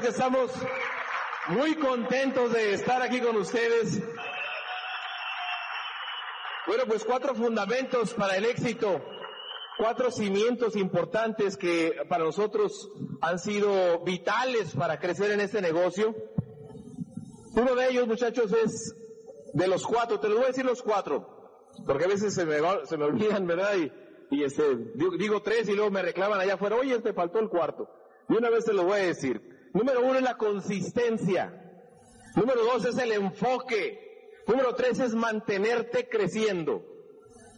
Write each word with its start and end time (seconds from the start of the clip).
Que 0.00 0.08
estamos 0.08 0.50
muy 1.48 1.74
contentos 1.74 2.50
de 2.54 2.72
estar 2.72 3.02
aquí 3.02 3.20
con 3.20 3.36
ustedes. 3.36 4.00
Bueno, 6.66 6.84
pues 6.86 7.04
cuatro 7.04 7.34
fundamentos 7.34 8.14
para 8.14 8.38
el 8.38 8.46
éxito, 8.46 9.02
cuatro 9.76 10.10
cimientos 10.10 10.76
importantes 10.76 11.58
que 11.58 11.94
para 12.08 12.24
nosotros 12.24 12.90
han 13.20 13.38
sido 13.38 14.02
vitales 14.02 14.74
para 14.74 14.98
crecer 14.98 15.30
en 15.30 15.40
este 15.40 15.60
negocio. 15.60 16.16
Uno 17.54 17.74
de 17.74 17.90
ellos, 17.90 18.08
muchachos, 18.08 18.50
es 18.50 18.96
de 19.52 19.68
los 19.68 19.86
cuatro, 19.86 20.20
te 20.20 20.28
los 20.28 20.38
voy 20.38 20.46
a 20.46 20.48
decir 20.48 20.64
los 20.64 20.82
cuatro, 20.82 21.68
porque 21.86 22.04
a 22.06 22.08
veces 22.08 22.34
se 22.34 22.46
me, 22.46 22.56
se 22.86 22.96
me 22.96 23.04
olvidan, 23.04 23.46
¿verdad? 23.46 23.74
Y, 23.76 23.92
y 24.30 24.42
este, 24.42 24.74
digo, 24.94 25.18
digo, 25.18 25.42
tres 25.42 25.68
y 25.68 25.74
luego 25.74 25.90
me 25.90 26.00
reclaman 26.00 26.40
allá 26.40 26.54
afuera, 26.54 26.76
oye, 26.76 26.98
te 27.00 27.12
faltó 27.12 27.40
el 27.40 27.50
cuarto. 27.50 27.90
Y 28.30 28.34
una 28.34 28.48
vez 28.48 28.64
te 28.64 28.72
lo 28.72 28.84
voy 28.84 28.94
a 28.94 29.04
decir. 29.04 29.51
Número 29.72 30.02
uno 30.02 30.16
es 30.16 30.22
la 30.22 30.36
consistencia. 30.36 31.52
Número 32.36 32.64
dos 32.64 32.84
es 32.84 32.98
el 32.98 33.12
enfoque. 33.12 34.30
Número 34.46 34.74
tres 34.74 34.98
es 35.00 35.14
mantenerte 35.14 36.08
creciendo. 36.08 36.82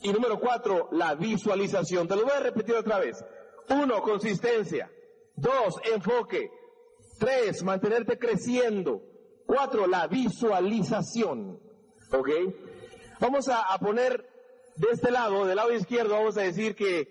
Y 0.03 0.13
número 0.13 0.39
cuatro, 0.39 0.89
la 0.93 1.15
visualización. 1.15 2.07
Te 2.07 2.17
lo 2.17 2.23
voy 2.23 2.33
a 2.33 2.41
repetir 2.41 2.75
otra 2.75 2.99
vez. 2.99 3.25
Uno, 3.71 4.03
consistencia. 4.03 4.91
Dos, 5.37 5.77
enfoque. 5.93 6.51
Tres, 7.19 7.63
mantenerte 7.63 8.19
creciendo. 8.19 9.01
Cuatro, 9.47 9.87
la 9.87 10.07
visualización. 10.07 11.59
¿Ok? 12.13 12.29
Vamos 13.21 13.49
a, 13.49 13.63
a 13.73 13.79
poner 13.79 14.35
de 14.77 14.89
este 14.93 15.11
lado, 15.11 15.47
del 15.47 15.57
lado 15.57 15.73
izquierdo, 15.73 16.15
vamos 16.15 16.37
a 16.37 16.43
decir 16.43 16.75
que 16.75 17.09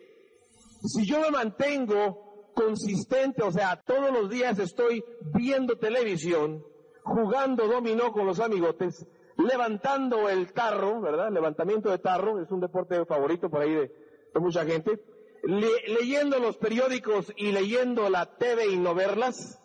si 0.85 1.05
yo 1.05 1.19
me 1.21 1.31
mantengo 1.31 2.22
consistente, 2.53 3.43
o 3.43 3.51
sea, 3.51 3.81
todos 3.85 4.11
los 4.11 4.29
días 4.29 4.57
estoy 4.59 5.03
viendo 5.33 5.77
televisión, 5.77 6.63
jugando 7.03 7.67
dominó 7.67 8.11
con 8.11 8.25
los 8.25 8.39
amigotes, 8.39 9.05
levantando 9.37 10.29
el 10.29 10.53
tarro, 10.53 11.01
¿verdad? 11.01 11.31
Levantamiento 11.31 11.89
de 11.89 11.99
tarro, 11.99 12.39
es 12.39 12.49
un 12.51 12.61
deporte 12.61 13.05
favorito 13.05 13.49
por 13.49 13.61
ahí 13.61 13.73
de, 13.73 13.91
mucha 14.35 14.65
gente. 14.65 14.99
leyendo 15.43 16.39
los 16.39 16.57
periódicos 16.57 17.31
y 17.35 17.51
leyendo 17.51 18.09
la 18.09 18.25
TV 18.37 18.67
y 18.67 18.77
no 18.77 18.95
verlas. 18.95 19.59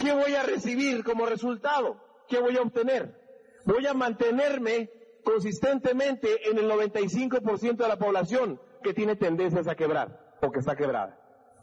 ¿Qué 0.00 0.14
voy 0.14 0.34
a 0.34 0.42
recibir 0.42 1.04
como 1.04 1.26
resultado? 1.26 2.00
¿Qué 2.26 2.40
voy 2.40 2.56
a 2.56 2.62
obtener? 2.62 3.14
Voy 3.66 3.86
a 3.86 3.92
mantenerme 3.92 4.90
consistentemente 5.22 6.48
en 6.50 6.58
el 6.58 6.70
95% 6.70 7.76
de 7.76 7.88
la 7.88 7.98
población 7.98 8.58
que 8.82 8.94
tiene 8.94 9.16
tendencias 9.16 9.68
a 9.68 9.74
quebrar 9.74 10.29
o 10.40 10.50
que 10.50 10.60
está 10.60 10.76
quebrada. 10.76 11.18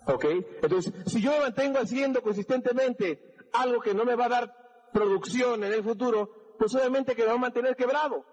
¿Ok? 0.06 0.26
Entonces, 0.62 0.94
si 1.06 1.22
yo 1.22 1.32
me 1.32 1.40
mantengo 1.40 1.80
haciendo 1.80 2.22
consistentemente 2.22 3.22
algo 3.54 3.82
que 3.82 3.94
no 3.94 4.06
me 4.06 4.16
va 4.16 4.26
a 4.26 4.30
dar 4.30 4.90
producción 4.94 5.64
en 5.64 5.74
el 5.74 5.84
futuro, 5.84 6.56
pues 6.58 6.74
obviamente 6.76 7.16
que 7.16 7.24
me 7.24 7.30
va 7.30 7.36
a 7.36 7.40
mantener 7.40 7.76
quebrado. 7.76 8.26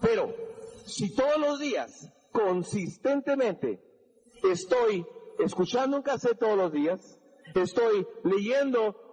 Pero, 0.00 0.34
si 0.86 1.14
todos 1.14 1.38
los 1.38 1.58
días, 1.58 2.10
consistentemente, 2.30 3.80
estoy 4.50 5.04
escuchando 5.38 5.96
un 5.96 6.02
cassette 6.02 6.38
todos 6.38 6.56
los 6.56 6.72
días, 6.72 7.18
estoy 7.54 8.06
leyendo 8.24 9.05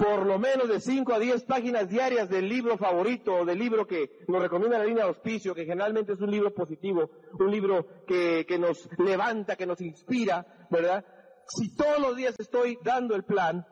por 0.00 0.24
lo 0.24 0.38
menos 0.38 0.66
de 0.66 0.80
5 0.80 1.12
a 1.12 1.18
10 1.18 1.44
páginas 1.44 1.86
diarias 1.86 2.30
del 2.30 2.48
libro 2.48 2.78
favorito 2.78 3.34
o 3.34 3.44
del 3.44 3.58
libro 3.58 3.86
que 3.86 4.24
nos 4.28 4.40
recomienda 4.40 4.78
la 4.78 4.86
línea 4.86 5.04
de 5.04 5.10
auspicio, 5.10 5.54
que 5.54 5.66
generalmente 5.66 6.14
es 6.14 6.20
un 6.22 6.30
libro 6.30 6.54
positivo, 6.54 7.10
un 7.38 7.50
libro 7.50 7.86
que, 8.06 8.46
que 8.48 8.58
nos 8.58 8.88
levanta, 8.98 9.56
que 9.56 9.66
nos 9.66 9.78
inspira, 9.82 10.66
¿verdad? 10.70 11.04
Si 11.48 11.74
todos 11.76 12.00
los 12.00 12.16
días 12.16 12.34
estoy 12.40 12.78
dando 12.82 13.14
el 13.14 13.24
plan, 13.24 13.66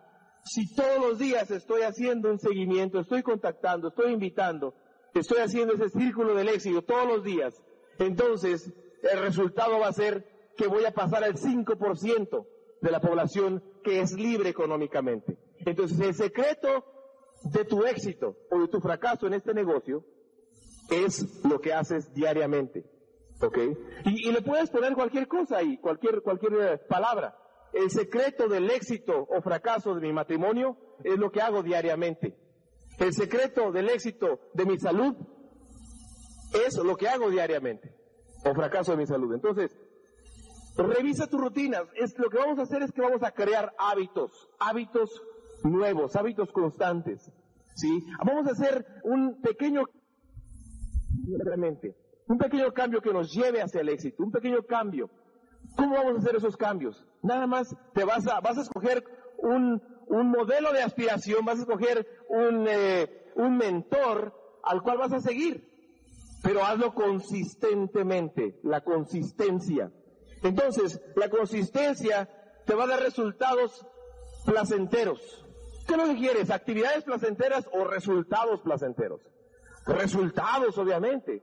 si 0.44 0.74
todos 0.74 0.98
los 0.98 1.18
días 1.18 1.50
estoy 1.50 1.80
haciendo 1.80 2.30
un 2.30 2.38
seguimiento, 2.38 3.00
estoy 3.00 3.22
contactando, 3.22 3.88
estoy 3.88 4.12
invitando, 4.12 4.74
estoy 5.14 5.38
haciendo 5.38 5.74
ese 5.74 5.88
círculo 5.88 6.34
del 6.34 6.50
éxito 6.50 6.82
todos 6.82 7.06
los 7.06 7.24
días, 7.24 7.54
entonces 7.98 8.70
el 9.02 9.20
resultado 9.20 9.78
va 9.78 9.88
a 9.88 9.92
ser 9.94 10.26
que 10.58 10.66
voy 10.66 10.84
a 10.84 10.92
pasar 10.92 11.24
al 11.24 11.36
5% 11.36 12.46
de 12.82 12.90
la 12.90 13.00
población 13.00 13.64
que 13.82 14.00
es 14.00 14.12
libre 14.12 14.50
económicamente. 14.50 15.47
Entonces, 15.68 16.00
el 16.00 16.14
secreto 16.14 16.84
de 17.42 17.64
tu 17.64 17.84
éxito 17.84 18.36
o 18.50 18.60
de 18.60 18.68
tu 18.68 18.80
fracaso 18.80 19.26
en 19.26 19.34
este 19.34 19.52
negocio 19.52 20.04
es 20.90 21.44
lo 21.44 21.60
que 21.60 21.72
haces 21.72 22.12
diariamente. 22.14 22.84
¿Ok? 23.40 23.58
Y, 24.04 24.32
le 24.32 24.42
puedes 24.42 24.70
poner 24.70 24.94
cualquier 24.94 25.28
cosa 25.28 25.58
ahí, 25.58 25.78
cualquier, 25.78 26.22
cualquier 26.22 26.52
eh, 26.54 26.78
palabra. 26.88 27.36
El 27.72 27.90
secreto 27.90 28.48
del 28.48 28.70
éxito 28.70 29.28
o 29.28 29.40
fracaso 29.42 29.94
de 29.94 30.00
mi 30.00 30.12
matrimonio 30.12 30.76
es 31.04 31.18
lo 31.18 31.30
que 31.30 31.42
hago 31.42 31.62
diariamente. 31.62 32.36
El 32.98 33.12
secreto 33.12 33.70
del 33.70 33.90
éxito 33.90 34.40
de 34.54 34.64
mi 34.64 34.78
salud 34.78 35.14
es 36.66 36.76
lo 36.78 36.96
que 36.96 37.08
hago 37.08 37.30
diariamente. 37.30 37.94
O 38.44 38.54
fracaso 38.54 38.92
de 38.92 38.98
mi 38.98 39.06
salud. 39.06 39.34
Entonces, 39.34 39.78
revisa 40.76 41.26
tus 41.26 41.40
rutinas. 41.40 41.82
Es, 41.94 42.18
lo 42.18 42.30
que 42.30 42.38
vamos 42.38 42.58
a 42.58 42.62
hacer 42.62 42.82
es 42.82 42.90
que 42.90 43.02
vamos 43.02 43.22
a 43.22 43.32
crear 43.32 43.74
hábitos. 43.78 44.48
Hábitos 44.58 45.22
nuevos, 45.64 46.16
hábitos 46.16 46.52
constantes. 46.52 47.32
¿sí? 47.74 48.04
Vamos 48.24 48.46
a 48.46 48.52
hacer 48.52 48.86
un 49.04 49.40
pequeño, 49.40 49.84
un 52.26 52.38
pequeño 52.38 52.72
cambio 52.72 53.00
que 53.00 53.12
nos 53.12 53.32
lleve 53.32 53.62
hacia 53.62 53.80
el 53.80 53.88
éxito, 53.88 54.22
un 54.22 54.30
pequeño 54.30 54.62
cambio. 54.62 55.10
¿Cómo 55.76 55.94
vamos 55.94 56.16
a 56.16 56.18
hacer 56.18 56.36
esos 56.36 56.56
cambios? 56.56 57.04
Nada 57.22 57.46
más 57.46 57.74
te 57.94 58.04
vas 58.04 58.26
a, 58.26 58.40
vas 58.40 58.58
a 58.58 58.62
escoger 58.62 59.04
un, 59.38 59.82
un 60.06 60.30
modelo 60.30 60.72
de 60.72 60.82
aspiración, 60.82 61.44
vas 61.44 61.58
a 61.58 61.62
escoger 61.62 62.06
un, 62.28 62.66
eh, 62.68 63.30
un 63.36 63.56
mentor 63.56 64.34
al 64.62 64.82
cual 64.82 64.98
vas 64.98 65.12
a 65.12 65.20
seguir, 65.20 65.68
pero 66.42 66.64
hazlo 66.64 66.94
consistentemente, 66.94 68.58
la 68.62 68.82
consistencia. 68.82 69.92
Entonces, 70.42 71.00
la 71.16 71.28
consistencia 71.28 72.28
te 72.64 72.74
va 72.74 72.84
a 72.84 72.88
dar 72.88 73.00
resultados 73.00 73.86
placenteros. 74.44 75.47
¿Qué 75.88 75.96
que 75.96 76.16
quieres? 76.16 76.50
¿Actividades 76.50 77.02
placenteras 77.02 77.66
o 77.72 77.84
resultados 77.84 78.60
placenteros? 78.60 79.22
Resultados, 79.86 80.76
obviamente. 80.76 81.42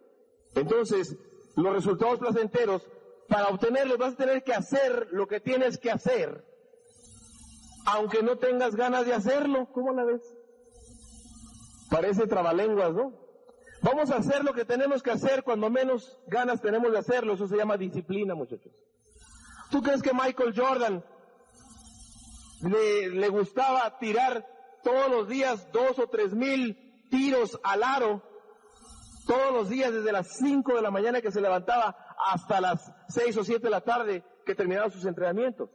Entonces, 0.54 1.18
los 1.56 1.74
resultados 1.74 2.20
placenteros 2.20 2.88
para 3.28 3.48
obtenerlos 3.48 3.98
vas 3.98 4.14
a 4.14 4.18
tener 4.18 4.44
que 4.44 4.54
hacer 4.54 5.08
lo 5.12 5.28
que 5.28 5.40
tienes 5.40 5.80
que 5.80 5.90
hacer, 5.90 6.46
aunque 7.88 8.22
no 8.22 8.38
tengas 8.38 8.76
ganas 8.76 9.08
de 9.08 9.16
hacerlo. 9.16 9.68
¿Cómo 9.74 9.94
la 9.94 10.06
ves? 10.06 10.22
Parece 11.90 12.28
trabalenguas, 12.28 12.94
¿no? 12.94 13.14
Vamos 13.82 14.12
a 14.12 14.18
hacer 14.18 14.44
lo 14.44 14.54
que 14.54 14.64
tenemos 14.64 15.02
que 15.02 15.12
hacer 15.12 15.44
cuando 15.44 15.72
menos 15.72 16.20
ganas 16.28 16.62
tenemos 16.62 16.92
de 16.92 17.00
hacerlo. 17.00 17.34
Eso 17.34 17.48
se 17.48 17.58
llama 17.58 17.78
disciplina, 17.78 18.36
muchachos. 18.36 18.72
¿Tú 19.72 19.82
crees 19.82 20.04
que 20.04 20.14
Michael 20.14 20.54
Jordan 20.56 21.04
le, 22.62 23.10
le 23.10 23.30
gustaba 23.30 23.98
tirar 24.00 24.46
todos 24.84 25.10
los 25.10 25.28
días 25.28 25.72
dos 25.72 25.98
o 26.00 26.08
tres 26.08 26.34
mil 26.34 27.08
tiros 27.10 27.60
al 27.64 27.84
aro? 27.84 28.24
Todos 29.28 29.54
los 29.54 29.70
días 29.70 29.92
desde 29.92 30.12
las 30.12 30.28
cinco 30.38 30.76
de 30.76 30.84
la 30.84 30.92
mañana 30.92 31.22
que 31.22 31.32
se 31.32 31.42
levantaba 31.42 31.96
hasta 32.32 32.62
las 32.62 32.92
seis 33.10 33.36
o 33.38 33.44
siete 33.44 33.64
de 33.64 33.72
la 33.72 33.82
tarde 33.82 34.24
que 34.46 34.54
terminaba 34.54 34.90
sus 34.90 35.06
entrenamientos. 35.06 35.70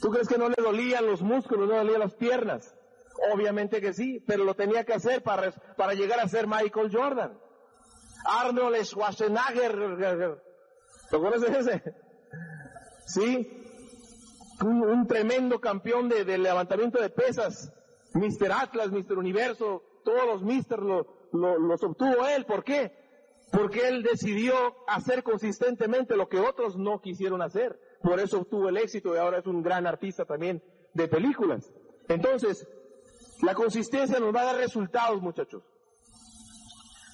¿Tú 0.00 0.10
crees 0.10 0.26
que 0.26 0.38
no 0.38 0.48
le 0.48 0.56
dolían 0.60 1.06
los 1.06 1.22
músculos, 1.22 1.68
no 1.68 1.74
le 1.74 1.84
dolían 1.84 2.00
las 2.00 2.14
piernas? 2.14 2.74
Obviamente 3.32 3.80
que 3.80 3.92
sí, 3.92 4.18
pero 4.26 4.42
lo 4.42 4.54
tenía 4.54 4.84
que 4.84 4.94
hacer 4.94 5.22
para, 5.22 5.52
para 5.76 5.94
llegar 5.94 6.18
a 6.18 6.26
ser 6.26 6.48
Michael 6.48 6.90
Jordan. 6.92 7.38
Arnold 8.24 8.84
Schwarzenegger, 8.84 9.76
¿lo 9.76 11.20
conoces 11.20 11.56
ese? 11.56 11.94
Sí, 13.06 13.61
un, 14.62 15.06
tremendo 15.06 15.60
campeón 15.60 16.08
de, 16.08 16.24
levantamiento 16.38 17.00
de 17.00 17.10
pesas, 17.10 17.72
Mr. 18.14 18.52
Atlas, 18.52 18.90
Mr. 18.90 19.18
Universo, 19.18 19.82
todos 20.04 20.26
los 20.26 20.42
Mr. 20.42 20.82
Lo, 20.82 21.06
los 21.32 21.82
obtuvo 21.82 22.26
él. 22.26 22.44
¿Por 22.44 22.64
qué? 22.64 22.92
Porque 23.50 23.88
él 23.88 24.02
decidió 24.02 24.54
hacer 24.86 25.22
consistentemente 25.22 26.16
lo 26.16 26.28
que 26.28 26.40
otros 26.40 26.76
no 26.76 27.00
quisieron 27.00 27.42
hacer. 27.42 27.78
Por 28.02 28.18
eso 28.20 28.40
obtuvo 28.40 28.68
el 28.68 28.76
éxito 28.76 29.14
y 29.14 29.18
ahora 29.18 29.38
es 29.38 29.46
un 29.46 29.62
gran 29.62 29.86
artista 29.86 30.24
también 30.24 30.62
de 30.94 31.08
películas. 31.08 31.72
Entonces, 32.08 32.66
la 33.42 33.54
consistencia 33.54 34.18
nos 34.20 34.34
va 34.34 34.42
a 34.42 34.46
dar 34.46 34.56
resultados, 34.56 35.20
muchachos. 35.20 35.62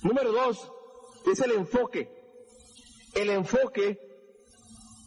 Número 0.03 0.33
dos, 0.33 0.73
es 1.31 1.41
el 1.41 1.53
enfoque. 1.53 2.11
El 3.15 3.31
enfoque, 3.31 3.99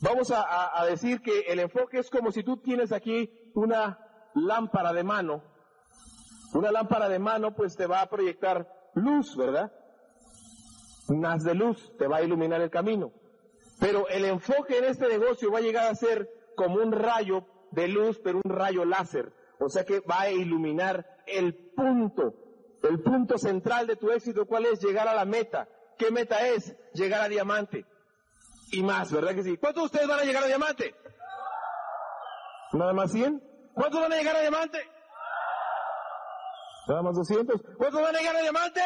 vamos 0.01 0.31
a, 0.31 0.85
decir 0.85 1.21
que 1.21 1.41
el 1.47 1.59
enfoque 1.59 1.99
es 1.99 2.09
como 2.09 2.31
si 2.31 2.43
tú 2.43 2.57
tienes 2.57 2.91
aquí 2.91 3.31
una 3.53 3.99
lámpara 4.35 4.93
de 4.93 5.03
mano. 5.03 5.43
Una 6.53 6.71
lámpara 6.71 7.07
de 7.07 7.19
mano 7.19 7.55
pues 7.55 7.75
te 7.75 7.87
va 7.87 8.01
a 8.01 8.09
proyectar 8.09 8.67
luz, 8.95 9.35
¿verdad? 9.37 9.71
Un 11.07 11.25
haz 11.25 11.43
de 11.43 11.55
luz 11.55 11.95
te 11.97 12.07
va 12.07 12.17
a 12.17 12.23
iluminar 12.23 12.61
el 12.61 12.69
camino. 12.69 13.11
Pero 13.79 14.07
el 14.09 14.25
enfoque 14.25 14.77
en 14.77 14.85
este 14.85 15.07
negocio 15.07 15.51
va 15.51 15.59
a 15.59 15.61
llegar 15.61 15.87
a 15.87 15.95
ser 15.95 16.29
como 16.55 16.75
un 16.75 16.91
rayo 16.91 17.45
de 17.71 17.87
luz, 17.87 18.19
pero 18.23 18.41
un 18.43 18.51
rayo 18.51 18.85
láser. 18.85 19.33
O 19.59 19.69
sea 19.69 19.85
que 19.85 19.99
va 20.01 20.21
a 20.21 20.31
iluminar 20.31 21.05
el 21.25 21.55
punto, 21.75 22.33
el 22.83 23.01
punto 23.01 23.37
central 23.37 23.87
de 23.87 23.95
tu 23.95 24.11
éxito. 24.11 24.45
¿Cuál 24.45 24.65
es? 24.65 24.81
Llegar 24.81 25.07
a 25.07 25.15
la 25.15 25.25
meta. 25.25 25.67
¿Qué 25.97 26.11
meta 26.11 26.47
es? 26.47 26.75
Llegar 26.93 27.21
a 27.21 27.29
diamante. 27.29 27.85
Y 28.71 28.83
más, 28.83 29.11
¿verdad 29.11 29.35
que 29.35 29.43
sí? 29.43 29.57
¿Cuántos 29.57 29.83
de 29.83 29.85
ustedes 29.87 30.07
van 30.07 30.19
a 30.19 30.23
llegar 30.23 30.43
a 30.43 30.47
diamante? 30.47 30.95
¿Nada 32.73 32.93
más 32.93 33.11
100? 33.11 33.43
¿Cuántos 33.73 34.01
van 34.01 34.13
a 34.13 34.15
llegar 34.15 34.35
a 34.35 34.41
diamante? 34.41 34.79
Nada 36.87 37.01
más 37.01 37.15
200. 37.15 37.61
¿Cuántos 37.77 38.01
van 38.01 38.15
a 38.15 38.19
llegar 38.19 38.35
a 38.35 38.41
diamante? 38.41 38.81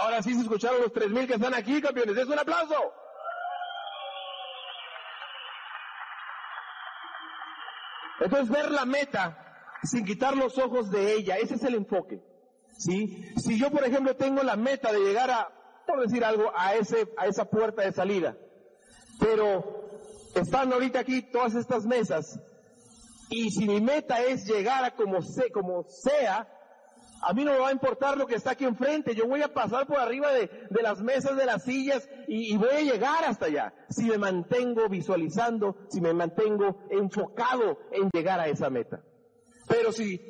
Ahora 0.00 0.22
sí 0.22 0.34
se 0.34 0.40
escucharon 0.40 0.80
los 0.80 0.92
3000 0.92 1.26
que 1.26 1.34
están 1.34 1.54
aquí, 1.54 1.80
campeones. 1.80 2.16
Es 2.16 2.26
un 2.26 2.38
aplauso. 2.38 2.74
Entonces 8.20 8.48
ver 8.48 8.70
la 8.70 8.84
meta 8.84 9.38
sin 9.82 10.04
quitar 10.04 10.36
los 10.36 10.58
ojos 10.58 10.90
de 10.90 11.14
ella, 11.14 11.36
ese 11.36 11.56
es 11.56 11.62
el 11.64 11.74
enfoque. 11.74 12.22
¿sí? 12.78 13.32
Si 13.36 13.58
yo, 13.58 13.70
por 13.70 13.84
ejemplo, 13.84 14.16
tengo 14.16 14.42
la 14.42 14.56
meta 14.56 14.92
de 14.92 15.00
llegar 15.00 15.30
a, 15.30 15.48
por 15.86 16.00
decir 16.00 16.24
algo, 16.24 16.52
a, 16.54 16.74
ese, 16.74 17.12
a 17.16 17.26
esa 17.26 17.44
puerta 17.44 17.82
de 17.82 17.92
salida, 17.92 18.36
pero 19.20 19.90
están 20.34 20.72
ahorita 20.72 21.00
aquí 21.00 21.22
todas 21.22 21.54
estas 21.54 21.84
mesas, 21.84 22.38
y 23.30 23.50
si 23.50 23.66
mi 23.66 23.80
meta 23.80 24.22
es 24.22 24.44
llegar 24.44 24.84
a 24.84 24.94
como, 24.94 25.20
como 25.52 25.84
sea, 25.88 26.46
a 27.22 27.32
mí 27.32 27.44
no 27.44 27.52
me 27.52 27.58
va 27.58 27.68
a 27.68 27.72
importar 27.72 28.18
lo 28.18 28.26
que 28.26 28.34
está 28.34 28.50
aquí 28.50 28.64
enfrente. 28.64 29.14
Yo 29.14 29.26
voy 29.26 29.42
a 29.42 29.54
pasar 29.54 29.86
por 29.86 29.98
arriba 29.98 30.32
de, 30.32 30.50
las 30.82 31.00
mesas, 31.00 31.36
de 31.36 31.46
las 31.46 31.62
sillas 31.62 32.08
y, 32.26 32.56
voy 32.56 32.68
a 32.68 32.80
llegar 32.80 33.24
hasta 33.24 33.46
allá. 33.46 33.72
Si 33.88 34.04
me 34.04 34.18
mantengo 34.18 34.88
visualizando, 34.88 35.76
si 35.88 36.00
me 36.00 36.12
mantengo 36.12 36.84
enfocado 36.90 37.78
en 37.92 38.10
llegar 38.12 38.40
a 38.40 38.48
esa 38.48 38.70
meta. 38.70 39.02
Pero 39.68 39.92
si 39.92 40.20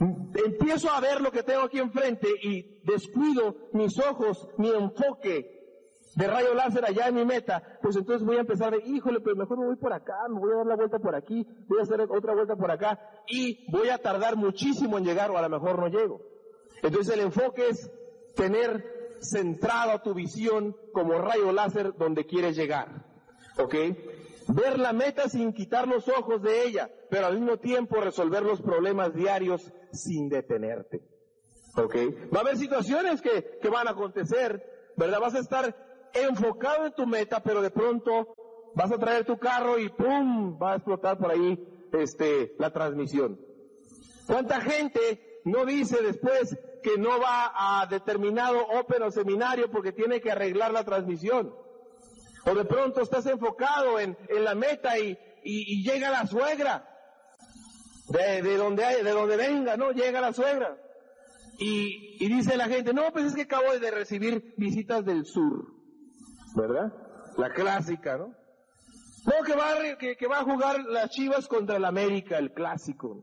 empiezo 0.00 0.90
a 0.90 1.00
ver 1.00 1.20
lo 1.20 1.30
que 1.30 1.42
tengo 1.42 1.62
aquí 1.62 1.78
enfrente 1.78 2.28
y 2.42 2.80
descuido 2.84 3.56
mis 3.72 3.98
ojos, 3.98 4.48
mi 4.58 4.70
enfoque 4.70 5.56
de 6.16 6.26
rayo 6.26 6.54
láser 6.54 6.84
allá 6.84 7.08
en 7.08 7.14
mi 7.14 7.24
meta, 7.26 7.78
pues 7.82 7.94
entonces 7.96 8.26
voy 8.26 8.36
a 8.36 8.40
empezar 8.40 8.72
de, 8.72 8.82
híjole, 8.86 9.20
pero 9.20 9.36
mejor 9.36 9.58
me 9.58 9.66
voy 9.66 9.76
por 9.76 9.92
acá, 9.92 10.14
me 10.30 10.40
voy 10.40 10.50
a 10.52 10.56
dar 10.56 10.66
la 10.66 10.76
vuelta 10.76 10.98
por 10.98 11.14
aquí, 11.14 11.46
voy 11.68 11.78
a 11.78 11.82
hacer 11.82 12.00
otra 12.00 12.34
vuelta 12.34 12.56
por 12.56 12.70
acá 12.70 12.98
y 13.26 13.70
voy 13.70 13.90
a 13.90 13.98
tardar 13.98 14.36
muchísimo 14.36 14.96
en 14.96 15.04
llegar 15.04 15.30
o 15.30 15.36
a 15.36 15.42
lo 15.42 15.50
mejor 15.50 15.78
no 15.78 15.88
llego. 15.88 16.22
Entonces 16.82 17.14
el 17.14 17.20
enfoque 17.20 17.68
es 17.68 17.90
tener 18.34 19.18
centrado 19.20 20.00
tu 20.00 20.14
visión 20.14 20.74
como 20.92 21.18
rayo 21.18 21.52
láser 21.52 21.94
donde 21.96 22.24
quieres 22.24 22.56
llegar. 22.56 23.04
¿Ok? 23.58 23.74
Ver 24.48 24.78
la 24.78 24.92
meta 24.92 25.28
sin 25.28 25.52
quitar 25.52 25.88
los 25.88 26.08
ojos 26.08 26.40
de 26.42 26.64
ella, 26.64 26.90
pero 27.10 27.26
al 27.26 27.38
mismo 27.38 27.58
tiempo 27.58 28.00
resolver 28.00 28.42
los 28.42 28.62
problemas 28.62 29.12
diarios 29.14 29.72
sin 29.92 30.28
detenerte. 30.28 31.02
¿Ok? 31.76 31.94
Va 32.34 32.38
a 32.38 32.42
haber 32.42 32.56
situaciones 32.56 33.20
que, 33.20 33.58
que 33.60 33.68
van 33.68 33.88
a 33.88 33.90
acontecer, 33.90 34.92
¿verdad? 34.96 35.20
Vas 35.20 35.34
a 35.34 35.40
estar 35.40 35.74
enfocado 36.14 36.86
en 36.86 36.94
tu 36.94 37.06
meta, 37.06 37.42
pero 37.42 37.60
de 37.60 37.70
pronto 37.70 38.34
vas 38.74 38.92
a 38.92 38.98
traer 38.98 39.24
tu 39.24 39.38
carro 39.38 39.78
y 39.78 39.88
¡pum! 39.88 40.58
va 40.60 40.72
a 40.72 40.76
explotar 40.76 41.18
por 41.18 41.30
ahí 41.30 41.58
este, 41.92 42.54
la 42.58 42.72
transmisión. 42.72 43.40
¿Cuánta 44.26 44.60
gente 44.60 45.40
no 45.44 45.64
dice 45.64 46.02
después 46.02 46.56
que 46.82 46.98
no 46.98 47.20
va 47.20 47.80
a 47.80 47.86
determinado 47.86 48.58
open 48.66 49.02
o 49.02 49.10
seminario 49.10 49.70
porque 49.70 49.92
tiene 49.92 50.20
que 50.20 50.30
arreglar 50.30 50.72
la 50.72 50.84
transmisión? 50.84 51.54
O 52.46 52.54
de 52.54 52.64
pronto 52.64 53.02
estás 53.02 53.26
enfocado 53.26 53.98
en, 53.98 54.16
en 54.28 54.44
la 54.44 54.54
meta 54.54 54.98
y, 54.98 55.18
y, 55.42 55.82
llega 55.82 56.10
la 56.10 56.26
suegra, 56.26 56.88
de, 58.08 58.42
de, 58.42 58.56
donde 58.56 58.84
hay, 58.84 59.02
de 59.02 59.10
donde 59.10 59.36
venga, 59.36 59.76
¿no? 59.76 59.90
Llega 59.90 60.20
la 60.20 60.32
suegra. 60.32 60.78
Y, 61.58 62.24
y 62.24 62.28
dice 62.28 62.56
la 62.56 62.66
gente, 62.68 62.92
no, 62.92 63.10
pues 63.12 63.26
es 63.26 63.34
que 63.34 63.42
acabo 63.42 63.76
de 63.78 63.90
recibir 63.90 64.54
visitas 64.56 65.04
del 65.04 65.24
sur. 65.24 65.76
¿verdad? 66.56 66.92
La 67.36 67.52
clásica, 67.52 68.16
¿no? 68.16 68.34
No, 69.26 69.44
que 69.44 69.54
va, 69.54 69.72
a, 69.72 69.98
que, 69.98 70.26
va 70.26 70.38
a 70.38 70.44
jugar 70.44 70.84
las 70.84 71.10
Chivas 71.10 71.48
contra 71.48 71.76
el 71.76 71.84
América, 71.84 72.38
el 72.38 72.52
clásico. 72.52 73.22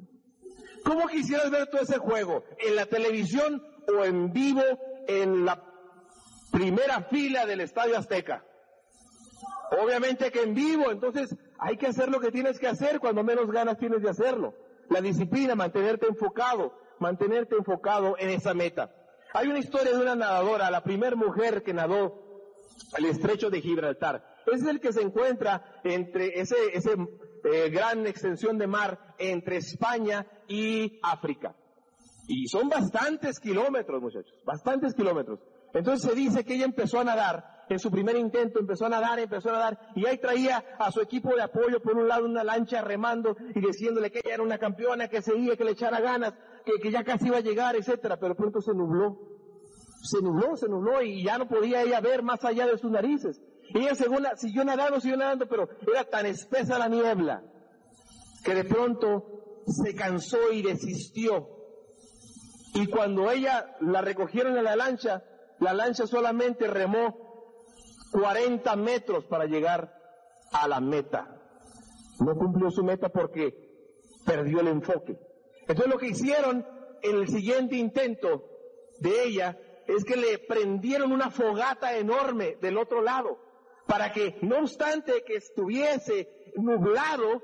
¿Cómo 0.83 1.07
quisieras 1.07 1.49
ver 1.49 1.67
todo 1.67 1.81
ese 1.81 1.97
juego? 1.97 2.43
¿En 2.59 2.75
la 2.75 2.85
televisión 2.85 3.63
o 3.87 4.03
en 4.03 4.31
vivo 4.31 4.61
en 5.07 5.45
la 5.45 5.63
primera 6.51 7.03
fila 7.03 7.45
del 7.45 7.61
Estadio 7.61 7.97
Azteca? 7.97 8.45
Obviamente 9.81 10.31
que 10.31 10.43
en 10.43 10.53
vivo, 10.53 10.91
entonces 10.91 11.35
hay 11.57 11.77
que 11.77 11.87
hacer 11.87 12.09
lo 12.09 12.19
que 12.19 12.31
tienes 12.31 12.59
que 12.59 12.67
hacer 12.67 12.99
cuando 12.99 13.23
menos 13.23 13.49
ganas 13.51 13.77
tienes 13.77 14.01
de 14.01 14.09
hacerlo. 14.09 14.53
La 14.89 15.01
disciplina, 15.01 15.55
mantenerte 15.55 16.07
enfocado, 16.07 16.73
mantenerte 16.99 17.55
enfocado 17.55 18.15
en 18.19 18.29
esa 18.29 18.53
meta. 18.53 18.93
Hay 19.33 19.47
una 19.47 19.59
historia 19.59 19.93
de 19.93 20.01
una 20.01 20.15
nadadora, 20.15 20.69
la 20.69 20.83
primera 20.83 21.15
mujer 21.15 21.63
que 21.63 21.73
nadó 21.73 22.23
el 22.97 23.05
estrecho 23.05 23.49
de 23.49 23.61
Gibraltar. 23.61 24.23
Es 24.45 24.63
el 24.63 24.79
que 24.79 24.93
se 24.93 25.01
encuentra 25.01 25.79
entre 25.83 26.39
ese, 26.39 26.55
ese 26.73 26.95
eh, 27.43 27.69
gran 27.69 28.05
extensión 28.05 28.57
de 28.57 28.67
mar 28.67 29.15
entre 29.17 29.57
España 29.57 30.25
y 30.47 30.99
África. 31.01 31.55
Y 32.27 32.47
son 32.47 32.69
bastantes 32.69 33.39
kilómetros, 33.39 34.01
muchachos, 34.01 34.33
bastantes 34.45 34.93
kilómetros. 34.93 35.39
Entonces 35.73 36.09
se 36.09 36.15
dice 36.15 36.43
que 36.45 36.55
ella 36.55 36.65
empezó 36.65 36.99
a 36.99 37.03
nadar, 37.03 37.52
en 37.69 37.79
su 37.79 37.89
primer 37.91 38.15
intento 38.15 38.59
empezó 38.59 38.85
a 38.85 38.89
nadar, 38.89 39.19
empezó 39.19 39.49
a 39.49 39.53
nadar, 39.53 39.79
y 39.95 40.05
ahí 40.05 40.17
traía 40.17 40.63
a 40.77 40.91
su 40.91 41.01
equipo 41.01 41.35
de 41.35 41.43
apoyo 41.43 41.81
por 41.81 41.97
un 41.97 42.07
lado 42.07 42.25
una 42.25 42.43
lancha 42.43 42.81
remando 42.81 43.35
y 43.55 43.59
diciéndole 43.59 44.11
que 44.11 44.19
ella 44.23 44.35
era 44.35 44.43
una 44.43 44.57
campeona, 44.57 45.07
que 45.07 45.21
seguía, 45.21 45.55
que 45.55 45.63
le 45.63 45.71
echara 45.71 45.99
ganas, 45.99 46.33
que, 46.65 46.73
que 46.81 46.91
ya 46.91 47.03
casi 47.03 47.27
iba 47.27 47.37
a 47.37 47.41
llegar, 47.41 47.75
etcétera, 47.75 48.17
pero 48.17 48.35
pronto 48.35 48.61
se 48.61 48.73
nubló 48.73 49.33
se 50.03 50.21
nubló, 50.21 50.57
se 50.57 50.67
nubló 50.67 51.01
y 51.01 51.23
ya 51.23 51.37
no 51.37 51.47
podía 51.47 51.81
ella 51.81 52.01
ver 52.01 52.23
más 52.23 52.43
allá 52.43 52.67
de 52.67 52.77
sus 52.77 52.91
narices. 52.91 53.41
Y 53.73 53.79
ella 53.79 53.95
según 53.95 54.23
la, 54.23 54.35
siguió 54.35 54.65
nadando, 54.65 54.99
siguió 54.99 55.17
nadando, 55.17 55.47
pero 55.47 55.69
era 55.89 56.03
tan 56.03 56.25
espesa 56.25 56.77
la 56.77 56.89
niebla 56.89 57.41
que 58.43 58.53
de 58.53 58.65
pronto 58.65 59.63
se 59.65 59.95
cansó 59.95 60.51
y 60.51 60.61
desistió. 60.61 61.47
Y 62.75 62.87
cuando 62.87 63.31
ella 63.31 63.75
la 63.79 64.01
recogieron 64.01 64.57
en 64.57 64.65
la 64.65 64.75
lancha, 64.75 65.23
la 65.59 65.73
lancha 65.73 66.05
solamente 66.05 66.67
remó 66.67 67.22
40 68.13 68.75
metros 68.75 69.25
para 69.25 69.45
llegar 69.45 69.93
a 70.51 70.67
la 70.67 70.79
meta. 70.79 71.35
No 72.19 72.35
cumplió 72.35 72.69
su 72.69 72.83
meta 72.83 73.09
porque 73.09 73.53
perdió 74.25 74.59
el 74.59 74.67
enfoque. 74.67 75.17
Entonces 75.67 75.87
lo 75.87 75.97
que 75.97 76.09
hicieron 76.09 76.65
en 77.01 77.15
el 77.15 77.27
siguiente 77.27 77.75
intento 77.75 78.45
de 78.99 79.23
ella 79.23 79.57
es 79.87 80.05
que 80.05 80.15
le 80.15 80.37
prendieron 80.39 81.11
una 81.11 81.31
fogata 81.31 81.97
enorme 81.97 82.57
del 82.61 82.77
otro 82.77 83.01
lado 83.01 83.39
para 83.87 84.11
que 84.11 84.37
no 84.41 84.59
obstante 84.59 85.23
que 85.25 85.35
estuviese 85.35 86.53
nublado, 86.55 87.41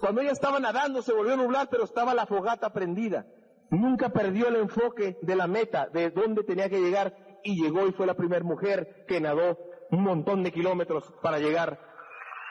cuando 0.00 0.20
ella 0.20 0.32
estaba 0.32 0.60
nadando 0.60 1.00
se 1.00 1.14
volvió 1.14 1.34
a 1.34 1.36
nublar, 1.36 1.68
pero 1.70 1.84
estaba 1.84 2.12
la 2.12 2.26
fogata 2.26 2.72
prendida. 2.72 3.26
Nunca 3.70 4.10
perdió 4.10 4.48
el 4.48 4.56
enfoque 4.56 5.18
de 5.22 5.36
la 5.36 5.46
meta, 5.46 5.88
de 5.88 6.10
dónde 6.10 6.42
tenía 6.42 6.68
que 6.68 6.80
llegar, 6.80 7.16
y 7.42 7.62
llegó 7.62 7.86
y 7.86 7.92
fue 7.92 8.06
la 8.06 8.14
primera 8.14 8.44
mujer 8.44 9.04
que 9.06 9.20
nadó 9.20 9.58
un 9.90 10.02
montón 10.02 10.42
de 10.42 10.52
kilómetros 10.52 11.12
para 11.22 11.38
llegar 11.38 11.78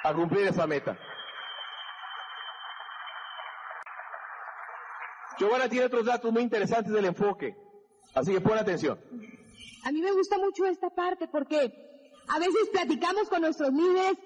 a 0.03 0.13
cumplir 0.13 0.48
esa 0.48 0.67
meta. 0.67 0.98
Giovanna 5.38 5.70
tiene 5.70 5.86
otros 5.86 6.06
datos 6.06 6.32
muy 6.32 6.41
interesantes 6.41 6.91
del 6.91 7.06
enfoque, 7.06 7.56
así 8.15 8.34
que 8.34 8.41
pon 8.41 8.58
atención. 8.58 9.00
A 9.84 9.91
mí 9.91 10.01
me 10.01 10.12
gusta 10.12 10.38
mucho 10.38 10.65
esta 10.65 10.89
parte 10.89 11.27
porque 11.27 11.72
a 12.27 12.39
veces 12.39 12.70
platicamos 12.72 13.29
con 13.29 13.41
nuestros 13.41 13.72
líderes 13.72 14.17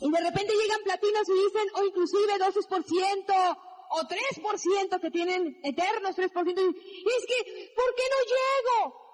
y 0.00 0.10
de 0.10 0.20
repente 0.20 0.52
llegan 0.54 0.82
platinos 0.84 1.28
y 1.28 1.32
dicen, 1.32 1.68
o 1.74 1.84
inclusive 1.84 2.32
12% 2.38 3.58
o 3.88 4.00
3% 4.02 5.00
que 5.00 5.10
tienen 5.10 5.58
eternos 5.62 6.16
3%. 6.16 6.18
Y 6.18 7.08
es 7.08 7.26
que, 7.26 7.72
¿por 7.74 7.94
qué 7.94 8.02
no 8.12 8.20
llego? 8.32 9.06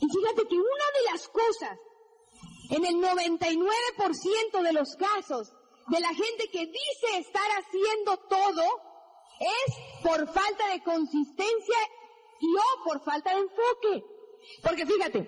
Y 0.00 0.06
fíjate 0.08 0.48
que 0.48 0.54
una 0.54 0.86
de 0.94 1.12
las 1.12 1.28
cosas, 1.28 1.78
en 2.70 2.84
el 2.84 2.94
99% 2.96 4.62
de 4.62 4.72
los 4.72 4.94
casos, 4.96 5.52
de 5.88 6.00
la 6.00 6.08
gente 6.08 6.48
que 6.52 6.66
dice 6.66 7.18
estar 7.18 7.50
haciendo 7.58 8.16
todo, 8.28 8.64
es 9.40 10.02
por 10.02 10.26
falta 10.32 10.68
de 10.68 10.82
consistencia 10.82 11.78
y 12.40 12.54
o 12.54 12.84
por 12.84 13.02
falta 13.04 13.30
de 13.30 13.40
enfoque. 13.40 14.04
Porque 14.62 14.86
fíjate, 14.86 15.18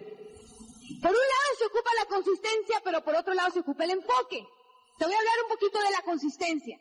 por 1.02 1.10
un 1.10 1.16
lado 1.16 1.50
se 1.58 1.66
ocupa 1.66 1.90
la 1.98 2.06
consistencia, 2.06 2.80
pero 2.84 3.02
por 3.02 3.16
otro 3.16 3.32
lado 3.34 3.50
se 3.52 3.60
ocupa 3.60 3.84
el 3.84 3.92
enfoque. 3.92 4.46
Te 4.98 5.04
voy 5.06 5.14
a 5.14 5.18
hablar 5.18 5.34
un 5.44 5.50
poquito 5.50 5.78
de 5.78 5.90
la 5.90 6.02
consistencia. 6.02 6.78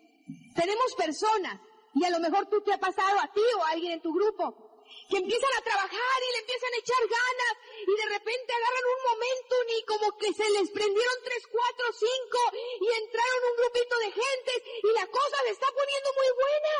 Tenemos 0.55 0.93
personas, 0.97 1.61
y 1.93 2.03
a 2.03 2.09
lo 2.09 2.19
mejor 2.19 2.47
tú 2.47 2.61
te 2.61 2.73
ha 2.73 2.77
pasado 2.77 3.17
a 3.19 3.31
ti 3.31 3.41
o 3.57 3.63
a 3.63 3.69
alguien 3.69 3.93
en 3.93 4.01
tu 4.01 4.11
grupo, 4.13 4.68
que 5.09 5.17
empiezan 5.17 5.53
a 5.57 5.61
trabajar 5.61 6.17
y 6.21 6.31
le 6.33 6.39
empiezan 6.39 6.73
a 6.73 6.77
echar 6.77 7.03
ganas 7.07 7.53
y 7.81 7.93
de 7.95 8.07
repente 8.13 8.53
agarran 8.53 8.85
un 8.93 9.01
momento 9.11 9.55
y 9.73 9.79
como 9.85 10.17
que 10.17 10.33
se 10.33 10.49
les 10.49 10.69
prendieron 10.71 11.17
tres, 11.23 11.43
cuatro, 11.51 11.85
cinco 11.93 12.39
y 12.53 12.87
entraron 12.87 13.41
un 13.49 13.55
grupito 13.57 13.95
de 13.99 14.11
gente 14.11 14.53
y 14.83 14.89
la 14.93 15.05
cosa 15.07 15.37
se 15.43 15.51
está 15.51 15.67
poniendo 15.73 16.09
muy 16.13 16.29
buena. 16.37 16.73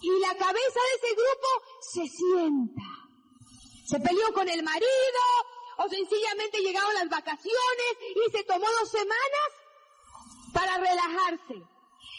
Y 0.00 0.10
la 0.20 0.34
cabeza 0.36 0.80
de 0.80 0.94
ese 0.94 1.14
grupo 1.14 1.48
se 1.80 2.04
sienta. 2.06 2.88
Se 3.86 3.98
peleó 3.98 4.32
con 4.32 4.48
el 4.48 4.62
marido, 4.62 5.22
o 5.78 5.88
sencillamente 5.88 6.60
llegaron 6.60 6.94
las 6.94 7.08
vacaciones 7.08 7.90
y 8.02 8.30
se 8.30 8.44
tomó 8.44 8.66
dos 8.80 8.90
semanas 8.90 9.48
para 10.52 10.78
relajarse. 10.78 11.77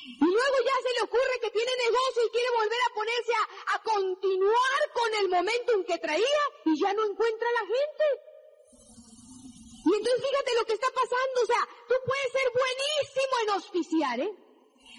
Y 0.10 0.26
luego 0.26 0.58
ya 0.66 0.78
se 0.82 0.94
le 0.96 1.02
ocurre 1.04 1.40
que 1.42 1.52
tiene 1.52 1.72
negocio 1.86 2.26
y 2.26 2.32
quiere 2.32 2.50
volver 2.52 2.82
a 2.82 2.94
ponerse 2.94 3.34
a, 3.34 3.76
a 3.76 3.84
continuar 3.84 4.82
con 4.94 5.14
el 5.22 5.30
momentum 5.30 5.84
que 5.86 5.98
traía 6.00 6.44
y 6.66 6.80
ya 6.82 6.94
no 6.94 7.06
encuentra 7.06 7.48
la 7.52 7.66
gente. 7.68 8.06
Y 9.86 9.96
entonces 9.96 10.30
fíjate 10.30 10.56
lo 10.56 10.66
que 10.66 10.74
está 10.74 10.88
pasando, 10.92 11.42
o 11.42 11.46
sea, 11.46 11.68
tú 11.88 11.96
puedes 12.06 12.32
ser 12.32 12.48
buenísimo 12.54 13.34
en 13.44 13.50
auspiciar, 13.50 14.20
¿eh? 14.20 14.34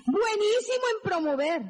Buenísimo 0.07 0.85
en 0.95 1.00
promover. 1.02 1.61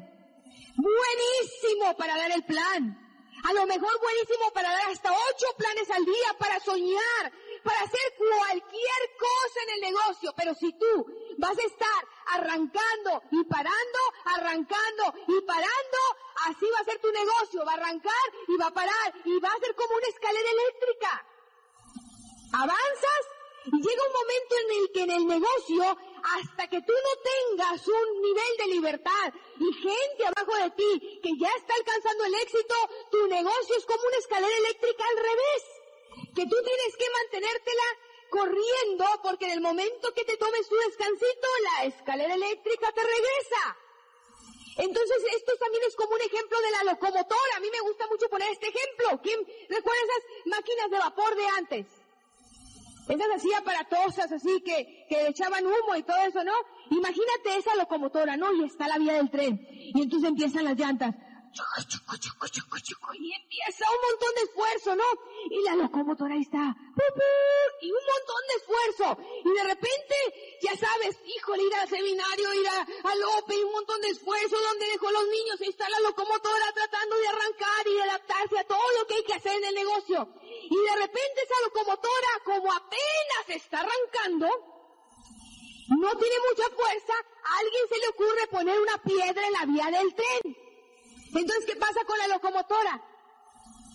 Buenísimo 0.77 1.97
para 1.97 2.17
dar 2.17 2.31
el 2.31 2.45
plan. 2.45 2.97
A 3.43 3.53
lo 3.53 3.65
mejor 3.65 3.99
buenísimo 3.99 4.51
para 4.53 4.71
dar 4.71 4.89
hasta 4.91 5.11
ocho 5.11 5.47
planes 5.57 5.89
al 5.89 6.05
día, 6.05 6.37
para 6.39 6.59
soñar, 6.59 7.31
para 7.63 7.81
hacer 7.81 8.13
cualquier 8.17 9.01
cosa 9.17 9.59
en 9.63 9.69
el 9.75 9.81
negocio. 9.91 10.33
Pero 10.35 10.53
si 10.55 10.71
tú 10.73 11.05
vas 11.37 11.57
a 11.57 11.67
estar 11.67 12.07
arrancando 12.27 13.21
y 13.31 13.43
parando, 13.45 13.99
arrancando 14.25 15.13
y 15.27 15.41
parando, 15.41 15.99
así 16.47 16.65
va 16.73 16.79
a 16.79 16.85
ser 16.85 16.99
tu 16.99 17.11
negocio. 17.11 17.65
Va 17.65 17.71
a 17.73 17.75
arrancar 17.75 18.27
y 18.47 18.57
va 18.57 18.67
a 18.67 18.73
parar 18.73 19.13
y 19.25 19.39
va 19.39 19.49
a 19.49 19.59
ser 19.59 19.75
como 19.75 19.95
una 19.95 20.07
escalera 20.07 20.49
eléctrica. 20.49 21.25
Avanzas 22.53 23.23
y 23.65 23.77
llega 23.77 24.07
un 24.07 24.13
momento 24.13 24.55
en 24.57 24.81
el 24.81 24.91
que 24.91 25.01
en 25.03 25.11
el 25.11 25.27
negocio, 25.27 25.97
hasta 26.35 26.67
que 26.67 26.81
tú 26.81 26.93
no 26.93 27.57
tengas 27.57 27.87
un 27.87 28.21
nivel 28.21 28.57
de 28.57 28.67
libertad 28.73 29.33
y 29.59 29.73
gente 29.73 30.25
abajo 30.25 30.55
de 30.63 30.71
ti 30.71 31.19
que 31.21 31.29
ya 31.39 31.49
está 31.57 31.75
alcanzando 31.75 32.25
el 32.25 32.35
éxito, 32.35 32.75
tu 33.11 33.27
negocio 33.27 33.75
es 33.77 33.85
como 33.85 34.03
una 34.07 34.17
escalera 34.17 34.57
eléctrica 34.57 35.03
al 35.03 35.17
revés. 35.17 35.80
Que 36.35 36.43
tú 36.45 36.55
tienes 36.63 36.97
que 36.97 37.05
mantenértela 37.23 37.87
corriendo 38.29 39.05
porque 39.21 39.45
en 39.45 39.51
el 39.51 39.61
momento 39.61 40.13
que 40.13 40.23
te 40.23 40.37
tomes 40.37 40.67
tu 40.67 40.75
descansito, 40.75 41.47
la 41.63 41.85
escalera 41.85 42.33
eléctrica 42.33 42.91
te 42.93 43.01
regresa. 43.01 43.77
Entonces, 44.77 45.17
esto 45.35 45.51
también 45.59 45.83
es 45.87 45.95
como 45.95 46.15
un 46.15 46.21
ejemplo 46.21 46.57
de 46.61 46.71
la 46.71 46.91
locomotora. 46.91 47.55
A 47.57 47.59
mí 47.59 47.67
me 47.71 47.81
gusta 47.81 48.07
mucho 48.07 48.29
poner 48.29 48.49
este 48.51 48.69
ejemplo. 48.69 49.19
¿Quién 49.21 49.39
recuerda 49.69 50.01
esas 50.01 50.47
máquinas 50.47 50.89
de 50.89 50.97
vapor 50.97 51.35
de 51.35 51.47
antes? 51.57 51.85
Esas 53.09 53.29
así 53.35 53.53
aparatosas, 53.53 54.31
así 54.31 54.61
que, 54.61 55.05
que 55.09 55.27
echaban 55.27 55.65
humo 55.65 55.95
y 55.97 56.03
todo 56.03 56.17
eso, 56.25 56.43
¿no? 56.43 56.53
Imagínate 56.91 57.57
esa 57.57 57.75
locomotora, 57.75 58.37
¿no? 58.37 58.53
Y 58.53 58.63
está 58.63 58.87
la 58.87 58.97
vía 58.97 59.13
del 59.13 59.29
tren. 59.29 59.59
Y 59.69 60.01
entonces 60.01 60.29
empiezan 60.29 60.63
las 60.63 60.77
llantas. 60.77 61.13
Y 63.19 63.33
empieza 63.33 63.85
un 63.91 64.01
montón 64.09 64.35
de 64.35 64.41
esfuerzo, 64.41 64.95
¿no? 64.95 65.03
Y 65.49 65.61
la 65.63 65.75
locomotora 65.75 66.33
ahí 66.33 66.41
está. 66.41 66.75
Y 67.81 67.91
un 67.91 68.05
montón 68.13 68.41
de 68.47 68.55
esfuerzo. 68.61 69.17
Y 69.45 69.51
de 69.53 69.63
repente, 69.63 70.15
ya 70.61 70.77
sabes, 70.77 71.17
híjole, 71.25 71.63
ir 71.63 71.75
al 71.75 71.89
seminario, 71.89 72.53
ir 72.53 72.67
a, 72.67 72.81
a 72.81 73.15
Lope, 73.15 73.55
y 73.55 73.63
un 73.63 73.71
montón 73.71 74.01
de 74.01 74.09
esfuerzo, 74.09 74.55
donde 74.59 74.85
dejó 74.87 75.11
los 75.11 75.27
niños, 75.27 75.61
ahí 75.61 75.69
está 75.69 75.89
la 75.89 75.99
locomotora 75.99 76.71
tratando 76.73 77.15
de 77.17 77.27
arrancar 77.27 77.87
y 77.87 77.93
de 77.95 78.03
adaptarse 78.03 78.59
a 78.59 78.67
todo 78.67 78.91
lo 78.99 79.07
que 79.07 79.15
hay 79.15 79.23
que 79.23 79.33
hacer 79.33 79.53
en 79.53 79.65
el 79.65 79.75
negocio. 79.75 80.27
Y 80.69 80.77
de 80.77 80.95
repente 80.95 81.41
esa 81.43 81.61
locomotora, 81.65 82.31
como 82.45 82.71
apenas 82.71 83.45
está 83.47 83.81
arrancando, 83.81 84.47
no 85.99 86.17
tiene 86.17 86.35
mucha 86.49 86.69
fuerza, 86.75 87.13
alguien 87.59 87.83
se 87.89 87.97
le 87.97 88.07
ocurre 88.09 88.47
poner 88.47 88.79
una 88.79 88.97
piedra 89.03 89.47
en 89.47 89.53
la 89.53 89.65
vía 89.65 89.99
del 89.99 90.15
tren. 90.15 90.60
Entonces, 91.33 91.65
¿qué 91.65 91.75
pasa 91.75 92.03
con 92.05 92.17
la 92.17 92.27
locomotora? 92.27 93.01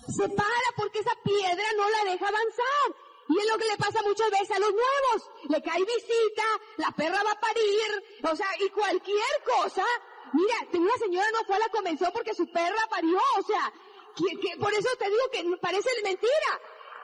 Se 0.09 0.29
para 0.29 0.69
porque 0.77 1.01
esa 1.01 1.15
piedra 1.23 1.65
no 1.77 1.91
la 1.91 2.11
deja 2.11 2.29
avanzar. 2.29 3.07
Y 3.29 3.39
es 3.39 3.47
lo 3.51 3.59
que 3.59 3.67
le 3.67 3.77
pasa 3.77 4.01
muchas 4.03 4.31
veces 4.31 4.51
a 4.53 4.59
los 4.61 4.71
nuevos. 4.71 5.31
Le 5.49 5.63
cae 5.63 5.85
visita, 5.85 6.45
la 6.77 6.91
perra 6.93 7.23
va 7.25 7.33
a 7.33 7.41
parir, 7.41 8.21
o 8.23 8.37
sea, 8.37 8.47
y 8.61 8.71
cualquier 8.71 9.43
cosa. 9.45 9.85
Mira, 10.33 10.57
una 10.73 10.97
señora 10.99 11.27
no 11.33 11.45
fue 11.45 11.57
a 11.57 11.61
la 11.61 11.69
convención 11.69 12.11
porque 12.13 12.35
su 12.35 12.47
perra 12.51 12.87
parió, 12.89 13.19
o 13.39 13.43
sea, 13.43 13.73
que, 14.17 14.57
por 14.59 14.73
eso 14.73 14.89
te 14.99 15.11
digo 15.11 15.23
que 15.33 15.57
parece 15.61 15.91
mentira. 16.03 16.61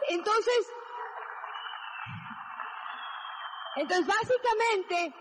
Entonces, 0.09 0.67
entonces 3.77 4.07
básicamente, 4.07 5.15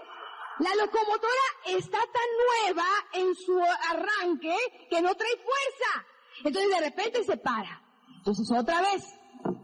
la 0.62 0.76
locomotora 0.76 1.48
está 1.66 1.98
tan 1.98 2.30
nueva 2.46 2.86
en 3.14 3.36
su 3.36 3.60
arranque 3.90 4.56
que 4.90 5.02
no 5.02 5.16
trae 5.16 5.36
fuerza. 5.38 6.06
Entonces 6.44 6.70
de 6.70 6.82
repente 6.82 7.24
se 7.24 7.38
para. 7.38 7.82
Entonces 8.18 8.48
otra 8.56 8.80
vez, 8.82 9.04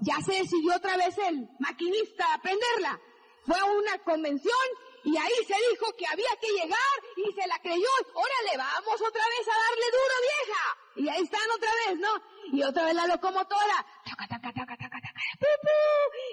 ya 0.01 0.15
se 0.25 0.33
decidió 0.33 0.75
otra 0.75 0.97
vez 0.97 1.15
el 1.19 1.47
maquinista 1.59 2.33
a 2.33 2.41
prenderla. 2.41 2.99
Fue 3.45 3.59
a 3.59 3.65
una 3.65 3.99
convención 3.99 4.65
y 5.03 5.15
ahí 5.15 5.35
se 5.47 5.55
dijo 5.69 5.93
que 5.97 6.07
había 6.07 6.35
que 6.41 6.51
llegar 6.51 6.97
y 7.15 7.31
se 7.31 7.47
la 7.47 7.59
creyó. 7.59 7.87
Órale, 8.15 8.57
vamos 8.57 8.95
otra 8.95 9.23
vez 9.37 9.47
a 9.47 9.57
darle 9.69 9.85
duro, 9.93 10.15
vieja. 10.25 10.77
Y 10.95 11.09
ahí 11.09 11.23
están 11.23 11.51
otra 11.55 11.71
vez, 11.85 11.99
¿no? 11.99 12.57
Y 12.57 12.63
otra 12.63 12.85
vez 12.85 12.95
la 12.95 13.05
locomotora. 13.05 13.85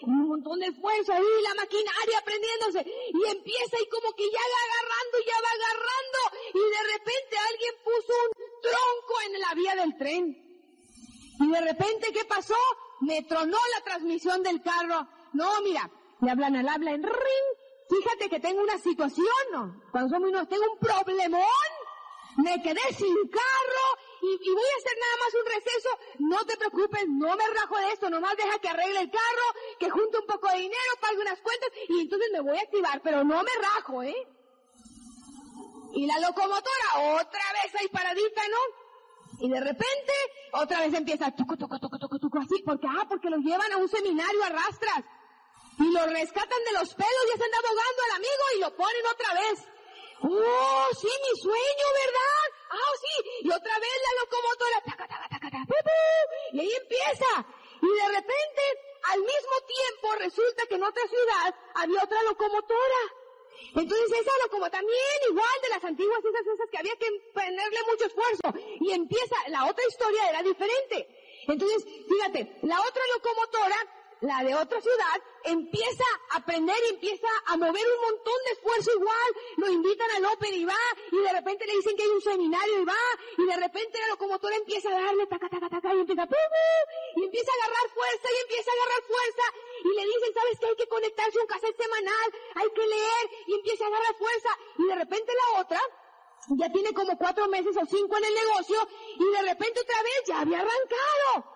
Un 0.03 0.29
montón 0.29 0.61
de 0.61 0.73
fuerza 0.73 1.14
ahí, 1.14 1.25
la 1.43 1.55
maquinaria 1.55 2.23
prendiéndose. 2.25 2.81
Y 2.87 3.31
empieza 3.31 3.76
y 3.81 3.88
como 3.88 4.12
que 4.14 4.25
ya 4.25 4.41
va 4.41 4.61
agarrando, 4.69 5.17
ya 5.26 5.38
va 5.41 5.50
agarrando. 5.55 6.19
Y 6.55 6.59
de 6.59 6.83
repente 6.93 7.37
alguien 7.38 7.75
puso 7.85 8.14
un 8.25 8.61
tronco 8.62 9.21
en 9.26 9.41
la 9.41 9.55
vía 9.55 9.75
del 9.76 9.97
tren. 9.97 10.45
Y 11.41 11.50
de 11.50 11.61
repente, 11.61 12.12
¿qué 12.12 12.25
pasó? 12.25 12.57
Me 13.00 13.23
tronó 13.23 13.59
la 13.75 13.85
transmisión 13.85 14.43
del 14.43 14.62
carro. 14.62 15.09
No, 15.33 15.61
mira, 15.62 15.91
le 16.21 16.31
hablan 16.31 16.57
al 16.57 16.69
habla 16.69 16.93
en 16.93 17.03
ring. 17.03 17.47
Fíjate 17.88 18.29
que 18.29 18.41
tengo 18.41 18.62
una 18.62 18.79
situación, 18.79 19.26
¿no? 19.53 19.83
Cuando 19.91 20.14
somos 20.14 20.31
unos, 20.31 20.49
tengo 20.49 20.64
un 20.73 20.79
problemón. 20.79 21.43
Me 22.37 22.62
quedé 22.62 22.81
sin 22.97 23.14
carro 23.29 23.85
y, 24.25 24.50
voy 24.50 24.69
a 24.75 24.78
hacer 24.78 24.97
nada 24.99 25.16
más 25.21 25.35
un 25.35 25.47
receso. 25.52 25.88
No 26.19 26.47
te 26.47 26.57
preocupes, 26.57 27.04
no 27.09 27.37
me 27.37 27.47
rajo 27.49 27.78
de 27.78 27.93
esto, 27.93 28.11
nomás 28.11 28.37
deja 28.37 28.59
que 28.59 28.69
arregle 28.69 29.00
el 29.00 29.11
carro, 29.11 29.47
que 29.78 29.90
junte 29.90 30.19
un 30.19 30.26
poco 30.26 30.49
de 30.49 30.59
dinero, 30.59 30.93
pague 31.00 31.19
unas 31.19 31.40
cuentas 31.40 31.71
y 31.88 32.00
entonces 32.00 32.28
me 32.33 32.40
voy 32.40 32.59
a 32.59 32.62
activar, 32.62 33.00
pero 33.02 33.25
no 33.25 33.43
me 33.43 33.50
rajo, 33.61 34.02
¿eh? 34.02 34.28
Y 35.93 36.07
la 36.07 36.19
locomotora 36.19 37.21
otra 37.21 37.45
vez 37.62 37.75
ahí 37.81 37.88
paradita, 37.88 38.43
¿no? 38.49 38.85
Y 39.40 39.50
de 39.50 39.61
repente 39.61 40.12
otra 40.52 40.81
vez 40.81 40.95
empieza 40.95 41.31
tuco, 41.33 41.57
tuco, 41.57 41.78
tuco, 41.78 41.99
tuco, 41.99 42.19
tuco, 42.19 42.38
así, 42.38 42.62
porque, 42.64 42.87
ah, 42.88 43.07
porque 43.09 43.31
lo 43.31 43.38
llevan 43.38 43.73
a 43.73 43.76
un 43.76 43.88
seminario 43.88 44.45
a 44.45 44.49
rastras. 44.49 45.04
Y 45.78 45.90
lo 45.90 46.07
rescatan 46.07 46.64
de 46.66 46.78
los 46.78 46.95
pelos, 46.95 47.25
ya 47.33 47.38
se 47.38 47.45
anda 47.45 47.59
abogando 47.59 48.02
al 48.04 48.16
amigo 48.16 48.45
y 48.57 48.61
lo 48.61 48.76
ponen 48.76 49.07
otra 49.12 49.35
vez. 49.35 49.74
¡Oh, 50.23 50.88
sí, 51.00 51.09
mi 51.09 51.40
sueño, 51.40 51.87
verdad! 52.04 52.44
¡Ah, 52.71 52.94
sí! 53.00 53.30
Y 53.42 53.49
otra 53.49 53.78
vez 53.78 53.97
la 54.06 54.21
locomotora, 54.21 54.80
taca, 54.85 55.09
taca, 55.09 55.28
taca, 55.28 55.50
taca, 55.50 55.64
pu, 55.66 55.75
pu, 55.75 56.56
y 56.56 56.61
ahí 56.61 56.73
empieza. 56.73 57.47
Y 57.83 57.87
de 57.87 58.09
repente, 58.09 58.62
al 59.12 59.21
mismo 59.21 59.56
tiempo, 59.66 60.14
resulta 60.18 60.66
que 60.66 60.75
en 60.76 60.85
otra 60.85 61.06
ciudad 61.09 61.54
había 61.75 62.02
otra 62.02 62.23
locomotora. 62.23 63.02
Entonces 63.75 64.06
esa 64.12 64.30
locomotora 64.44 64.71
también 64.71 65.18
igual 65.30 65.56
de 65.62 65.68
las 65.68 65.85
antiguas, 65.85 66.18
esas, 66.25 66.47
esas 66.54 66.71
que 66.71 66.78
había 66.78 66.97
que 66.97 67.11
ponerle 67.33 67.80
mucho 67.90 68.06
esfuerzo. 68.06 68.54
Y 68.80 68.92
empieza, 68.92 69.37
la 69.49 69.66
otra 69.66 69.85
historia 69.87 70.30
era 70.30 70.42
diferente. 70.42 71.09
Entonces, 71.47 71.85
fíjate, 72.09 72.59
la 72.62 72.80
otra 72.80 73.02
locomotora 73.14 73.76
la 74.25 74.42
de 74.42 74.54
otra 74.54 74.80
ciudad, 74.80 75.23
empieza 75.44 76.04
aprender 76.35 76.76
y 76.87 76.95
empieza 76.95 77.29
a 77.47 77.57
mover 77.57 77.83
un 77.83 78.00
montón 78.00 78.35
de 78.47 78.53
esfuerzo 78.53 78.91
igual, 78.93 79.31
lo 79.57 79.69
invitan 79.71 80.11
al 80.17 80.25
Open 80.26 80.55
y 80.55 80.64
va, 80.64 80.85
y 81.12 81.19
de 81.19 81.33
repente 81.33 81.67
le 81.67 81.76
dicen 81.76 81.97
que 81.97 82.03
hay 82.03 82.09
un 82.09 82.21
seminario 82.21 82.83
y 82.83 82.85
va, 82.85 83.05
y 83.38 83.47
de 83.47 83.57
repente 83.57 83.99
la 84.00 84.09
locomotora 84.09 84.57
empieza 84.57 84.88
a 84.88 85.00
darle 85.00 85.26
taca, 85.26 85.49
taca, 85.49 85.69
taca, 85.69 85.95
y 85.95 86.00
empieza, 86.00 86.26
y 87.17 87.25
empieza 87.25 87.50
a 87.53 87.64
agarrar 87.64 87.91
fuerza, 87.95 88.29
y 88.33 88.43
empieza 88.43 88.71
a 88.71 88.75
agarrar 88.75 89.03
fuerza, 89.05 89.43
y 89.85 89.88
le 89.88 90.05
dicen, 90.07 90.35
sabes 90.35 90.59
que 90.59 90.67
hay 90.67 90.76
que 90.76 90.88
conectarse 90.88 91.38
a 91.38 91.43
un 91.43 91.47
cassette 91.47 91.83
semanal, 91.83 92.29
hay 92.55 92.71
que 92.71 92.87
leer, 92.87 93.25
y 93.47 93.55
empieza 93.55 93.85
a 93.85 93.88
agarrar 93.88 94.14
fuerza, 94.17 94.59
y 94.79 94.85
de 94.87 94.95
repente 94.97 95.33
la 95.33 95.61
otra, 95.61 95.81
ya 96.49 96.73
tiene 96.73 96.93
como 96.93 97.17
cuatro 97.17 97.49
meses 97.49 97.76
o 97.76 97.87
cinco 97.87 98.17
en 98.19 98.25
el 98.25 98.35
negocio, 98.35 98.88
y 99.19 99.25
de 99.25 99.43
repente 99.43 99.81
otra 99.81 100.03
vez 100.03 100.23
ya 100.26 100.41
había 100.41 100.61
arrancado. 100.61 101.55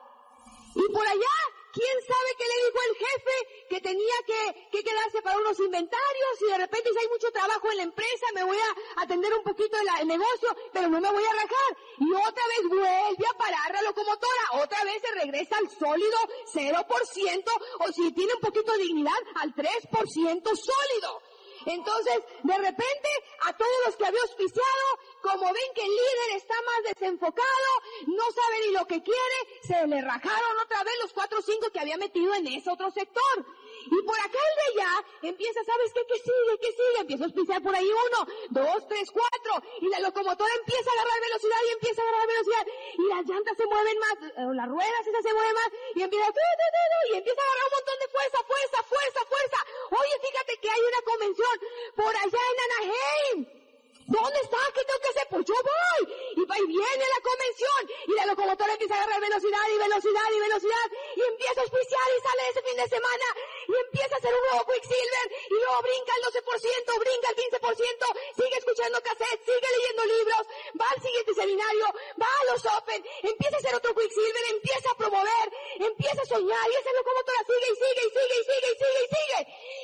Y 0.75 0.93
por 0.93 1.07
allá 1.07 1.35
¿Quién 1.73 1.97
sabe 2.01 2.31
qué 2.39 2.45
le 2.45 2.65
dijo 2.65 2.79
el 2.89 2.97
jefe 2.97 3.67
que 3.69 3.81
tenía 3.81 4.15
que, 4.27 4.83
quedarse 4.83 5.21
para 5.23 5.39
unos 5.39 5.59
inventarios 5.61 6.41
y 6.41 6.47
de 6.47 6.59
repente 6.59 6.91
si 6.93 6.99
hay 6.99 7.09
mucho 7.09 7.31
trabajo 7.31 7.71
en 7.71 7.77
la 7.77 7.83
empresa 7.83 8.27
me 8.35 8.45
voy 8.45 8.57
a 8.57 9.03
atender 9.03 9.33
un 9.35 9.45
poquito 9.45 9.77
el 10.01 10.09
negocio, 10.09 10.57
pero 10.73 10.89
no 10.89 11.01
me 11.01 11.11
voy 11.11 11.25
a 11.25 11.33
rajar? 11.33 11.77
Y 11.99 12.13
otra 12.13 12.45
vez 12.49 12.69
vuelve 12.69 13.27
a 13.29 13.39
parar 13.39 13.73
la 13.75 13.83
locomotora, 13.83 14.63
otra 14.63 14.83
vez 14.85 15.03
se 15.03 15.15
regresa 15.21 15.57
al 15.59 15.69
sólido 15.71 16.19
0% 16.55 17.45
o 17.81 17.93
si 17.93 18.13
tiene 18.13 18.33
un 18.35 18.41
poquito 18.41 18.73
de 18.73 18.79
dignidad 18.79 19.21
al 19.35 19.55
3% 19.55 20.43
sólido. 20.45 21.23
Entonces, 21.67 22.23
de 22.43 22.59
repente, 22.59 23.09
a 23.47 23.53
todos 23.57 23.79
los 23.87 23.97
que 23.97 24.07
había 24.07 24.21
auspiciado, 24.23 24.85
como 25.23 25.45
ven 25.45 25.73
que 25.75 25.83
el 25.83 25.91
líder 25.91 26.37
está 26.37 26.55
más 26.55 26.95
desenfocado, 26.95 27.71
no 28.07 28.25
sabe 28.33 28.67
ni 28.67 28.73
lo 28.73 28.87
que 28.87 29.03
quiere, 29.03 29.61
se 29.63 29.87
le 29.87 30.01
rajaron 30.01 30.59
otra 30.65 30.85
vez 30.85 30.95
los 31.03 31.13
cuatro 31.13 31.39
o 31.39 31.43
cinco 31.43 31.71
que 31.71 31.81
había 31.81 31.97
metido 31.97 32.35
en 32.35 32.47
ese 32.47 32.71
otro 32.71 32.91
sector. 32.91 33.47
Y 33.91 34.03
por 34.03 34.19
acá 34.21 34.39
el 34.39 34.55
de 34.57 34.67
allá 34.69 34.93
empieza, 35.23 35.65
¿sabes 35.65 35.93
qué? 35.95 36.03
¿Qué 36.07 36.19
sigue? 36.21 36.55
¿Qué 36.61 36.71
sigue? 36.73 36.99
Empieza 37.01 37.25
a 37.25 37.27
auspiciar 37.27 37.63
por 37.63 37.75
ahí 37.75 37.89
uno, 37.89 38.21
dos, 38.51 38.89
tres, 38.89 39.11
cuatro. 39.11 39.53
Y 39.81 39.89
la 39.89 40.01
locomotora 40.01 40.53
empieza 40.61 40.91
a 40.91 40.95
agarrar 40.95 41.21
velocidad 41.21 41.61
y 41.67 41.73
empieza 41.73 42.03
a 42.03 42.05
agarrar 42.05 42.27
velocidad. 42.29 42.65
Y 42.99 43.05
las 43.09 43.23
llantas 43.27 43.57
se 43.57 43.67
mueven 43.67 43.99
más, 43.99 44.17
eh, 44.29 44.55
las 44.55 44.69
ruedas 44.69 45.03
esas 45.07 45.23
se 45.23 45.33
mueven 45.33 45.55
más. 45.55 45.71
Y 45.95 46.03
empieza, 46.03 46.27
y 46.29 47.17
empieza 47.17 47.41
a 47.41 47.45
agarrar 47.45 47.65
un 47.65 47.75
montón 47.79 47.99
de 47.99 48.09
fuerza, 48.09 48.39
fuerza, 48.45 48.79
fuerza, 48.85 49.21
fuerza. 49.25 49.59
Oye, 49.91 50.15
fíjate 50.21 50.53
que 50.61 50.71
hay 50.71 50.83
una 50.85 51.03
convención 51.03 51.55
por 51.97 52.13
allá 52.15 52.43
en 52.53 52.59
Anaheim. 52.67 53.68
¿Dónde 54.09 54.41
está? 54.41 54.57
¿Qué 54.73 54.81
tengo 54.89 55.01
que 55.05 55.09
hacer? 55.13 55.27
Pues 55.29 55.45
yo 55.45 55.53
voy. 55.53 56.03
Y 56.41 56.43
va 56.49 56.57
y 56.57 56.65
viene 56.65 57.05
la 57.13 57.21
convención. 57.21 57.81
Y 58.09 58.13
la 58.17 58.25
locomotora 58.25 58.73
empieza 58.73 58.95
a 58.95 59.05
agarrar 59.05 59.21
velocidad 59.21 59.65
y 59.69 59.77
velocidad 59.77 60.29
y 60.33 60.41
velocidad. 60.49 60.87
Y 61.13 61.21
empieza 61.29 61.61
a 61.61 61.65
auspiciar 61.69 62.07
y 62.17 62.21
sale 62.25 62.43
ese 62.49 62.63
fin 62.65 62.77
de 62.81 62.89
semana. 62.89 63.27
Y 63.69 63.75
empieza 63.77 64.15
a 64.15 64.19
hacer 64.19 64.33
un 64.33 64.45
nuevo 64.49 64.65
Quicksilver. 64.65 65.27
Y 65.29 65.57
luego 65.61 65.77
brinca 65.85 66.13
el 66.17 66.23
12%, 66.25 67.01
brinca 67.05 67.29
el 67.29 67.37
15%. 67.37 68.05
Sigue 68.33 68.57
escuchando 68.57 68.97
cassettes, 69.05 69.45
sigue 69.45 69.69
leyendo 69.77 70.03
libros. 70.09 70.43
Va 70.81 70.87
al 70.89 71.03
siguiente 71.05 71.35
seminario. 71.37 71.87
Va 72.17 72.33
a 72.33 72.45
los 72.49 72.65
Open. 72.65 73.05
Empieza 73.29 73.57
a 73.57 73.61
hacer 73.61 73.75
otro 73.77 73.93
Quicksilver. 73.93 74.45
Empieza 74.57 74.89
a 74.89 74.97
promover. 74.97 75.47
Empieza 75.85 76.23
a 76.25 76.31
soñar. 76.33 76.65
Y 76.65 76.75
esa 76.81 76.93
locomotora 76.97 77.41
sigue 77.45 77.69
y 77.69 77.77
sigue 77.77 78.03
y 78.09 78.13
sigue 78.17 78.37
y 78.41 78.45
sigue 78.49 78.69
y 78.73 78.77
sigue 78.81 79.01
y 79.05 79.09
sigue. 79.13 79.41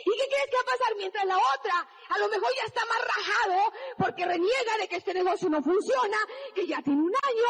¿Y 0.08 0.12
qué 0.16 0.26
crees 0.32 0.48
que 0.48 0.53
va 0.53 0.53
pasar? 0.64 0.96
Mientras 0.96 1.24
la 1.24 1.36
otra 1.36 1.88
a 2.08 2.18
lo 2.18 2.28
mejor 2.28 2.48
ya 2.56 2.64
está 2.64 2.84
más 2.86 3.00
rajado 3.00 3.72
porque 3.98 4.24
reniega 4.24 4.78
de 4.78 4.88
que 4.88 4.96
este 4.96 5.14
negocio 5.14 5.48
no 5.48 5.62
funciona, 5.62 6.18
que 6.54 6.66
ya 6.66 6.82
tiene 6.82 7.02
un 7.02 7.12
año, 7.22 7.48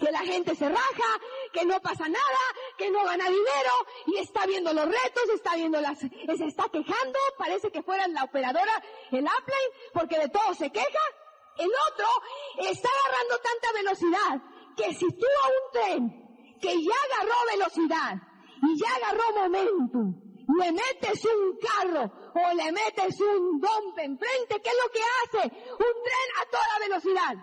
que 0.00 0.10
la 0.10 0.20
gente 0.20 0.54
se 0.54 0.68
raja, 0.68 1.20
que 1.52 1.64
no 1.64 1.80
pasa 1.80 2.08
nada, 2.08 2.38
que 2.76 2.90
no 2.90 3.04
gana 3.04 3.24
dinero 3.24 3.70
y 4.06 4.18
está 4.18 4.46
viendo 4.46 4.72
los 4.72 4.84
retos, 4.86 5.28
está 5.34 5.54
viendo 5.56 5.80
las, 5.80 5.98
se 5.98 6.44
está 6.46 6.68
quejando, 6.68 7.18
parece 7.36 7.70
que 7.70 7.82
fuera 7.82 8.06
la 8.08 8.24
operadora, 8.24 8.82
el 9.10 9.24
upline, 9.24 9.92
porque 9.92 10.18
de 10.18 10.28
todo 10.28 10.54
se 10.54 10.70
queja. 10.70 11.04
El 11.56 11.70
otro 11.90 12.06
está 12.70 12.88
agarrando 12.88 13.38
tanta 13.38 13.72
velocidad 13.72 14.42
que 14.76 14.94
si 14.94 15.08
tú 15.08 15.26
a 15.42 15.48
un 15.48 15.72
tren 15.72 16.58
que 16.60 16.74
ya 16.82 16.94
agarró 17.14 17.34
velocidad 17.50 18.14
y 18.62 18.78
ya 18.80 18.94
agarró 18.94 19.32
momentum, 19.34 20.27
le 20.48 20.72
metes 20.72 21.24
un 21.24 21.58
carro 21.58 22.10
o 22.34 22.54
le 22.54 22.72
metes 22.72 23.20
un 23.20 23.60
dompe 23.60 24.04
enfrente, 24.04 24.60
¿qué 24.62 24.70
es 24.70 24.76
lo 24.82 24.90
que 24.90 25.00
hace? 25.00 25.54
Un 25.72 25.94
tren 26.04 26.28
a 26.40 26.44
toda 26.50 26.78
velocidad. 26.80 27.34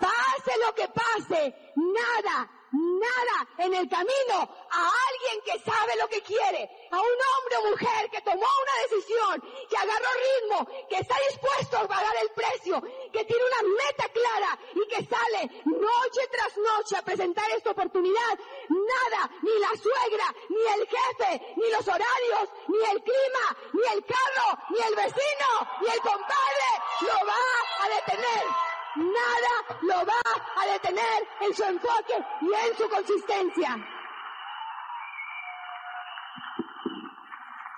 Pase 0.00 0.52
lo 0.66 0.74
que 0.74 0.88
pase, 0.88 1.54
nada 1.76 2.57
nada 2.72 3.48
en 3.58 3.74
el 3.74 3.88
camino 3.88 4.36
a 4.70 4.90
alguien 5.08 5.40
que 5.44 5.58
sabe 5.60 5.96
lo 5.96 6.08
que 6.08 6.22
quiere, 6.22 6.68
a 6.90 7.00
un 7.00 7.06
hombre 7.06 7.56
o 7.56 7.70
mujer 7.70 8.10
que 8.10 8.20
tomó 8.20 8.46
una 8.46 8.82
decisión, 8.82 9.42
que 9.68 9.76
agarró 9.76 10.08
ritmo, 10.14 10.86
que 10.88 10.96
está 10.96 11.16
dispuesto 11.28 11.78
a 11.78 11.88
pagar 11.88 12.14
el 12.22 12.30
precio, 12.30 12.82
que 13.12 13.24
tiene 13.24 13.42
una 13.44 13.62
meta 13.62 14.08
clara 14.08 14.58
y 14.74 14.88
que 14.88 15.04
sale 15.06 15.62
noche 15.64 16.28
tras 16.30 16.56
noche 16.56 16.96
a 16.96 17.02
presentar 17.02 17.50
esta 17.50 17.70
oportunidad. 17.70 18.38
Nada, 18.68 19.30
ni 19.42 19.58
la 19.58 19.70
suegra, 19.76 20.34
ni 20.48 20.80
el 20.80 20.88
jefe, 20.88 21.54
ni 21.56 21.70
los 21.70 21.86
horarios, 21.88 22.48
ni 22.68 22.90
el 22.90 23.02
clima, 23.02 23.56
ni 23.72 23.92
el 23.92 24.04
carro, 24.04 24.58
ni 24.70 24.80
el 24.80 24.94
vecino, 24.94 25.68
ni 25.80 25.88
el 25.88 26.00
compadre 26.00 26.68
lo 27.00 27.26
va 27.26 27.84
a 27.84 27.88
detener 27.88 28.67
nada 28.98 29.78
lo 29.82 30.06
va 30.06 30.62
a 30.62 30.72
detener 30.72 31.28
en 31.40 31.54
su 31.54 31.64
enfoque 31.64 32.14
y 32.42 32.68
en 32.68 32.76
su 32.76 32.88
consistencia. 32.88 33.76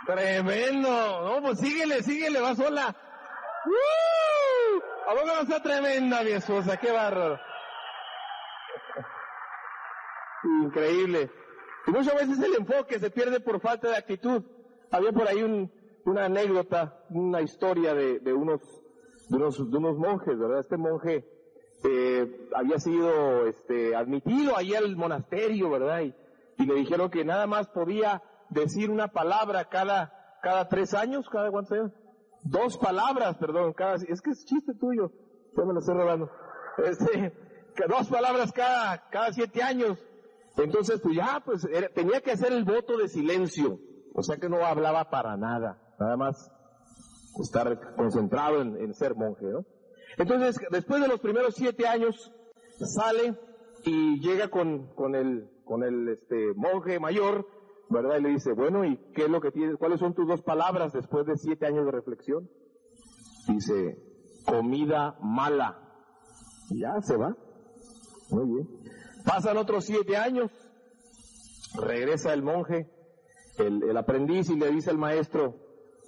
Tremendo, 0.06 0.88
no, 0.88 1.42
pues 1.42 1.60
síguele, 1.60 2.02
síguele, 2.02 2.40
va 2.40 2.54
sola. 2.54 2.96
¡Uh! 3.66 5.10
¿A 5.10 5.14
poco 5.14 5.26
no 5.26 5.40
está 5.42 5.62
tremenda 5.62 6.22
mi 6.22 6.30
esposa? 6.30 6.76
Qué 6.78 6.90
bárbaro. 6.90 7.38
Increíble. 10.62 11.30
Y 11.86 11.90
muchas 11.90 12.14
veces 12.14 12.38
el 12.40 12.54
enfoque 12.54 12.98
se 12.98 13.10
pierde 13.10 13.40
por 13.40 13.60
falta 13.60 13.88
de 13.88 13.96
actitud. 13.96 14.42
Había 14.90 15.12
por 15.12 15.28
ahí 15.28 15.42
un, 15.42 15.70
una 16.04 16.24
anécdota, 16.24 17.04
una 17.10 17.40
historia 17.42 17.94
de, 17.94 18.20
de 18.20 18.32
unos 18.32 18.79
de 19.30 19.36
unos, 19.36 19.70
de 19.70 19.78
unos 19.78 19.96
monjes, 19.96 20.38
¿verdad? 20.38 20.58
Este 20.58 20.76
monje 20.76 21.24
eh, 21.84 22.48
había 22.54 22.78
sido 22.78 23.46
este, 23.46 23.94
admitido 23.94 24.56
ahí 24.56 24.74
al 24.74 24.96
monasterio, 24.96 25.70
¿verdad? 25.70 26.00
Y, 26.00 26.14
y, 26.58 26.66
le 26.66 26.74
dijeron 26.74 27.10
que 27.10 27.24
nada 27.24 27.46
más 27.46 27.68
podía 27.68 28.22
decir 28.50 28.90
una 28.90 29.08
palabra 29.08 29.66
cada, 29.66 30.12
cada 30.42 30.68
tres 30.68 30.94
años, 30.94 31.28
cada 31.30 31.50
cuántos 31.50 31.78
años? 31.78 31.92
Dos 32.42 32.76
palabras, 32.78 33.36
perdón, 33.36 33.72
cada, 33.72 33.94
es 33.94 34.20
que 34.20 34.30
es 34.30 34.44
chiste 34.44 34.74
tuyo, 34.74 35.12
ya 35.56 35.64
me 35.64 35.72
lo 35.72 35.78
estoy 35.78 35.94
robando. 35.94 36.30
Este, 36.78 37.32
que 37.74 37.84
dos 37.88 38.08
palabras 38.08 38.52
cada, 38.52 39.06
cada 39.10 39.32
siete 39.32 39.62
años. 39.62 39.98
Entonces, 40.56 41.00
pues 41.02 41.14
ya, 41.14 41.42
pues 41.44 41.66
tenía 41.94 42.22
que 42.22 42.30
hacer 42.30 42.52
el 42.52 42.64
voto 42.64 42.96
de 42.96 43.08
silencio. 43.08 43.78
O 44.14 44.22
sea 44.22 44.38
que 44.38 44.48
no 44.48 44.64
hablaba 44.64 45.10
para 45.10 45.36
nada, 45.36 45.78
nada 45.98 46.16
más 46.16 46.50
estar 47.42 47.94
concentrado 47.96 48.62
en, 48.62 48.94
ser 48.94 49.14
monje, 49.14 49.46
¿no? 49.46 49.64
Entonces, 50.18 50.56
después 50.70 51.00
de 51.00 51.08
los 51.08 51.20
primeros 51.20 51.54
siete 51.54 51.86
años, 51.86 52.32
sale 52.78 53.34
y 53.84 54.20
llega 54.20 54.48
con, 54.48 54.88
con 54.94 55.14
el, 55.14 55.48
con 55.64 55.82
el 55.82 56.08
este, 56.08 56.52
monje 56.54 56.98
mayor, 56.98 57.46
¿verdad? 57.88 58.18
Y 58.18 58.22
le 58.22 58.28
dice, 58.30 58.52
bueno, 58.52 58.84
¿y 58.84 58.96
qué 59.14 59.24
es 59.24 59.30
lo 59.30 59.40
que 59.40 59.52
tienes? 59.52 59.76
¿Cuáles 59.76 60.00
son 60.00 60.14
tus 60.14 60.26
dos 60.26 60.42
palabras 60.42 60.92
después 60.92 61.26
de 61.26 61.36
siete 61.36 61.66
años 61.66 61.86
de 61.86 61.92
reflexión? 61.92 62.50
Dice, 63.48 63.96
comida 64.44 65.16
mala. 65.22 65.78
Y 66.70 66.80
ya 66.80 67.00
se 67.00 67.16
va. 67.16 67.36
Muy 68.30 68.46
bien. 68.46 68.68
Pasan 69.24 69.56
otros 69.56 69.84
siete 69.84 70.16
años, 70.16 70.50
regresa 71.76 72.32
el 72.32 72.42
monje 72.42 72.88
el, 73.66 73.96
aprendiz 73.96 74.48
y 74.50 74.56
le 74.56 74.70
dice 74.70 74.90
al 74.90 74.98
maestro, 74.98 75.54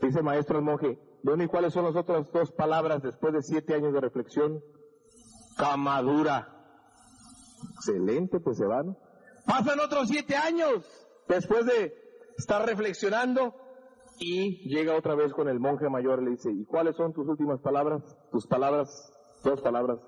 dice 0.00 0.22
maestro 0.22 0.58
al 0.58 0.64
monje, 0.64 0.98
bueno, 1.22 1.44
¿y 1.44 1.46
cuáles 1.48 1.72
son 1.72 1.84
las 1.84 1.96
otras 1.96 2.30
dos 2.32 2.50
palabras 2.52 3.02
después 3.02 3.32
de 3.32 3.42
siete 3.42 3.74
años 3.74 3.92
de 3.92 4.00
reflexión? 4.00 4.62
Camadura. 5.56 6.48
Excelente, 7.76 8.40
pues 8.40 8.58
se 8.58 8.66
van. 8.66 8.96
Pasan 9.46 9.80
otros 9.80 10.08
siete 10.08 10.36
años 10.36 10.84
después 11.28 11.64
de 11.66 11.94
estar 12.36 12.66
reflexionando 12.66 13.54
y 14.18 14.68
llega 14.68 14.96
otra 14.96 15.14
vez 15.14 15.32
con 15.32 15.48
el 15.48 15.58
monje 15.58 15.88
mayor 15.88 16.22
le 16.22 16.30
dice, 16.30 16.50
¿y 16.52 16.64
cuáles 16.64 16.96
son 16.96 17.12
tus 17.12 17.26
últimas 17.28 17.60
palabras? 17.60 18.02
Tus 18.30 18.46
palabras, 18.46 19.12
dos 19.42 19.60
palabras. 19.60 19.98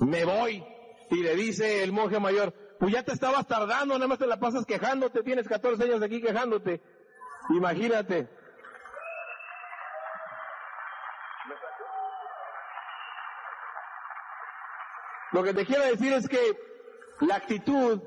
Me 0.00 0.24
voy. 0.24 0.64
Y 1.10 1.22
le 1.22 1.34
dice 1.36 1.82
el 1.82 1.92
monje 1.92 2.18
mayor, 2.18 2.52
pues 2.78 2.92
ya 2.92 3.02
te 3.04 3.12
estabas 3.12 3.46
tardando, 3.46 3.94
nada 3.94 4.08
más 4.08 4.18
te 4.18 4.26
la 4.26 4.38
pasas 4.38 4.64
quejándote, 4.66 5.22
tienes 5.22 5.48
14 5.48 5.82
años 5.84 6.02
aquí 6.02 6.20
quejándote. 6.20 6.80
Imagínate. 7.50 8.28
Lo 15.32 15.42
que 15.42 15.54
te 15.54 15.66
quiero 15.66 15.84
decir 15.84 16.12
es 16.12 16.28
que 16.28 16.38
la 17.20 17.36
actitud, 17.36 18.00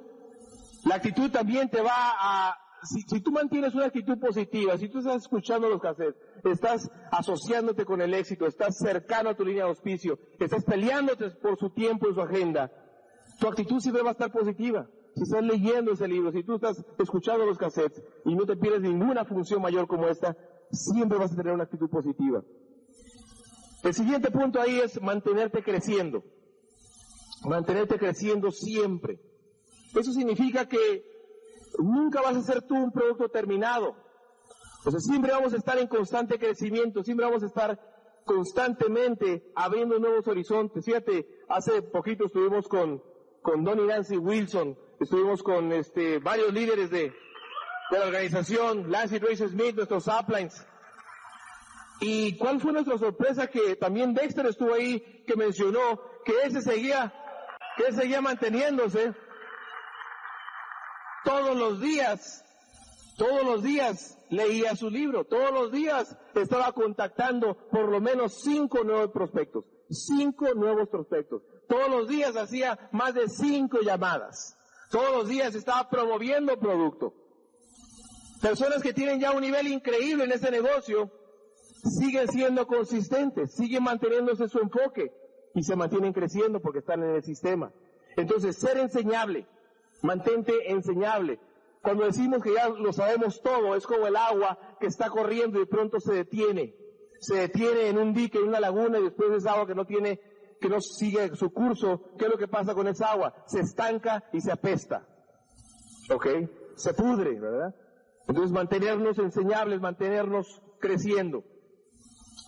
la 0.85 0.95
actitud 0.95 1.29
también 1.29 1.69
te 1.69 1.81
va 1.81 1.91
a, 1.93 2.57
si, 2.83 3.01
si, 3.01 3.21
tú 3.21 3.31
mantienes 3.31 3.75
una 3.75 3.85
actitud 3.85 4.17
positiva, 4.19 4.77
si 4.77 4.89
tú 4.89 4.99
estás 4.99 5.23
escuchando 5.23 5.69
los 5.69 5.81
cassettes, 5.81 6.15
estás 6.43 6.89
asociándote 7.11 7.85
con 7.85 8.01
el 8.01 8.13
éxito, 8.13 8.47
estás 8.47 8.77
cercano 8.77 9.29
a 9.29 9.35
tu 9.35 9.43
línea 9.43 9.63
de 9.63 9.69
auspicio, 9.69 10.17
estás 10.39 10.63
peleándote 10.63 11.29
por 11.31 11.57
su 11.57 11.69
tiempo 11.71 12.09
y 12.09 12.13
su 12.13 12.21
agenda, 12.21 12.71
tu 13.39 13.47
actitud 13.47 13.79
siempre 13.79 14.03
va 14.03 14.09
a 14.09 14.13
estar 14.13 14.31
positiva. 14.31 14.87
Si 15.15 15.23
estás 15.23 15.43
leyendo 15.43 15.91
ese 15.91 16.07
libro, 16.07 16.31
si 16.31 16.43
tú 16.43 16.55
estás 16.55 16.83
escuchando 16.97 17.45
los 17.45 17.57
cassettes 17.57 18.01
y 18.25 18.35
no 18.35 18.45
te 18.45 18.55
pierdes 18.55 18.81
ninguna 18.81 19.25
función 19.25 19.61
mayor 19.61 19.87
como 19.87 20.07
esta, 20.07 20.37
siempre 20.71 21.17
vas 21.17 21.33
a 21.33 21.35
tener 21.35 21.53
una 21.53 21.63
actitud 21.63 21.89
positiva. 21.89 22.43
El 23.83 23.93
siguiente 23.93 24.29
punto 24.31 24.59
ahí 24.59 24.79
es 24.79 25.01
mantenerte 25.01 25.63
creciendo. 25.63 26.23
Mantenerte 27.45 27.97
creciendo 27.97 28.51
siempre. 28.51 29.19
Eso 29.95 30.11
significa 30.11 30.67
que 30.67 31.03
nunca 31.77 32.21
vas 32.21 32.35
a 32.35 32.41
ser 32.41 32.61
tú 32.63 32.75
un 32.75 32.91
producto 32.91 33.29
terminado. 33.29 33.95
O 34.85 34.91
sea, 34.91 34.99
siempre 34.99 35.31
vamos 35.31 35.53
a 35.53 35.57
estar 35.57 35.77
en 35.77 35.87
constante 35.87 36.39
crecimiento, 36.39 37.03
siempre 37.03 37.25
vamos 37.25 37.43
a 37.43 37.47
estar 37.47 37.79
constantemente 38.25 39.51
abriendo 39.55 39.97
nuevos 39.99 40.27
horizontes. 40.27 40.85
Fíjate, 40.85 41.27
hace 41.47 41.81
poquito 41.81 42.25
estuvimos 42.25 42.67
con, 42.67 43.01
con 43.41 43.63
Don 43.63 43.79
y 43.79 43.87
Nancy 43.87 44.17
Wilson, 44.17 44.77
estuvimos 44.99 45.41
con 45.41 45.71
este, 45.71 46.19
varios 46.19 46.53
líderes 46.53 46.89
de, 46.91 47.11
de 47.91 47.99
la 47.99 48.05
organización, 48.05 48.91
Lance 48.91 49.17
y 49.17 49.19
Tracy 49.19 49.47
Smith, 49.47 49.75
nuestros 49.75 50.07
uplines. 50.07 50.65
¿Y 52.01 52.37
cuál 52.37 52.61
fue 52.61 52.71
nuestra 52.71 52.97
sorpresa? 52.97 53.47
Que 53.47 53.75
también 53.75 54.13
Dexter 54.13 54.45
estuvo 54.45 54.73
ahí, 54.73 55.23
que 55.27 55.35
mencionó 55.35 56.01
que 56.23 56.33
ese 56.43 56.61
seguía, 56.61 57.13
que 57.75 57.87
él 57.87 57.95
seguía 57.95 58.21
manteniéndose 58.21 59.13
todos 61.25 61.55
los 61.57 61.81
días, 61.81 62.45
todos 63.17 63.43
los 63.43 63.63
días 63.63 64.17
leía 64.29 64.75
su 64.75 64.89
libro, 64.89 65.25
todos 65.25 65.51
los 65.51 65.71
días 65.71 66.17
estaba 66.35 66.71
contactando 66.71 67.55
por 67.69 67.89
lo 67.89 67.99
menos 67.99 68.41
cinco 68.43 68.83
nuevos 68.83 69.11
prospectos, 69.11 69.65
cinco 69.89 70.53
nuevos 70.53 70.87
prospectos. 70.89 71.41
Todos 71.67 71.89
los 71.89 72.07
días 72.07 72.35
hacía 72.35 72.89
más 72.91 73.13
de 73.13 73.27
cinco 73.27 73.81
llamadas. 73.81 74.57
Todos 74.89 75.11
los 75.11 75.27
días 75.27 75.53
estaba 75.53 75.87
promoviendo 75.89 76.59
producto. 76.59 77.13
Personas 78.41 78.81
que 78.81 78.93
tienen 78.93 79.19
ya 79.19 79.31
un 79.31 79.41
nivel 79.41 79.67
increíble 79.67 80.23
en 80.23 80.31
ese 80.31 80.49
negocio 80.49 81.11
siguen 81.83 82.27
siendo 82.27 82.67
consistentes, 82.67 83.53
siguen 83.53 83.83
manteniéndose 83.83 84.47
su 84.47 84.59
enfoque 84.59 85.11
y 85.53 85.63
se 85.63 85.75
mantienen 85.75 86.13
creciendo 86.13 86.59
porque 86.59 86.79
están 86.79 87.03
en 87.03 87.15
el 87.15 87.23
sistema. 87.23 87.71
Entonces, 88.15 88.57
ser 88.57 88.77
enseñable, 88.77 89.47
mantente 90.01 90.71
enseñable. 90.71 91.39
Cuando 91.81 92.05
decimos 92.05 92.43
que 92.43 92.53
ya 92.53 92.69
lo 92.69 92.91
sabemos 92.91 93.41
todo, 93.41 93.75
es 93.75 93.85
como 93.85 94.07
el 94.07 94.15
agua 94.15 94.59
que 94.79 94.87
está 94.87 95.09
corriendo 95.09 95.57
y 95.57 95.61
de 95.61 95.67
pronto 95.67 95.99
se 95.99 96.13
detiene. 96.13 96.75
Se 97.19 97.35
detiene 97.35 97.87
en 97.87 97.97
un 97.97 98.13
dique, 98.13 98.37
en 98.37 98.49
una 98.49 98.59
laguna 98.59 98.99
y 98.99 99.03
después 99.03 99.31
esa 99.31 99.53
agua 99.53 99.67
que 99.67 99.75
no 99.75 99.85
tiene, 99.85 100.19
que 100.59 100.69
no 100.69 100.81
sigue 100.81 101.35
su 101.35 101.51
curso. 101.51 102.01
¿Qué 102.17 102.25
es 102.25 102.31
lo 102.31 102.37
que 102.37 102.47
pasa 102.47 102.73
con 102.73 102.87
esa 102.87 103.11
agua? 103.11 103.33
Se 103.45 103.59
estanca 103.59 104.25
y 104.33 104.41
se 104.41 104.51
apesta. 104.51 105.07
¿Ok? 106.11 106.27
Se 106.75 106.93
pudre, 106.93 107.39
¿verdad? 107.39 107.75
Entonces 108.27 108.51
mantenernos 108.51 109.17
enseñables, 109.17 109.81
mantenernos 109.81 110.61
creciendo. 110.79 111.43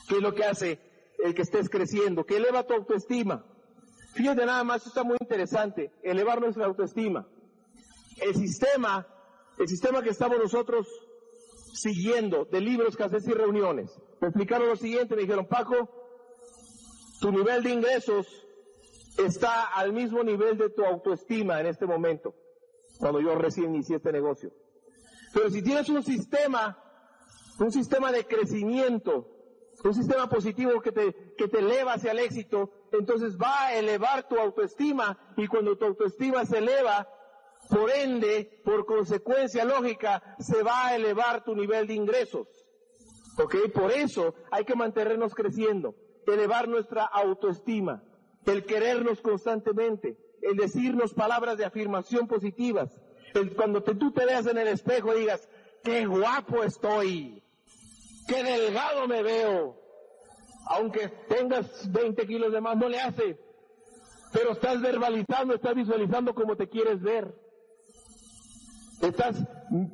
¿Qué 0.07 0.15
es 0.15 0.21
lo 0.21 0.33
que 0.33 0.45
hace 0.45 0.79
el 1.23 1.33
que 1.33 1.41
estés 1.41 1.69
creciendo? 1.69 2.25
Que 2.25 2.37
eleva 2.37 2.63
tu 2.63 2.73
autoestima. 2.73 3.45
Fíjate 4.13 4.45
nada 4.45 4.63
más, 4.63 4.85
está 4.85 5.03
muy 5.03 5.17
interesante, 5.19 5.91
elevar 6.03 6.41
nuestra 6.41 6.65
autoestima. 6.65 7.27
El 8.21 8.35
sistema, 8.35 9.07
el 9.57 9.67
sistema 9.67 10.01
que 10.01 10.09
estamos 10.09 10.37
nosotros 10.37 10.87
siguiendo 11.73 12.45
de 12.45 12.59
libros, 12.59 12.97
cassettes 12.97 13.27
y 13.27 13.33
reuniones, 13.33 13.89
me 14.19 14.27
explicaron 14.27 14.67
lo 14.67 14.75
siguiente, 14.75 15.15
me 15.15 15.21
dijeron, 15.21 15.47
Paco, 15.47 15.89
tu 17.21 17.31
nivel 17.31 17.63
de 17.63 17.71
ingresos 17.71 18.27
está 19.17 19.65
al 19.65 19.93
mismo 19.93 20.23
nivel 20.23 20.57
de 20.57 20.69
tu 20.69 20.83
autoestima 20.83 21.59
en 21.61 21.67
este 21.67 21.85
momento, 21.85 22.35
cuando 22.99 23.21
yo 23.21 23.35
recién 23.35 23.73
inicié 23.73 23.97
este 23.97 24.11
negocio. 24.11 24.51
Pero 25.33 25.49
si 25.49 25.61
tienes 25.61 25.87
un 25.89 26.03
sistema, 26.03 26.77
un 27.59 27.71
sistema 27.71 28.11
de 28.11 28.25
crecimiento, 28.25 29.30
un 29.83 29.93
sistema 29.93 30.29
positivo 30.29 30.81
que 30.81 30.91
te, 30.91 31.33
que 31.37 31.47
te 31.47 31.59
eleva 31.59 31.93
hacia 31.93 32.11
el 32.11 32.19
éxito, 32.19 32.71
entonces 32.91 33.37
va 33.37 33.67
a 33.67 33.75
elevar 33.75 34.27
tu 34.27 34.37
autoestima 34.37 35.17
y 35.37 35.47
cuando 35.47 35.77
tu 35.77 35.85
autoestima 35.85 36.45
se 36.45 36.59
eleva, 36.59 37.07
por 37.69 37.89
ende, 37.89 38.61
por 38.63 38.85
consecuencia 38.85 39.65
lógica, 39.65 40.35
se 40.39 40.61
va 40.61 40.87
a 40.87 40.95
elevar 40.95 41.43
tu 41.43 41.55
nivel 41.55 41.87
de 41.87 41.95
ingresos. 41.95 42.47
¿Ok? 43.37 43.55
Por 43.73 43.91
eso 43.91 44.35
hay 44.51 44.65
que 44.65 44.75
mantenernos 44.75 45.33
creciendo, 45.33 45.95
elevar 46.27 46.67
nuestra 46.67 47.05
autoestima, 47.05 48.03
el 48.45 48.65
querernos 48.65 49.21
constantemente, 49.21 50.17
el 50.41 50.57
decirnos 50.57 51.13
palabras 51.13 51.57
de 51.57 51.65
afirmación 51.65 52.27
positivas, 52.27 52.89
el 53.33 53.55
cuando 53.55 53.83
te, 53.83 53.95
tú 53.95 54.11
te 54.11 54.25
veas 54.25 54.45
en 54.47 54.57
el 54.57 54.67
espejo 54.67 55.15
y 55.15 55.21
digas, 55.21 55.47
qué 55.83 56.05
guapo 56.05 56.63
estoy, 56.63 57.43
qué 58.27 58.43
delgado 58.43 59.07
me 59.07 59.23
veo, 59.23 59.75
aunque 60.67 61.09
tengas 61.27 61.91
20 61.91 62.27
kilos 62.27 62.51
de 62.51 62.61
más, 62.61 62.77
no 62.77 62.87
le 62.89 62.99
hace, 62.99 63.37
pero 64.31 64.53
estás 64.53 64.81
verbalizando, 64.81 65.55
estás 65.55 65.75
visualizando 65.75 66.33
cómo 66.33 66.55
te 66.55 66.69
quieres 66.69 67.01
ver. 67.01 67.33
Estás 69.01 69.35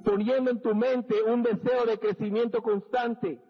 poniendo 0.03 0.51
en 0.51 0.61
tu 0.61 0.75
mente 0.75 1.23
un 1.23 1.41
deseo 1.41 1.85
de 1.85 1.97
crecimiento 1.97 2.61
constante 2.61 3.41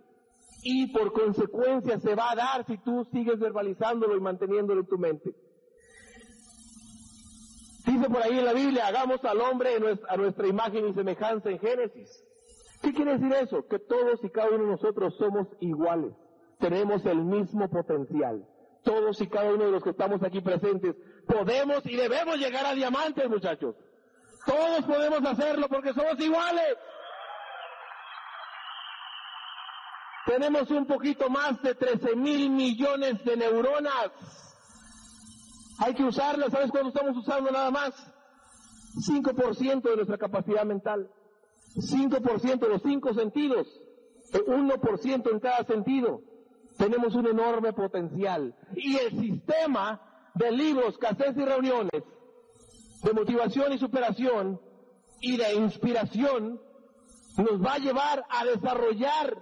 y 0.62 0.92
por 0.94 1.12
consecuencia 1.14 2.00
se 2.00 2.14
va 2.16 2.32
a 2.32 2.36
dar 2.36 2.66
si 2.66 2.78
tú 2.78 3.06
sigues 3.12 3.40
verbalizándolo 3.40 4.16
y 4.16 4.22
manteniéndolo 4.22 4.82
en 4.82 4.88
tu 4.88 4.98
mente. 4.98 5.34
Dice 7.86 8.10
por 8.10 8.22
ahí 8.22 8.38
en 8.38 8.46
la 8.46 8.54
Biblia, 8.54 8.88
hagamos 8.88 9.24
al 9.24 9.40
hombre 9.42 9.78
a 10.10 10.18
nuestra 10.18 10.48
imagen 10.48 10.88
y 10.88 10.94
semejanza 10.94 11.50
en 11.50 11.60
Génesis. 11.60 12.24
¿Qué 12.82 12.94
quiere 12.94 13.18
decir 13.18 13.34
eso? 13.34 13.68
Que 13.68 13.80
todos 13.80 14.24
y 14.24 14.30
cada 14.30 14.50
uno 14.50 14.66
de 14.66 14.72
nosotros 14.72 15.16
somos 15.18 15.48
iguales. 15.60 16.14
Tenemos 16.60 17.06
el 17.06 17.24
mismo 17.24 17.70
potencial. 17.70 18.46
Todos 18.84 19.20
y 19.22 19.28
cada 19.28 19.52
uno 19.52 19.66
de 19.66 19.72
los 19.72 19.84
que 19.84 19.90
estamos 19.90 20.24
aquí 20.24 20.42
presentes 20.42 20.96
podemos 21.28 21.86
y 21.86 21.96
debemos 21.96 22.38
llegar 22.38 22.66
a 22.66 22.74
diamantes, 22.74 23.30
muchachos. 23.30 23.76
Todos 24.46 24.86
podemos 24.86 25.26
hacerlo 25.26 25.68
porque 25.68 25.94
somos 25.94 26.20
iguales. 26.20 26.78
Tenemos 30.26 30.70
un 30.72 30.86
poquito 30.86 31.30
más 31.30 31.62
de 31.62 31.74
13 31.74 32.16
mil 32.16 32.50
millones 32.50 33.24
de 33.24 33.38
neuronas. 33.38 34.12
Hay 35.80 35.94
que 35.94 36.04
usarlas. 36.04 36.52
¿Sabes 36.52 36.72
cuándo 36.72 36.90
estamos 36.90 37.16
usando 37.18 37.52
nada 37.52 37.72
más? 37.72 37.94
5% 39.06 39.82
de 39.82 39.96
nuestra 39.96 40.18
capacidad 40.18 40.66
mental. 40.66 41.10
5% 41.76 42.60
de 42.60 42.70
los 42.70 42.82
cinco 42.82 43.14
sentidos. 43.14 43.68
1% 44.34 45.32
en 45.32 45.40
cada 45.40 45.64
sentido. 45.64 46.22
Tenemos 46.78 47.16
un 47.16 47.28
enorme 47.28 47.74
potencial. 47.74 48.56
Y 48.76 48.98
el 48.98 49.20
sistema 49.20 50.02
de 50.36 50.52
libros, 50.52 50.98
cassettes 50.98 51.38
y 51.38 51.46
reuniones 51.46 52.04
de 53.04 53.14
motivación 53.14 53.74
y 53.74 53.78
superación 53.78 54.60
y 55.22 55.38
de 55.38 55.54
inspiración 55.56 56.60
nos 57.38 57.64
va 57.64 57.74
a 57.74 57.80
llevar 57.80 58.26
a 58.30 58.46
desarrollar 58.46 59.38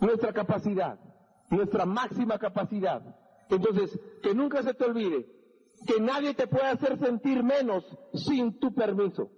nuestra 0.00 0.32
capacidad, 0.32 0.98
nuestra 1.50 1.84
máxima 1.84 2.38
capacidad. 2.38 3.02
Entonces, 3.50 3.98
que 4.22 4.34
nunca 4.34 4.62
se 4.62 4.74
te 4.74 4.84
olvide 4.84 5.26
que 5.86 6.00
nadie 6.00 6.34
te 6.34 6.46
puede 6.46 6.66
hacer 6.66 6.98
sentir 6.98 7.42
menos 7.42 7.84
sin 8.14 8.58
tu 8.58 8.72
permiso. 8.74 9.30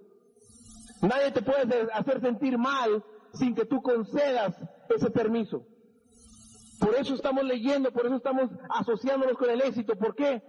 Nadie 1.01 1.31
te 1.31 1.41
puede 1.41 1.87
hacer 1.93 2.21
sentir 2.21 2.57
mal 2.57 3.03
sin 3.33 3.53
que 3.53 3.65
tú 3.65 3.81
concedas 3.81 4.55
ese 4.89 5.09
permiso. 5.11 5.65
Por 6.79 6.95
eso 6.95 7.15
estamos 7.15 7.43
leyendo, 7.43 7.91
por 7.91 8.05
eso 8.05 8.15
estamos 8.15 8.49
asociándonos 8.69 9.37
con 9.37 9.49
el 9.49 9.61
éxito. 9.61 9.95
¿Por 9.95 10.15
qué? 10.15 10.41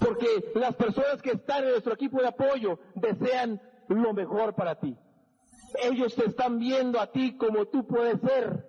Porque 0.00 0.26
las 0.54 0.74
personas 0.74 1.22
que 1.22 1.32
están 1.32 1.64
en 1.64 1.70
nuestro 1.70 1.94
equipo 1.94 2.20
de 2.20 2.28
apoyo 2.28 2.78
desean 2.94 3.60
lo 3.88 4.12
mejor 4.12 4.54
para 4.54 4.78
ti. 4.78 4.96
Ellos 5.82 6.14
te 6.14 6.26
están 6.26 6.58
viendo 6.58 7.00
a 7.00 7.10
ti 7.10 7.36
como 7.36 7.66
tú 7.66 7.86
puedes 7.86 8.20
ser. 8.20 8.66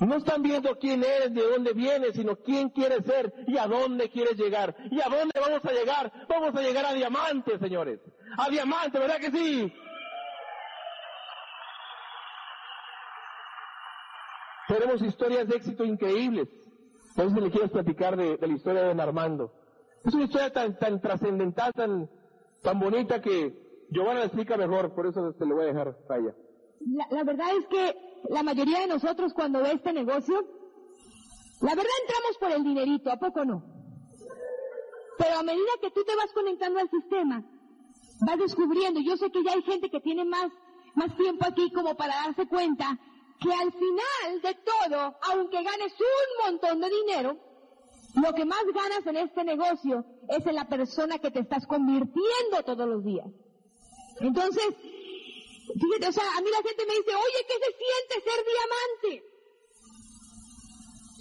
No 0.00 0.16
están 0.16 0.42
viendo 0.42 0.78
quién 0.78 1.02
eres, 1.02 1.34
de 1.34 1.42
dónde 1.42 1.72
vienes, 1.72 2.14
sino 2.14 2.36
quién 2.36 2.70
quieres 2.70 3.04
ser 3.04 3.32
y 3.48 3.58
a 3.58 3.66
dónde 3.66 4.10
quieres 4.10 4.36
llegar. 4.36 4.76
¿Y 4.90 5.00
a 5.00 5.08
dónde 5.08 5.40
vamos 5.40 5.64
a 5.64 5.72
llegar? 5.72 6.12
Vamos 6.28 6.54
a 6.54 6.62
llegar 6.62 6.86
a 6.86 6.92
diamante, 6.92 7.58
señores. 7.58 8.00
A 8.36 8.48
diamante, 8.48 8.98
¿verdad 8.98 9.18
que 9.18 9.30
sí? 9.32 9.72
Tenemos 14.68 15.00
historias 15.00 15.48
de 15.48 15.56
éxito 15.56 15.82
increíbles. 15.82 16.46
Por 17.16 17.26
eso 17.26 17.40
le 17.40 17.50
quiero 17.50 17.68
platicar 17.68 18.16
de, 18.16 18.38
la 18.38 18.54
historia 18.54 18.82
de 18.82 18.88
don 18.88 19.00
Armando. 19.00 19.50
Es 20.04 20.12
una 20.14 20.24
historia 20.24 20.52
tan, 20.52 20.78
tan 20.78 21.00
trascendental, 21.00 21.72
tan, 21.72 22.08
tan 22.62 22.78
bonita 22.78 23.20
que 23.20 23.86
Giovanna 23.90 24.20
la 24.20 24.26
explica 24.26 24.56
mejor, 24.56 24.94
por 24.94 25.06
eso 25.06 25.32
te 25.32 25.46
lo 25.46 25.56
voy 25.56 25.64
a 25.64 25.68
dejar 25.68 25.88
a 25.88 26.18
La, 26.18 27.06
la 27.10 27.24
verdad 27.24 27.48
es 27.58 27.66
que 27.66 27.96
la 28.28 28.42
mayoría 28.42 28.80
de 28.80 28.86
nosotros 28.88 29.32
cuando 29.32 29.62
ve 29.62 29.72
este 29.72 29.92
negocio, 29.92 30.38
la 31.62 31.74
verdad 31.74 31.92
entramos 32.02 32.38
por 32.38 32.52
el 32.52 32.62
dinerito, 32.62 33.10
¿a 33.10 33.16
poco 33.16 33.44
no? 33.44 33.64
Pero 35.16 35.38
a 35.38 35.42
medida 35.42 35.70
que 35.80 35.90
tú 35.90 36.04
te 36.04 36.14
vas 36.14 36.32
conectando 36.32 36.78
al 36.78 36.90
sistema, 36.90 37.42
vas 38.20 38.38
descubriendo, 38.38 39.00
yo 39.00 39.16
sé 39.16 39.30
que 39.30 39.42
ya 39.42 39.52
hay 39.52 39.62
gente 39.62 39.90
que 39.90 40.00
tiene 40.00 40.24
más, 40.24 40.52
más 40.94 41.16
tiempo 41.16 41.46
aquí 41.46 41.72
como 41.72 41.96
para 41.96 42.14
darse 42.26 42.46
cuenta 42.46 42.98
que 43.40 43.52
al 43.52 43.72
final 43.72 44.42
de 44.42 44.54
todo, 44.54 45.16
aunque 45.22 45.62
ganes 45.62 45.92
un 45.92 46.44
montón 46.44 46.80
de 46.80 46.90
dinero, 46.90 47.36
lo 48.14 48.32
que 48.34 48.44
más 48.44 48.64
ganas 48.74 49.06
en 49.06 49.16
este 49.16 49.44
negocio 49.44 50.04
es 50.28 50.44
en 50.46 50.54
la 50.54 50.68
persona 50.68 51.18
que 51.18 51.30
te 51.30 51.40
estás 51.40 51.66
convirtiendo 51.66 52.62
todos 52.64 52.88
los 52.88 53.04
días. 53.04 53.26
Entonces, 54.20 54.66
fíjate, 54.74 56.08
o 56.08 56.12
sea, 56.12 56.24
a 56.36 56.40
mí 56.40 56.50
la 56.50 56.68
gente 56.68 56.86
me 56.86 56.94
dice, 56.94 57.14
oye, 57.14 57.46
¿qué 57.46 57.54
se 57.54 57.72
siente 57.78 58.30
ser 58.30 58.44
diamante? 58.44 59.28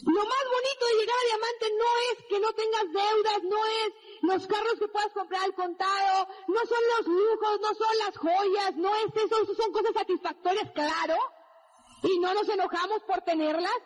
Lo 0.06 0.24
más 0.24 0.46
bonito 0.48 0.86
de 0.88 1.00
llegar 1.00 1.18
a 1.18 1.28
diamante 1.28 1.66
no 1.78 1.92
es 2.12 2.26
que 2.30 2.40
no 2.40 2.54
tengas 2.54 2.86
deudas, 2.94 3.44
no 3.44 3.66
es 3.66 3.94
los 4.22 4.48
carros 4.48 4.80
que 4.80 4.88
puedas 4.88 5.12
comprar 5.14 5.44
al 5.44 5.54
contado, 5.54 6.28
no 6.48 6.60
son 6.66 6.84
los 6.98 7.08
lujos, 7.08 7.62
no 7.62 7.74
son 7.76 7.98
las 8.06 8.18
joyas, 8.18 8.76
no 8.78 8.96
es 8.96 9.24
eso, 9.24 9.42
eso 9.44 9.56
son 9.56 9.72
cosas 9.72 9.94
satisfactorias, 9.94 10.72
claro, 10.72 11.16
y 12.04 12.20
no 12.20 12.34
nos 12.34 12.48
enojamos 12.50 13.02
por 13.04 13.22
tenerlas. 13.22 13.80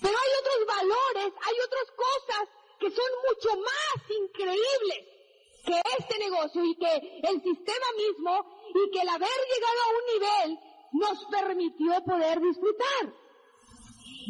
Pero 0.00 0.14
hay 0.16 0.30
otros 0.40 0.66
valores, 0.66 1.34
hay 1.46 1.56
otras 1.60 1.86
cosas 1.96 2.48
que 2.78 2.90
son 2.90 3.10
mucho 3.28 3.56
más 3.60 4.10
increíbles 4.10 5.20
que 5.64 5.82
este 5.98 6.18
negocio 6.18 6.64
y 6.64 6.74
que 6.76 7.20
el 7.22 7.42
sistema 7.42 7.86
mismo 7.96 8.60
y 8.74 8.90
que 8.90 9.00
el 9.00 9.08
haber 9.08 9.28
llegado 9.28 9.80
a 9.82 9.88
un 9.98 10.06
nivel 10.14 10.58
nos 10.92 11.24
permitió 11.26 12.04
poder 12.04 12.40
disfrutar. 12.40 13.12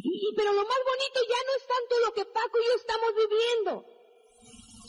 Y, 0.03 0.35
pero 0.37 0.53
lo 0.53 0.63
más 0.63 0.79
bonito 0.85 1.21
ya 1.29 1.41
no 1.47 1.53
es 1.57 1.67
tanto 1.67 2.01
lo 2.07 2.13
que 2.15 2.25
Paco 2.27 2.59
y 2.59 2.67
yo 2.67 2.75
estamos 2.75 3.11
viviendo. 3.15 3.85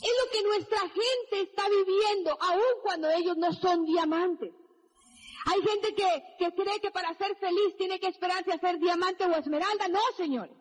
Es 0.02 0.12
lo 0.24 0.30
que 0.32 0.42
nuestra 0.42 0.80
gente 0.80 1.40
está 1.42 1.68
viviendo, 1.68 2.36
aun 2.40 2.80
cuando 2.82 3.08
ellos 3.10 3.36
no 3.36 3.52
son 3.52 3.84
diamantes. 3.84 4.52
Hay 5.44 5.60
gente 5.62 5.94
que, 5.94 6.24
que 6.38 6.54
cree 6.54 6.80
que 6.80 6.90
para 6.90 7.14
ser 7.14 7.34
feliz 7.36 7.76
tiene 7.76 7.98
que 7.98 8.08
esperarse 8.08 8.52
a 8.52 8.58
ser 8.58 8.78
diamante 8.78 9.24
o 9.24 9.34
esmeralda. 9.34 9.88
No, 9.88 10.00
señores. 10.16 10.54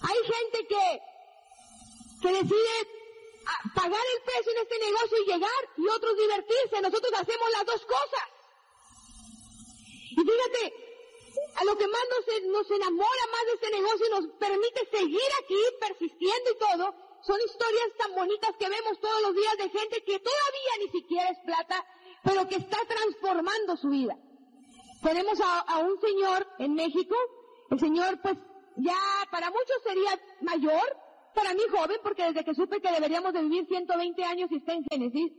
Hay 0.00 0.18
gente 0.32 0.66
que, 0.68 1.00
que 2.22 2.28
decide 2.28 2.88
ah, 3.46 3.70
pagar 3.74 4.04
el 4.16 4.22
precio 4.22 4.52
en 4.52 4.58
este 4.58 4.78
negocio 4.78 5.18
y 5.18 5.26
llegar 5.26 5.62
y 5.76 5.88
otros 5.88 6.16
divertirse. 6.16 6.80
Nosotros 6.82 7.12
hacemos 7.14 7.50
las 7.50 7.66
dos 7.66 7.84
cosas. 7.84 8.28
Y 10.10 10.20
fíjate, 10.20 10.74
a 11.56 11.64
lo 11.64 11.76
que 11.76 11.86
más 11.88 12.02
nos, 12.10 12.42
nos 12.52 12.70
enamora 12.70 13.22
más 13.32 13.44
de 13.46 13.52
este 13.54 13.70
negocio 13.70 14.06
y 14.06 14.10
nos 14.10 14.26
permite 14.38 14.88
seguir 14.90 15.30
aquí 15.42 15.60
persistiendo 15.80 16.50
y 16.50 16.58
todo, 16.58 16.94
son 17.26 17.40
historias 17.40 17.88
tan 17.98 18.14
bonitas 18.14 18.56
que 18.58 18.68
vemos 18.68 19.00
todos 19.00 19.22
los 19.22 19.34
días 19.34 19.56
de 19.58 19.68
gente 19.70 20.04
que 20.04 20.18
todavía 20.20 20.72
ni 20.78 20.88
siquiera 20.90 21.28
es 21.30 21.38
plata 21.44 21.84
pero 22.22 22.48
que 22.48 22.56
está 22.56 22.78
transformando 22.86 23.76
su 23.76 23.88
vida. 23.88 24.16
Tenemos 25.02 25.38
a, 25.40 25.78
un 25.78 26.00
señor 26.00 26.46
en 26.58 26.74
México, 26.74 27.14
el 27.70 27.78
señor 27.78 28.20
pues 28.20 28.36
ya 28.76 28.96
para 29.30 29.50
muchos 29.50 29.82
sería 29.84 30.10
mayor, 30.40 30.96
para 31.34 31.54
mí 31.54 31.60
joven, 31.70 31.98
porque 32.02 32.24
desde 32.24 32.44
que 32.44 32.54
supe 32.54 32.80
que 32.80 32.90
deberíamos 32.90 33.32
de 33.32 33.42
vivir 33.42 33.66
120 33.66 34.24
años 34.24 34.50
y 34.50 34.56
está 34.56 34.72
en 34.72 34.84
Génesis, 34.90 35.32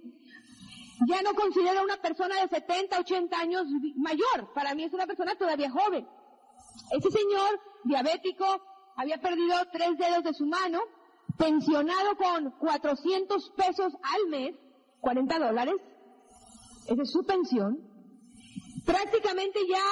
ya 1.08 1.22
no 1.22 1.34
considero 1.34 1.84
una 1.84 1.98
persona 1.98 2.42
de 2.42 2.48
70, 2.48 3.00
80 3.00 3.38
años 3.38 3.66
mayor, 3.96 4.54
para 4.54 4.76
mí 4.76 4.84
es 4.84 4.94
una 4.94 5.08
persona 5.08 5.36
todavía 5.36 5.72
joven. 5.72 6.08
Ese 6.92 7.12
señor 7.12 7.60
diabético 7.84 8.46
había 8.96 9.18
perdido 9.18 9.56
tres 9.72 9.98
dedos 9.98 10.24
de 10.24 10.34
su 10.34 10.46
mano, 10.46 10.80
pensionado 11.38 12.16
con 12.18 12.52
400 12.60 13.52
pesos 13.52 13.94
al 14.02 14.28
mes, 14.30 14.56
40 15.02 15.40
dólares, 15.40 15.76
esa 16.90 17.04
es 17.04 17.12
su 17.12 17.24
pensión. 17.24 17.80
Prácticamente 18.86 19.60
ya 19.68 19.84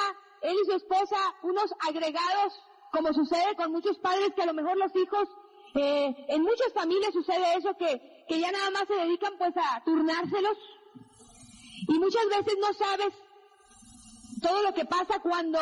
él 0.41 0.55
y 0.62 0.65
su 0.65 0.77
esposa, 0.77 1.17
unos 1.43 1.71
agregados, 1.88 2.53
como 2.91 3.13
sucede 3.13 3.55
con 3.55 3.71
muchos 3.71 3.97
padres 3.99 4.31
que 4.36 4.41
a 4.41 4.47
lo 4.47 4.53
mejor 4.53 4.77
los 4.77 4.95
hijos, 4.95 5.29
eh, 5.75 6.15
en 6.29 6.41
muchas 6.41 6.73
familias 6.73 7.13
sucede 7.13 7.55
eso 7.55 7.75
que, 7.77 8.25
que 8.27 8.39
ya 8.39 8.51
nada 8.51 8.71
más 8.71 8.88
se 8.88 8.95
dedican 8.95 9.38
pues 9.38 9.53
a 9.57 9.83
turnárselos. 9.83 10.57
Y 11.88 11.99
muchas 11.99 12.25
veces 12.29 12.55
no 12.60 12.73
sabes 12.73 13.13
todo 14.41 14.63
lo 14.63 14.73
que 14.73 14.86
pasa 14.86 15.19
cuando, 15.21 15.60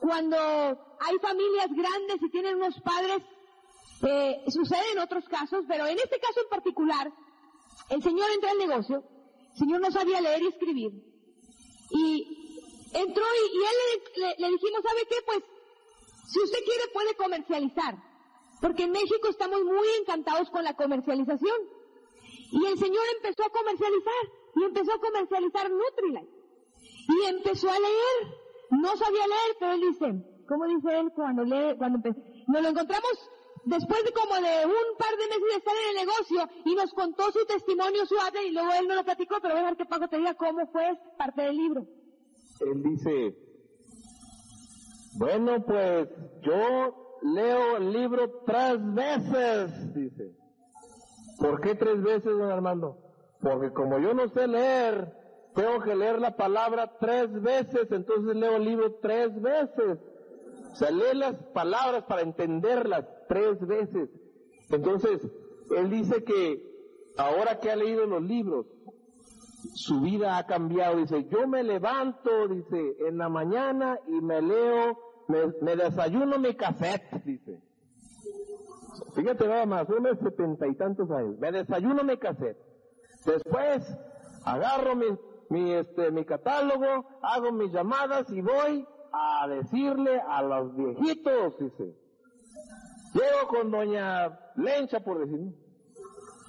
cuando 0.00 0.36
hay 0.36 1.18
familias 1.20 1.68
grandes 1.70 2.22
y 2.22 2.30
tienen 2.30 2.56
unos 2.56 2.80
padres, 2.80 3.22
eh, 4.02 4.44
sucede 4.48 4.92
en 4.92 4.98
otros 4.98 5.24
casos, 5.28 5.64
pero 5.68 5.86
en 5.86 5.96
este 5.96 6.18
caso 6.18 6.40
en 6.42 6.48
particular, 6.48 7.12
el 7.90 8.02
señor 8.02 8.28
entra 8.34 8.50
al 8.50 8.58
negocio 8.58 9.15
señor 9.56 9.80
no 9.80 9.90
sabía 9.90 10.20
leer 10.20 10.42
y 10.42 10.46
escribir. 10.48 10.92
Y 11.90 12.46
entró 12.92 13.24
y, 13.24 13.58
él 13.58 14.34
le, 14.38 14.50
dijimos, 14.50 14.80
¿sabe 14.82 15.06
qué? 15.08 15.16
Pues, 15.24 15.38
si 16.28 16.40
usted 16.40 16.58
quiere 16.64 16.88
puede 16.92 17.14
comercializar. 17.16 17.96
Porque 18.60 18.84
en 18.84 18.92
México 18.92 19.28
estamos 19.28 19.62
muy 19.62 19.88
encantados 20.00 20.50
con 20.50 20.64
la 20.64 20.74
comercialización. 20.74 21.56
Y 22.52 22.64
el 22.66 22.78
señor 22.78 23.02
empezó 23.16 23.44
a 23.44 23.50
comercializar. 23.50 24.24
Y 24.56 24.64
empezó 24.64 24.92
a 24.94 25.00
comercializar 25.00 25.70
Nutrilite. 25.70 26.32
Y 27.08 27.26
empezó 27.28 27.70
a 27.70 27.78
leer. 27.78 28.34
No 28.70 28.96
sabía 28.96 29.26
leer, 29.26 29.56
pero 29.60 29.72
él 29.72 29.80
dice, 29.80 30.44
¿cómo 30.48 30.66
dice 30.66 30.98
él 30.98 31.12
cuando 31.14 31.44
lee, 31.44 31.76
cuando 31.78 31.98
empezó? 31.98 32.20
Nos 32.48 32.62
lo 32.62 32.68
encontramos 32.68 33.30
después 33.66 34.04
de 34.04 34.12
como 34.12 34.34
de 34.36 34.64
un 34.64 34.96
par 34.96 35.10
de 35.10 35.26
meses 35.26 35.48
de 35.50 35.58
estar 35.58 35.74
en 35.74 35.88
el 35.90 36.06
negocio 36.06 36.62
y 36.64 36.74
nos 36.74 36.92
contó 36.94 37.30
su 37.32 37.44
testimonio 37.46 38.06
suave 38.06 38.46
y 38.46 38.52
luego 38.52 38.70
él 38.80 38.88
no 38.88 38.94
lo 38.94 39.04
platicó, 39.04 39.36
pero 39.42 39.54
voy 39.54 39.58
a 39.58 39.62
dejar 39.64 39.76
que 39.76 39.86
Paco 39.86 40.08
te 40.08 40.18
diga 40.18 40.34
cómo 40.34 40.66
fue 40.68 40.98
parte 41.18 41.42
del 41.42 41.56
libro. 41.56 41.86
Él 42.60 42.82
dice, 42.82 43.36
bueno, 45.14 45.64
pues 45.64 46.08
yo 46.42 47.18
leo 47.22 47.76
el 47.76 47.92
libro 47.92 48.42
tres 48.46 48.78
veces, 48.94 49.94
dice. 49.94 50.32
¿Por 51.38 51.60
qué 51.60 51.74
tres 51.74 52.02
veces, 52.02 52.24
don 52.24 52.50
Armando? 52.50 52.98
Porque 53.42 53.72
como 53.72 53.98
yo 53.98 54.14
no 54.14 54.28
sé 54.28 54.46
leer, 54.46 55.12
tengo 55.54 55.80
que 55.80 55.94
leer 55.94 56.20
la 56.20 56.36
palabra 56.36 56.96
tres 56.98 57.30
veces, 57.42 57.90
entonces 57.90 58.36
leo 58.36 58.56
el 58.56 58.64
libro 58.64 58.94
tres 59.02 59.40
veces. 59.42 59.98
O 60.72 60.76
sea, 60.76 60.90
lee 60.90 61.14
las 61.14 61.34
palabras 61.54 62.04
para 62.04 62.22
entenderlas 62.22 63.04
tres 63.28 63.58
veces. 63.66 64.10
Entonces, 64.70 65.20
él 65.70 65.90
dice 65.90 66.24
que 66.24 66.62
ahora 67.16 67.58
que 67.60 67.70
ha 67.70 67.76
leído 67.76 68.06
los 68.06 68.22
libros, 68.22 68.66
su 69.74 70.00
vida 70.00 70.38
ha 70.38 70.46
cambiado. 70.46 70.96
Dice, 70.96 71.26
yo 71.28 71.46
me 71.46 71.62
levanto, 71.62 72.48
dice, 72.48 72.96
en 73.08 73.18
la 73.18 73.28
mañana 73.28 73.98
y 74.06 74.20
me 74.20 74.42
leo, 74.42 74.98
me, 75.28 75.76
desayuno 75.76 76.38
mi 76.38 76.54
cassette, 76.54 77.24
dice. 77.24 77.60
Fíjate 79.14 79.46
nada 79.46 79.66
más, 79.66 79.88
uno 79.88 80.14
setenta 80.14 80.66
y 80.66 80.74
tantos 80.74 81.10
años. 81.10 81.38
Me 81.38 81.52
desayuno 81.52 82.02
mi 82.04 82.16
cassette. 82.16 82.58
Después 83.24 83.82
agarro 84.44 84.94
mi, 84.94 85.06
mi, 85.50 85.72
este, 85.72 86.10
mi 86.10 86.24
catálogo, 86.24 87.06
hago 87.22 87.52
mis 87.52 87.72
llamadas 87.72 88.30
y 88.30 88.40
voy 88.40 88.86
a 89.16 89.48
decirle 89.48 90.20
a 90.20 90.42
los 90.42 90.76
viejitos, 90.76 91.58
dice, 91.58 91.94
Llego 93.14 93.48
con 93.48 93.70
doña 93.70 94.38
Lencha, 94.56 95.00
por 95.00 95.20
decirlo. 95.20 95.52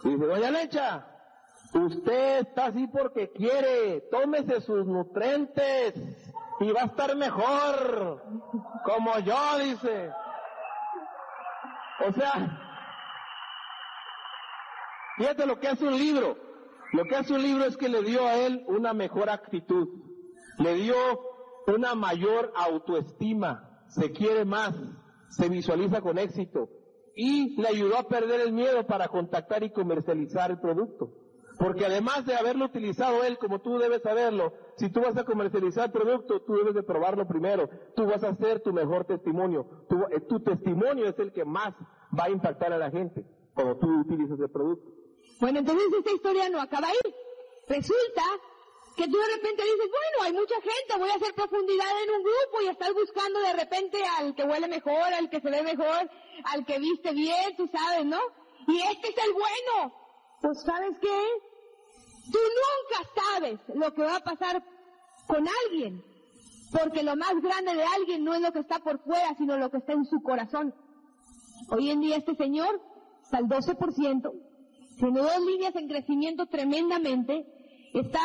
dice, 0.04 0.26
doña 0.26 0.52
Lencha, 0.52 1.08
usted 1.74 2.40
está 2.40 2.66
así 2.66 2.88
porque 2.88 3.32
quiere, 3.32 4.02
tómese 4.12 4.60
sus 4.62 4.86
nutrientes. 4.86 5.94
y 6.60 6.72
va 6.72 6.82
a 6.82 6.86
estar 6.86 7.16
mejor, 7.16 8.24
como 8.84 9.20
yo, 9.20 9.60
dice. 9.60 10.12
O 12.08 12.12
sea, 12.12 12.60
fíjate 15.18 15.46
lo 15.46 15.60
que 15.60 15.68
hace 15.70 15.88
un 15.88 15.98
libro. 15.98 16.38
Lo 16.94 17.04
que 17.04 17.16
hace 17.16 17.34
un 17.34 17.44
libro 17.44 17.66
es 17.66 17.78
que 17.78 17.90
le 17.90 18.02
dio 18.02 18.26
a 18.26 18.36
él 18.36 18.64
una 18.68 18.94
mejor 18.94 19.30
actitud, 19.30 19.90
le 20.58 20.74
dio 20.76 20.96
una 21.68 21.96
mayor 21.96 22.52
autoestima, 22.56 23.84
se 23.88 24.12
quiere 24.12 24.46
más, 24.46 24.76
se 25.30 25.50
visualiza 25.50 26.02
con 26.02 26.18
éxito 26.18 26.70
y 27.16 27.60
le 27.60 27.68
ayudó 27.68 27.98
a 27.98 28.08
perder 28.08 28.42
el 28.42 28.54
miedo 28.54 28.86
para 28.86 29.08
contactar 29.08 29.64
y 29.64 29.72
comercializar 29.72 30.52
el 30.52 30.60
producto. 30.60 31.12
Porque 31.58 31.86
además 31.86 32.24
de 32.26 32.36
haberlo 32.36 32.66
utilizado 32.66 33.24
él, 33.24 33.40
como 33.40 33.60
tú 33.62 33.80
debes 33.80 34.04
saberlo, 34.04 34.54
si 34.78 34.92
tú 34.92 35.02
vas 35.02 35.18
a 35.18 35.24
comercializar 35.24 35.86
el 35.86 35.92
producto, 35.92 36.42
tú 36.42 36.54
debes 36.54 36.76
de 36.76 36.84
probarlo 36.84 37.28
primero. 37.28 37.68
Tú 37.96 38.06
vas 38.06 38.24
a 38.24 38.30
hacer 38.30 38.60
tu 38.60 38.72
mejor 38.72 39.06
testimonio. 39.06 39.66
Tu, 39.90 39.96
eh, 40.04 40.22
tu 40.30 40.40
testimonio 40.42 41.08
es 41.08 41.18
el 41.18 41.34
que 41.34 41.46
más 41.46 41.74
va 42.18 42.26
a 42.26 42.30
impactar 42.30 42.74
a 42.74 42.78
la 42.78 42.92
gente 42.92 43.26
cuando 43.56 43.76
tú 43.78 43.88
utilizas 44.02 44.40
el 44.40 44.52
producto. 44.52 44.88
Bueno, 45.42 45.60
entonces 45.60 45.88
esta 45.98 46.12
historia 46.12 46.50
no 46.50 46.62
acaba 46.62 46.90
ahí. 46.90 47.14
Resulta 47.68 48.22
que 48.98 49.08
tú 49.08 49.16
de 49.16 49.36
repente 49.36 49.64
dices, 49.64 49.90
bueno, 49.92 50.18
hay 50.24 50.34
mucha 50.34 50.56
gente, 50.56 50.98
voy 50.98 51.10
a 51.10 51.16
hacer 51.16 51.34
profundidad 51.36 51.86
en 52.04 52.10
un 52.16 52.24
grupo 52.24 52.62
y 52.64 52.68
estás 52.68 52.92
buscando 52.94 53.40
de 53.42 53.54
repente 53.54 54.04
al 54.18 54.34
que 54.34 54.44
huele 54.44 54.68
mejor, 54.68 55.14
al 55.14 55.30
que 55.30 55.40
se 55.40 55.52
ve 55.52 55.62
mejor, 55.62 56.10
al 56.44 56.66
que 56.66 56.80
viste 56.80 57.14
bien, 57.14 57.56
tú 57.56 57.70
sabes, 57.72 58.06
¿no? 58.06 58.20
Y 58.68 58.82
este 58.82 59.10
es 59.10 59.18
el 59.24 59.34
bueno. 59.34 59.94
Pues 60.42 60.58
sabes 60.66 60.98
qué? 61.00 61.20
Tú 62.32 62.40
nunca 62.42 63.10
sabes 63.16 63.60
lo 63.76 63.94
que 63.94 64.02
va 64.02 64.16
a 64.16 64.20
pasar 64.20 64.64
con 65.28 65.46
alguien, 65.66 66.04
porque 66.72 67.04
lo 67.04 67.16
más 67.16 67.36
grande 67.40 67.76
de 67.76 67.84
alguien 67.84 68.24
no 68.24 68.34
es 68.34 68.42
lo 68.42 68.52
que 68.52 68.60
está 68.60 68.80
por 68.80 69.00
fuera, 69.04 69.36
sino 69.38 69.58
lo 69.58 69.70
que 69.70 69.78
está 69.78 69.94
en 69.94 70.06
su 70.06 70.22
corazón. 70.24 70.74
Hoy 71.70 71.92
en 71.92 72.02
día 72.02 72.18
este 72.18 72.36
señor 72.36 72.82
está 73.22 73.38
al 73.38 73.46
12%, 73.46 74.32
tiene 74.98 75.22
dos 75.22 75.42
líneas 75.46 75.76
en 75.76 75.88
crecimiento 75.88 76.48
tremendamente, 76.48 77.46
está 77.94 78.22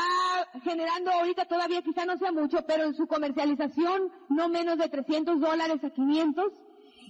generando 0.62 1.10
ahorita 1.12 1.44
todavía 1.46 1.82
quizá 1.82 2.04
no 2.04 2.18
sea 2.18 2.32
mucho, 2.32 2.58
pero 2.66 2.84
en 2.84 2.94
su 2.94 3.06
comercialización 3.06 4.12
no 4.28 4.48
menos 4.48 4.78
de 4.78 4.88
300 4.88 5.40
dólares 5.40 5.82
a 5.84 5.90
500 5.90 6.52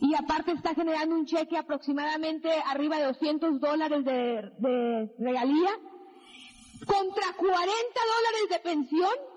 y 0.00 0.14
aparte 0.14 0.52
está 0.52 0.74
generando 0.74 1.14
un 1.14 1.26
cheque 1.26 1.56
aproximadamente 1.56 2.50
arriba 2.66 2.96
de 2.98 3.04
200 3.04 3.60
dólares 3.60 4.04
de, 4.04 4.50
de 4.58 5.14
regalía 5.18 5.70
contra 6.86 7.32
40 7.36 7.60
dólares 7.64 8.48
de 8.50 8.58
pensión. 8.58 9.31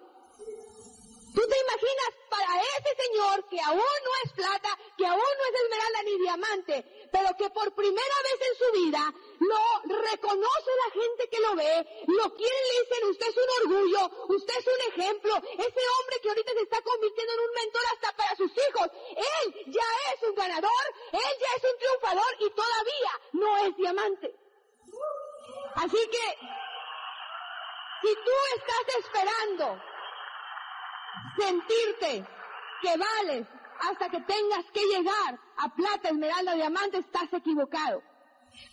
¿Tú 1.35 1.41
te 1.41 1.59
imaginas 1.59 2.11
para 2.29 2.61
ese 2.61 2.91
señor 2.95 3.49
que 3.49 3.59
aún 3.59 3.97
no 4.05 4.11
es 4.23 4.31
plata, 4.31 4.69
que 4.97 5.05
aún 5.05 5.19
no 5.19 5.45
es 5.49 5.61
esmeralda 5.61 6.03
ni 6.03 6.17
diamante, 6.17 7.07
pero 7.11 7.35
que 7.35 7.49
por 7.49 7.75
primera 7.75 8.17
vez 8.23 8.39
en 8.39 8.55
su 8.55 8.71
vida 8.79 9.13
lo 9.39 9.97
reconoce 9.99 10.71
la 10.85 10.91
gente 10.91 11.27
que 11.29 11.39
lo 11.41 11.55
ve, 11.55 12.05
lo 12.07 12.33
quieren, 12.35 12.63
le 12.71 12.79
dicen, 12.79 13.09
usted 13.09 13.27
es 13.27 13.35
un 13.35 13.51
orgullo, 13.61 14.01
usted 14.29 14.53
es 14.59 14.67
un 14.67 14.93
ejemplo, 14.93 15.35
ese 15.35 15.83
hombre 15.99 16.19
que 16.21 16.29
ahorita 16.29 16.53
se 16.53 16.61
está 16.61 16.81
convirtiendo 16.81 17.33
en 17.33 17.39
un 17.39 17.53
mentor 17.53 17.83
hasta 17.93 18.15
para 18.15 18.35
sus 18.37 18.51
hijos, 18.51 18.87
él 19.17 19.65
ya 19.67 19.89
es 20.13 20.23
un 20.23 20.35
ganador, 20.35 20.85
él 21.11 21.33
ya 21.41 21.51
es 21.57 21.63
un 21.69 21.77
triunfador 21.79 22.31
y 22.39 22.49
todavía 22.51 23.11
no 23.33 23.57
es 23.57 23.75
diamante. 23.75 24.35
Así 25.75 26.07
que, 26.07 26.37
si 28.03 28.15
tú 28.23 28.31
estás 28.55 28.95
esperando 28.99 29.81
sentirte 31.45 32.25
que 32.81 32.97
vales 32.97 33.47
hasta 33.89 34.09
que 34.09 34.21
tengas 34.21 34.65
que 34.71 34.85
llegar 34.85 35.39
a 35.57 35.69
plata, 35.75 36.09
esmeralda, 36.09 36.53
diamante, 36.53 36.97
estás 36.97 37.31
equivocado. 37.33 38.01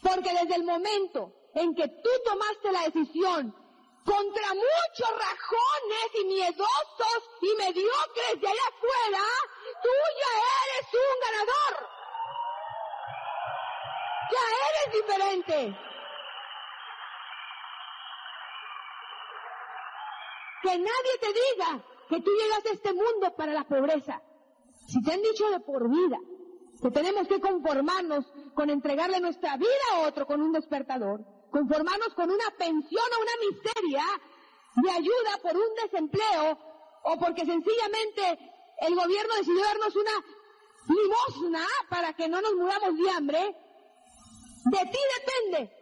Porque 0.01 0.31
desde 0.33 0.57
el 0.57 0.65
momento 0.65 1.33
en 1.55 1.75
que 1.75 1.89
tú 1.89 2.11
tomaste 2.25 2.73
la 2.73 2.83
decisión 2.83 3.55
contra 4.05 4.49
muchos 4.55 5.11
rajones 5.11 6.07
y 6.21 6.25
miedosos 6.25 7.31
y 7.41 7.55
mediocres 7.57 8.41
de 8.41 8.49
allá 8.49 8.63
afuera, 8.69 9.25
tú 9.83 9.91
ya 10.21 10.33
eres 10.65 10.89
un 10.95 11.21
ganador. 11.21 11.89
Ya 14.33 14.45
eres 14.69 14.95
diferente. 14.95 15.79
Que 20.63 20.79
nadie 20.79 21.19
te 21.21 21.33
diga 21.33 21.92
que 22.09 22.21
tú 22.21 22.31
llegas 22.31 22.67
a 22.67 22.75
este 22.75 22.93
mundo 22.93 23.35
para 23.37 23.53
la 23.53 23.65
pobreza. 23.65 24.23
Si 24.87 25.03
te 25.03 25.13
han 25.13 25.23
dicho 25.23 25.49
de 25.51 25.61
por 25.61 25.89
vida 25.89 26.19
que 26.83 26.91
tenemos 26.91 27.29
que 27.29 27.41
conformarnos 27.41 28.27
con 28.55 28.69
entregarle 28.69 29.21
nuestra 29.21 29.57
vida 29.57 29.69
a 29.95 30.01
otro 30.01 30.27
con 30.27 30.43
un 30.43 30.53
despertador, 30.53 31.25
conformarnos 31.51 32.15
con 32.15 32.31
una 32.31 32.51
pensión 32.59 33.05
o 33.17 33.23
una 33.23 33.33
miseria 33.47 34.05
de 34.83 34.91
ayuda 34.91 35.39
por 35.43 35.57
un 35.57 35.75
desempleo 35.83 36.59
o 37.05 37.19
porque 37.19 37.47
sencillamente 37.47 38.39
el 38.81 38.95
gobierno 38.95 39.35
decidió 39.37 39.63
darnos 39.63 39.95
una 39.95 40.13
limosna 40.89 41.67
para 41.89 42.13
que 42.15 42.29
no 42.29 42.41
nos 42.41 42.55
muramos 42.55 42.99
de 42.99 43.11
hambre, 43.11 43.57
de 44.65 44.79
ti 44.79 44.99
depende 45.19 45.73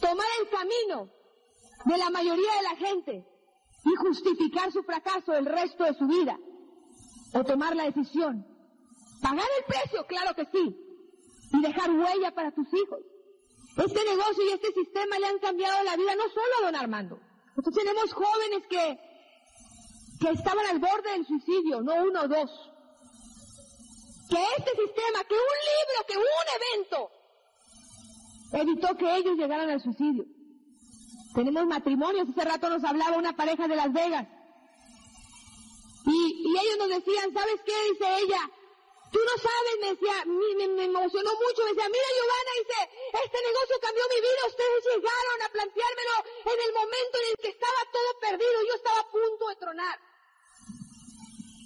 tomar 0.00 0.26
el 0.40 0.48
camino 0.50 1.08
de 1.84 1.96
la 1.96 2.10
mayoría 2.10 2.52
de 2.56 2.62
la 2.62 2.76
gente 2.76 3.35
y 3.86 3.94
justificar 3.94 4.72
su 4.72 4.82
fracaso 4.82 5.32
el 5.32 5.46
resto 5.46 5.84
de 5.84 5.94
su 5.94 6.06
vida. 6.06 6.36
O 7.32 7.44
tomar 7.44 7.76
la 7.76 7.84
decisión. 7.84 8.44
Pagar 9.22 9.46
el 9.58 9.64
precio, 9.64 10.04
claro 10.06 10.34
que 10.34 10.44
sí. 10.46 10.76
Y 11.52 11.62
dejar 11.62 11.90
huella 11.90 12.32
para 12.34 12.50
tus 12.50 12.66
hijos. 12.74 13.00
Este 13.76 14.04
negocio 14.04 14.44
y 14.44 14.52
este 14.52 14.72
sistema 14.72 15.18
le 15.18 15.26
han 15.26 15.38
cambiado 15.38 15.84
la 15.84 15.96
vida 15.96 16.16
no 16.16 16.28
solo 16.30 16.52
a 16.58 16.66
don 16.66 16.74
Armando. 16.74 17.18
Nosotros 17.56 17.74
tenemos 17.76 18.12
jóvenes 18.12 18.66
que, 18.68 18.98
que 20.20 20.30
estaban 20.30 20.66
al 20.66 20.80
borde 20.80 21.12
del 21.12 21.26
suicidio, 21.26 21.80
no 21.82 21.94
uno 22.04 22.22
o 22.22 22.28
dos. 22.28 22.50
Que 24.28 24.42
este 24.58 24.70
sistema, 24.70 25.22
que 25.28 25.34
un 25.34 25.58
libro, 25.70 26.06
que 26.08 26.16
un 26.16 26.46
evento, 26.58 27.10
evitó 28.52 28.96
que 28.96 29.16
ellos 29.16 29.36
llegaran 29.36 29.70
al 29.70 29.80
suicidio. 29.80 30.24
Tenemos 31.36 31.66
matrimonios, 31.66 32.32
hace 32.32 32.48
rato 32.48 32.70
nos 32.70 32.82
hablaba 32.82 33.18
una 33.18 33.36
pareja 33.36 33.68
de 33.68 33.76
Las 33.76 33.92
Vegas. 33.92 34.26
Y, 36.08 36.48
ellos 36.48 36.78
nos 36.78 36.88
decían, 36.88 37.28
¿sabes 37.34 37.60
qué? 37.60 37.76
Dice 37.92 38.06
ella, 38.24 38.40
tú 39.12 39.20
no 39.20 39.34
sabes, 39.36 39.74
me 39.82 39.88
decía, 39.92 40.16
me, 40.24 40.68
me, 40.68 40.84
emocionó 40.84 41.30
mucho, 41.36 41.60
me 41.60 41.76
decía, 41.76 41.92
mira 41.92 42.08
Giovanna, 42.16 42.52
dice, 42.56 42.78
este 43.20 43.38
negocio 43.52 43.76
cambió 43.84 44.02
mi 44.08 44.20
vida, 44.24 44.48
ustedes 44.48 44.80
llegaron 44.96 45.38
a 45.44 45.48
planteármelo 45.52 46.16
en 46.56 46.58
el 46.64 46.72
momento 46.72 47.14
en 47.20 47.26
el 47.28 47.36
que 47.36 47.48
estaba 47.52 47.80
todo 47.92 48.10
perdido, 48.18 48.56
yo 48.64 48.74
estaba 48.80 49.00
a 49.00 49.10
punto 49.12 49.48
de 49.48 49.56
tronar. 49.56 50.00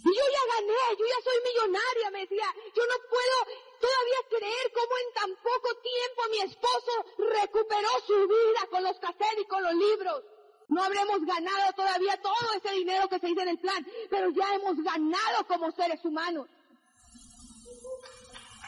Y 0.02 0.10
yo 0.10 0.24
ya 0.34 0.44
gané, 0.50 0.82
yo 0.98 1.06
ya 1.06 1.20
soy 1.22 1.38
millonaria, 1.46 2.10
me 2.10 2.20
decía, 2.26 2.48
yo 2.74 2.82
no 2.90 2.96
puedo 3.06 3.69
todavía 3.80 4.20
creer 4.28 4.72
cómo 4.74 4.94
en 5.04 5.14
tan 5.14 5.30
poco 5.42 5.68
tiempo 5.80 6.22
mi 6.30 6.40
esposo 6.40 6.92
recuperó 7.18 7.88
su 8.06 8.28
vida 8.28 8.66
con 8.70 8.82
los 8.84 8.98
cassettes 8.98 9.40
y 9.40 9.46
con 9.46 9.62
los 9.62 9.74
libros. 9.74 10.22
No 10.68 10.84
habremos 10.84 11.24
ganado 11.24 11.72
todavía 11.74 12.20
todo 12.22 12.52
ese 12.56 12.72
dinero 12.74 13.08
que 13.08 13.18
se 13.18 13.26
dice 13.26 13.42
en 13.42 13.48
el 13.48 13.58
plan, 13.58 13.84
pero 14.08 14.30
ya 14.30 14.54
hemos 14.54 14.76
ganado 14.84 15.46
como 15.48 15.72
seres 15.72 16.04
humanos. 16.04 16.46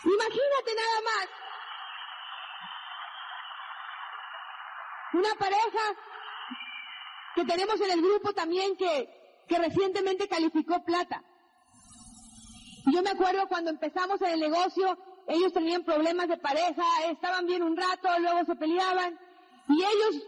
Imagínate 0.04 0.74
nada 0.74 1.00
más. 1.04 1.28
Una 5.14 5.34
pareja 5.34 5.96
que 7.36 7.44
tenemos 7.44 7.80
en 7.80 7.90
el 7.90 8.02
grupo 8.02 8.32
también 8.32 8.76
que, 8.76 9.44
que 9.46 9.58
recientemente 9.58 10.26
calificó 10.26 10.82
plata. 10.84 11.22
Yo 12.92 13.00
me 13.02 13.10
acuerdo 13.10 13.46
cuando 13.46 13.70
empezamos 13.70 14.20
en 14.22 14.30
el 14.32 14.40
negocio, 14.40 14.98
ellos 15.26 15.52
tenían 15.52 15.84
problemas 15.84 16.28
de 16.28 16.36
pareja, 16.36 16.84
estaban 17.10 17.46
bien 17.46 17.62
un 17.62 17.76
rato, 17.76 18.08
luego 18.18 18.44
se 18.44 18.56
peleaban, 18.56 19.18
y 19.68 19.82
ellos, 19.82 20.22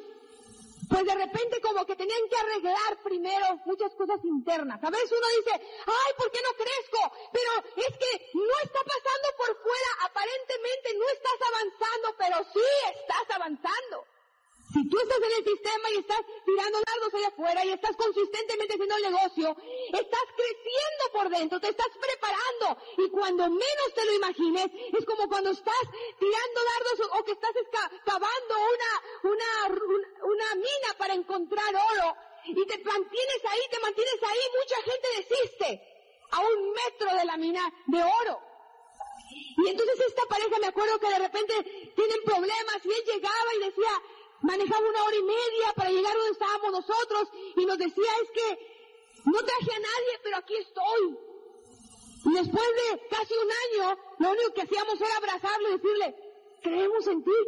pues 0.89 1.05
de 1.05 1.15
repente 1.15 1.61
como 1.61 1.85
que 1.85 1.97
tenían 1.97 2.29
que 2.29 2.37
arreglar 2.37 3.03
primero 3.03 3.61
muchas 3.65 3.93
cosas 3.95 4.25
internas. 4.25 4.83
A 4.83 4.91
veces 4.91 5.11
uno 5.11 5.27
dice, 5.39 5.67
ay, 5.87 6.13
¿por 6.17 6.31
qué 6.31 6.39
no 6.43 6.53
crezco? 6.57 7.13
Pero 7.33 7.87
es 7.87 7.99
que 7.99 8.31
no 8.35 8.55
está 8.63 8.81
pasando 8.81 9.29
por 9.37 9.63
fuera, 9.63 9.89
aparentemente 10.05 10.95
no 10.97 11.09
estás 11.09 11.39
avanzando, 11.53 12.15
pero 12.19 12.37
sí 12.53 12.95
estás 12.95 13.37
avanzando. 13.37 14.14
Si 14.75 14.89
tú 14.89 14.99
estás 14.99 15.19
en 15.19 15.39
el 15.39 15.45
sistema 15.45 15.91
y 15.95 15.99
estás 15.99 16.21
tirando 16.45 16.81
dardos 16.83 17.15
allá 17.15 17.29
afuera 17.29 17.65
y 17.65 17.71
estás 17.71 17.95
consistentemente 17.95 18.75
haciendo 18.75 18.97
el 18.97 19.03
negocio, 19.03 19.57
estás 19.87 20.27
creciendo 20.35 21.05
por 21.13 21.29
dentro, 21.31 21.61
te 21.61 21.69
estás 21.69 21.91
preparando 21.95 22.83
y 22.99 23.09
cuando 23.09 23.45
menos 23.51 23.89
te 23.95 24.05
lo 24.05 24.13
imagines, 24.15 24.67
es 24.99 25.05
como 25.07 25.29
cuando 25.29 25.51
estás 25.51 25.85
tirando 26.19 26.61
dardos 26.75 27.09
o, 27.21 27.25
que 27.25 27.33
estás 27.33 27.53
cavando 28.05 28.55
una, 28.75 29.31
una, 29.31 29.79
una 30.25 30.55
mina 30.57 30.91
para 30.99 31.15
encontrar 31.15 31.71
oro 31.71 32.17
y 32.47 32.67
te 32.67 32.79
mantienes 32.79 33.41
ahí, 33.49 33.61
te 33.71 33.79
mantienes 33.79 34.23
ahí, 34.23 34.41
mucha 34.59 34.83
gente 34.83 35.09
desiste. 35.19 35.95
a 36.33 36.41
un 36.41 36.73
metro 36.73 37.17
de 37.17 37.25
la 37.27 37.37
mina 37.37 37.73
de 37.87 38.03
oro. 38.03 38.41
Y 39.57 39.69
entonces 39.69 40.01
esta 40.01 40.27
pareja, 40.27 40.59
me 40.59 40.67
acuerdo 40.67 40.99
que 40.99 41.11
de 41.11 41.19
repente 41.21 41.55
tienen 41.95 42.25
problemas 42.25 42.79
y 42.83 42.89
él 42.89 43.05
llegaba 43.07 43.55
y 43.55 43.65
decía, 43.67 44.03
manejaba 44.45 44.89
una 44.89 45.05
hora 45.05 45.17
y 45.17 45.23
media 45.23 45.73
para 45.75 45.91
llegar 45.91 46.15
donde 46.15 46.33
estábamos 46.33 46.73
nosotros 46.73 47.29
y 47.57 47.65
nos 47.65 47.79
decía, 47.79 48.11
es 48.23 48.31
que 48.31 48.49
no 49.25 49.39
traje 49.39 49.73
a 49.73 49.81
nadie, 49.81 50.13
pero 50.23 50.37
aquí 50.37 50.55
estoy. 50.57 51.19
Y 52.27 52.35
después 52.35 52.69
de 52.81 53.09
casi 53.09 53.35
un 53.35 53.51
año, 53.65 53.99
lo 54.19 54.31
único 54.31 54.55
que 54.55 54.63
hacíamos 54.63 55.01
era 55.01 55.17
abrazarlo 55.17 55.69
y 55.69 55.73
decirle, 55.73 56.15
creemos 56.63 57.07
en 57.07 57.25
ti. 57.25 57.39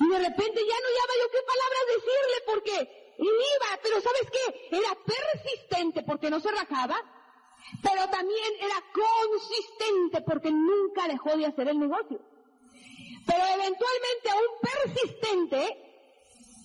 Y 0.00 0.08
de 0.08 0.18
repente 0.18 0.60
ya 0.60 0.78
no 0.80 0.88
llama 0.96 1.14
yo 1.20 1.30
qué 1.30 1.42
palabras 1.52 1.84
decirle 1.96 2.36
porque 2.46 3.14
iba, 3.18 3.80
pero 3.82 4.00
¿sabes 4.00 4.30
qué? 4.30 4.76
Era 4.76 4.94
persistente 5.04 6.02
porque 6.02 6.30
no 6.30 6.40
se 6.40 6.50
rajaba, 6.50 6.96
pero 7.82 8.08
también 8.10 8.52
era 8.60 8.82
consistente 8.92 10.22
porque 10.22 10.50
nunca 10.50 11.08
dejó 11.08 11.36
de 11.36 11.46
hacer 11.46 11.68
el 11.68 11.80
negocio. 11.80 12.20
Pero 13.26 13.42
eventualmente 13.44 14.28
un 14.34 14.92
persistente, 14.92 15.86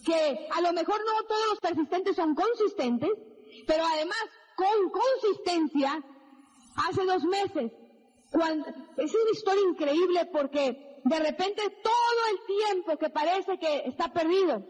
que 0.06 0.48
a 0.52 0.62
lo 0.62 0.74
mejor 0.74 1.00
no 1.06 1.28
todos 1.28 1.48
los 1.50 1.60
persistentes 1.60 2.16
son 2.16 2.36
consistentes, 2.36 3.10
pero 3.68 3.84
además 3.86 4.18
con 4.56 4.90
consistencia, 4.90 6.04
hace 6.76 7.06
dos 7.06 7.24
meses, 7.24 7.72
cuando, 8.32 8.66
es 8.98 9.14
una 9.14 9.32
historia 9.34 9.64
increíble 9.70 10.30
porque 10.32 11.00
de 11.04 11.20
repente 11.20 11.62
todo 11.84 12.22
el 12.32 12.58
tiempo 12.68 12.98
que 12.98 13.10
parece 13.10 13.58
que 13.58 13.84
está 13.86 14.14
perdido, 14.14 14.64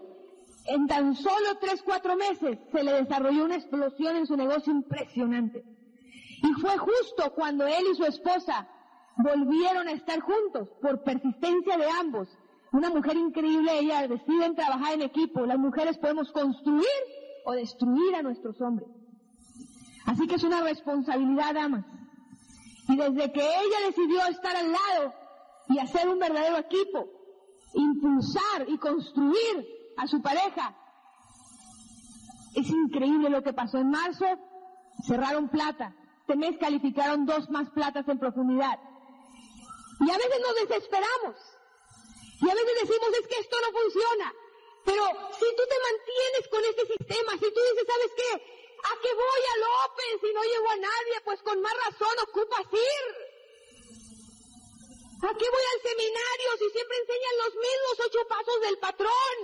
en 0.66 0.88
tan 0.88 1.16
solo 1.16 1.58
tres, 1.60 1.82
cuatro 1.84 2.16
meses 2.16 2.58
se 2.72 2.84
le 2.84 2.94
desarrolló 2.94 3.46
una 3.46 3.56
explosión 3.56 4.16
en 4.16 4.28
su 4.28 4.36
negocio 4.36 4.72
impresionante. 4.72 5.64
Y 6.44 6.54
fue 6.60 6.78
justo 6.78 7.34
cuando 7.34 7.68
él 7.68 7.84
y 7.92 7.96
su 7.96 8.06
esposa 8.06 8.68
volvieron 9.24 9.88
a 9.88 9.92
estar 9.92 10.20
juntos 10.20 10.70
por 10.82 11.04
persistencia 11.04 11.78
de 11.78 11.90
ambos. 11.90 12.28
Una 12.72 12.90
mujer 12.90 13.18
increíble, 13.18 13.80
ella 13.80 14.08
deciden 14.08 14.56
trabajar 14.56 14.94
en 14.94 15.02
equipo. 15.02 15.46
Las 15.46 15.58
mujeres 15.58 15.98
podemos 15.98 16.32
construir 16.32 16.86
o 17.46 17.52
destruir 17.54 18.16
a 18.16 18.22
nuestros 18.22 18.60
hombres. 18.62 18.88
Así 20.06 20.28
que 20.28 20.36
es 20.36 20.44
una 20.44 20.62
responsabilidad, 20.62 21.54
damas. 21.54 21.86
Y 22.88 22.96
desde 22.96 23.32
que 23.32 23.42
ella 23.42 23.88
decidió 23.88 24.26
estar 24.28 24.56
al 24.56 24.72
lado 24.72 25.14
y 25.70 25.80
hacer 25.80 26.10
un 26.10 26.20
verdadero 26.20 26.58
equipo, 26.58 27.08
impulsar 27.74 28.68
y 28.68 28.78
construir 28.78 29.68
a 29.98 30.08
su 30.08 30.22
pareja, 30.22 30.76
es 32.56 32.70
increíble 32.70 33.30
lo 33.30 33.44
que 33.44 33.54
pasó. 33.54 33.78
En 33.78 33.90
marzo 33.90 34.26
cerraron 35.06 35.50
plata. 35.50 35.96
Este 36.28 36.58
calificaron 36.58 37.26
dos 37.26 37.50
más 37.50 37.70
platas 37.72 38.08
en 38.08 38.18
profundidad. 38.18 38.80
Y 40.02 40.10
a 40.10 40.18
veces 40.18 40.40
nos 40.42 40.56
desesperamos. 40.56 41.36
Y 42.42 42.50
a 42.50 42.56
veces 42.56 42.74
decimos, 42.82 43.10
es 43.22 43.28
que 43.28 43.38
esto 43.38 43.58
no 43.62 43.72
funciona. 43.72 44.34
Pero 44.84 45.04
si 45.38 45.46
tú 45.56 45.64
te 45.70 45.78
mantienes 45.78 46.48
con 46.50 46.66
este 46.66 46.86
sistema, 46.88 47.32
si 47.34 47.48
tú 47.54 47.60
dices, 47.62 47.86
¿sabes 47.86 48.12
qué? 48.18 48.32
¿A 48.82 48.94
qué 49.00 49.14
voy 49.14 49.44
al 49.54 49.64
Open 49.86 50.20
si 50.22 50.34
no 50.34 50.42
llevo 50.42 50.70
a 50.72 50.76
nadie? 50.78 51.22
Pues 51.24 51.42
con 51.44 51.62
más 51.62 51.74
razón 51.86 52.16
ocupas 52.28 52.66
ir. 52.74 53.06
¿A 55.22 55.38
qué 55.38 55.48
voy 55.54 55.66
al 55.76 55.82
seminario 55.86 56.50
si 56.58 56.70
siempre 56.72 56.98
enseñan 56.98 57.38
los 57.46 57.54
mismos 57.54 58.00
ocho 58.08 58.28
pasos 58.28 58.62
del 58.62 58.78
patrón? 58.80 59.36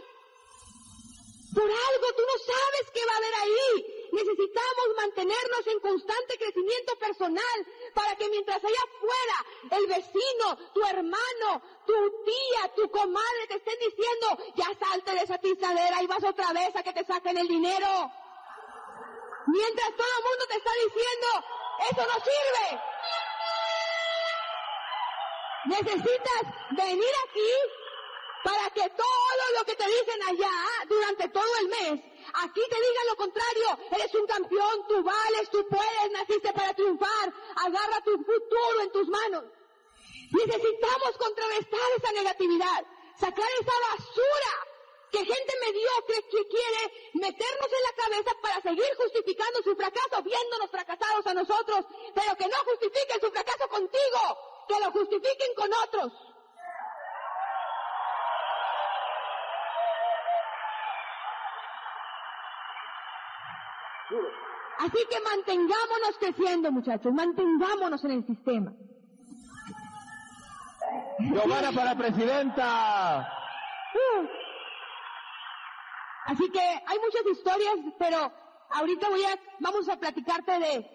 Por 1.53 1.69
algo 1.69 2.07
tú 2.17 2.23
no 2.25 2.37
sabes 2.41 2.91
qué 2.93 3.05
va 3.05 3.13
a 3.13 3.17
haber 3.17 3.33
ahí. 3.35 3.96
Necesitamos 4.11 4.87
mantenernos 4.95 5.67
en 5.67 5.79
constante 5.79 6.37
crecimiento 6.37 6.95
personal 6.97 7.67
para 7.93 8.15
que 8.15 8.29
mientras 8.29 8.63
allá 8.63 8.79
afuera 8.83 9.79
el 9.79 9.87
vecino, 9.87 10.57
tu 10.73 10.83
hermano, 10.85 11.61
tu 11.85 12.23
tía, 12.23 12.73
tu 12.75 12.89
comadre 12.89 13.47
te 13.47 13.55
estén 13.55 13.79
diciendo, 13.79 14.53
ya 14.55 14.67
salte 14.79 15.11
de 15.11 15.21
esa 15.21 15.37
tizadera 15.37 16.01
y 16.01 16.07
vas 16.07 16.23
otra 16.23 16.53
vez 16.53 16.75
a 16.75 16.83
que 16.83 16.93
te 16.93 17.05
saquen 17.05 17.37
el 17.37 17.47
dinero. 17.47 18.11
Mientras 19.47 19.89
todo 19.95 20.07
el 20.17 20.23
mundo 20.23 20.45
te 20.47 20.57
está 20.57 20.71
diciendo, 20.85 21.27
eso 21.91 22.01
no 22.05 22.23
sirve. 22.23 22.81
Necesitas 25.65 26.41
venir 26.71 27.13
aquí 27.27 27.51
para 28.43 28.69
que 28.69 28.89
todo 28.89 29.57
lo 29.57 29.65
que 29.65 29.75
te 29.75 29.85
dicen 29.85 30.23
allá 30.27 30.51
durante 30.87 31.29
todo 31.29 31.57
el 31.61 31.67
mes 31.67 32.06
Aquí 32.33 32.61
te 32.69 32.75
digan 32.75 33.07
lo 33.07 33.15
contrario, 33.15 33.79
eres 33.91 34.13
un 34.15 34.27
campeón, 34.27 34.87
tú 34.87 35.03
vales, 35.03 35.49
tú 35.49 35.65
puedes, 35.69 36.11
naciste 36.11 36.53
para 36.53 36.73
triunfar, 36.73 37.33
agarra 37.55 38.01
tu 38.03 38.17
futuro 38.17 38.81
en 38.81 38.91
tus 38.91 39.07
manos. 39.07 39.43
Necesitamos 40.31 41.17
contrarrestar 41.17 41.89
esa 41.97 42.11
negatividad, 42.11 42.85
sacar 43.19 43.49
esa 43.59 43.73
basura 43.89 44.67
que 45.11 45.19
gente 45.19 45.53
mediocre 45.65 46.21
que 46.29 46.47
quiere 46.49 47.11
meternos 47.13 47.69
en 47.71 47.83
la 47.83 48.03
cabeza 48.03 48.31
para 48.41 48.61
seguir 48.61 48.95
justificando 48.97 49.63
su 49.63 49.75
fracaso, 49.75 50.21
viéndonos 50.21 50.69
fracasados 50.69 51.25
a 51.27 51.33
nosotros, 51.33 51.85
pero 52.13 52.35
que 52.35 52.47
no 52.47 52.57
justifiquen 52.65 53.21
su 53.21 53.31
fracaso 53.31 53.67
contigo, 53.69 54.19
que 54.67 54.79
lo 54.79 54.91
justifiquen 54.91 55.53
con 55.55 55.73
otros. 55.73 56.11
Así 64.79 64.97
que 65.09 65.19
mantengámonos 65.21 66.17
creciendo, 66.19 66.71
muchachos, 66.71 67.13
mantengámonos 67.13 68.03
en 68.05 68.11
el 68.11 68.25
sistema. 68.25 68.73
Giovanna 71.19 71.71
para 71.71 71.95
presidenta. 71.95 73.33
Uh. 73.93 74.27
Así 76.25 76.49
que 76.51 76.59
hay 76.59 76.99
muchas 76.99 77.25
historias, 77.31 77.75
pero 77.97 78.31
ahorita 78.71 79.09
voy 79.09 79.23
a, 79.23 79.39
vamos 79.59 79.89
a 79.89 79.97
platicarte 79.97 80.59
de 80.59 80.85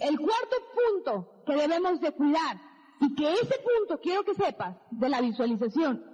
el 0.00 0.18
cuarto 0.18 0.56
punto 0.74 1.42
que 1.46 1.54
debemos 1.54 2.00
de 2.00 2.12
cuidar 2.12 2.56
y 3.00 3.14
que 3.14 3.32
ese 3.32 3.58
punto 3.58 4.00
quiero 4.02 4.24
que 4.24 4.34
sepas 4.34 4.76
de 4.90 5.08
la 5.08 5.20
visualización. 5.20 6.04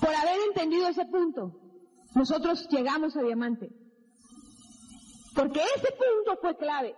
Por 0.00 0.14
haber 0.14 0.40
entendido 0.48 0.88
ese 0.88 1.04
punto, 1.06 1.52
nosotros 2.14 2.66
llegamos 2.70 3.16
a 3.16 3.22
diamante. 3.22 3.70
Porque 5.34 5.60
ese 5.76 5.92
punto 5.92 6.40
fue 6.40 6.56
clave. 6.56 6.94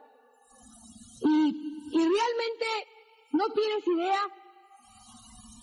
Y, 1.21 1.89
y 1.93 1.99
realmente 1.99 2.67
no 3.33 3.45
tienes 3.51 3.87
idea 3.87 4.21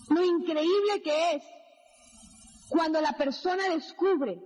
lo 0.08 0.24
increíble 0.24 1.02
que 1.02 1.34
es 1.34 1.44
cuando 2.68 3.00
la 3.00 3.12
persona 3.12 3.68
descubre 3.68 4.40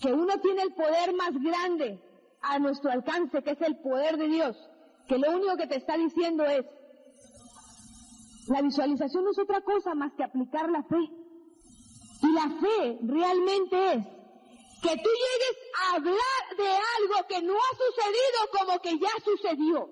que 0.00 0.12
uno 0.12 0.40
tiene 0.40 0.62
el 0.62 0.74
poder 0.74 1.14
más 1.14 1.32
grande 1.40 2.00
a 2.40 2.58
nuestro 2.58 2.90
alcance, 2.90 3.42
que 3.42 3.52
es 3.52 3.60
el 3.60 3.76
poder 3.76 4.16
de 4.16 4.28
Dios, 4.28 4.56
que 5.06 5.18
lo 5.18 5.30
único 5.30 5.56
que 5.56 5.68
te 5.68 5.76
está 5.76 5.96
diciendo 5.96 6.44
es, 6.44 6.66
la 8.48 8.60
visualización 8.60 9.24
no 9.24 9.30
es 9.30 9.38
otra 9.38 9.60
cosa 9.60 9.94
más 9.94 10.12
que 10.14 10.24
aplicar 10.24 10.68
la 10.68 10.82
fe. 10.82 11.08
Y 12.22 12.32
la 12.32 12.50
fe 12.60 12.98
realmente 13.02 13.92
es 13.92 14.06
que 14.82 14.96
tú 14.98 15.10
llegues 15.10 15.56
a 15.78 15.94
hablar 15.94 16.42
de 16.56 16.68
algo 16.68 17.26
que 17.28 17.40
no 17.42 17.54
ha 17.54 17.76
sucedido 17.76 18.38
como 18.50 18.82
que 18.82 18.98
ya 18.98 19.14
sucedió. 19.24 19.88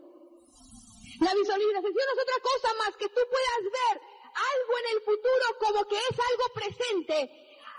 La 1.20 1.34
visualización 1.34 2.06
es 2.12 2.22
otra 2.22 2.40
cosa 2.42 2.74
más 2.74 2.96
que 2.96 3.08
tú 3.08 3.20
puedas 3.30 3.62
ver 3.62 4.00
algo 4.34 4.72
en 4.78 4.96
el 4.96 5.02
futuro 5.02 5.44
como 5.60 5.88
que 5.88 5.96
es 5.96 6.16
algo 6.18 6.46
presente, 6.54 7.30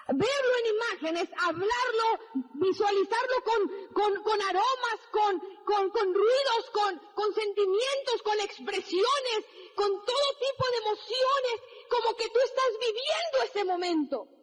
verlo 0.08 0.54
en 0.60 0.76
imágenes, 0.76 1.30
hablarlo, 1.38 2.08
visualizarlo 2.56 3.36
con, 3.44 3.94
con, 3.94 4.24
con 4.24 4.42
aromas, 4.42 5.00
con, 5.12 5.40
con, 5.66 5.90
con 5.90 6.14
ruidos, 6.14 6.64
con, 6.72 7.00
con 7.14 7.34
sentimientos, 7.34 8.22
con 8.24 8.40
expresiones, 8.40 9.40
con 9.76 9.90
todo 9.90 10.28
tipo 10.40 10.64
de 10.72 10.78
emociones, 10.78 11.56
como 11.90 12.16
que 12.16 12.30
tú 12.30 12.40
estás 12.40 12.72
viviendo 12.80 13.44
ese 13.44 13.66
momento. 13.66 14.41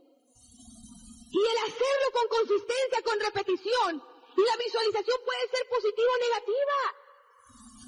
Y 1.31 1.39
el 1.39 1.59
hacerlo 1.59 2.09
con 2.13 2.29
consistencia, 2.29 3.03
con 3.05 3.21
repetición. 3.21 4.03
Y 4.37 4.41
la 4.41 4.57
visualización 4.57 5.21
puede 5.25 5.49
ser 5.49 5.69
positiva 5.69 6.09
o 6.15 6.19
negativa. 6.19 6.79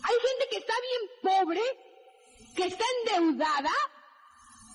Hay 0.03 0.17
gente 0.29 0.49
que 0.51 0.57
está 0.57 0.75
bien 0.81 1.11
pobre, 1.23 1.63
que 2.57 2.65
está 2.65 2.85
endeudada, 2.99 3.73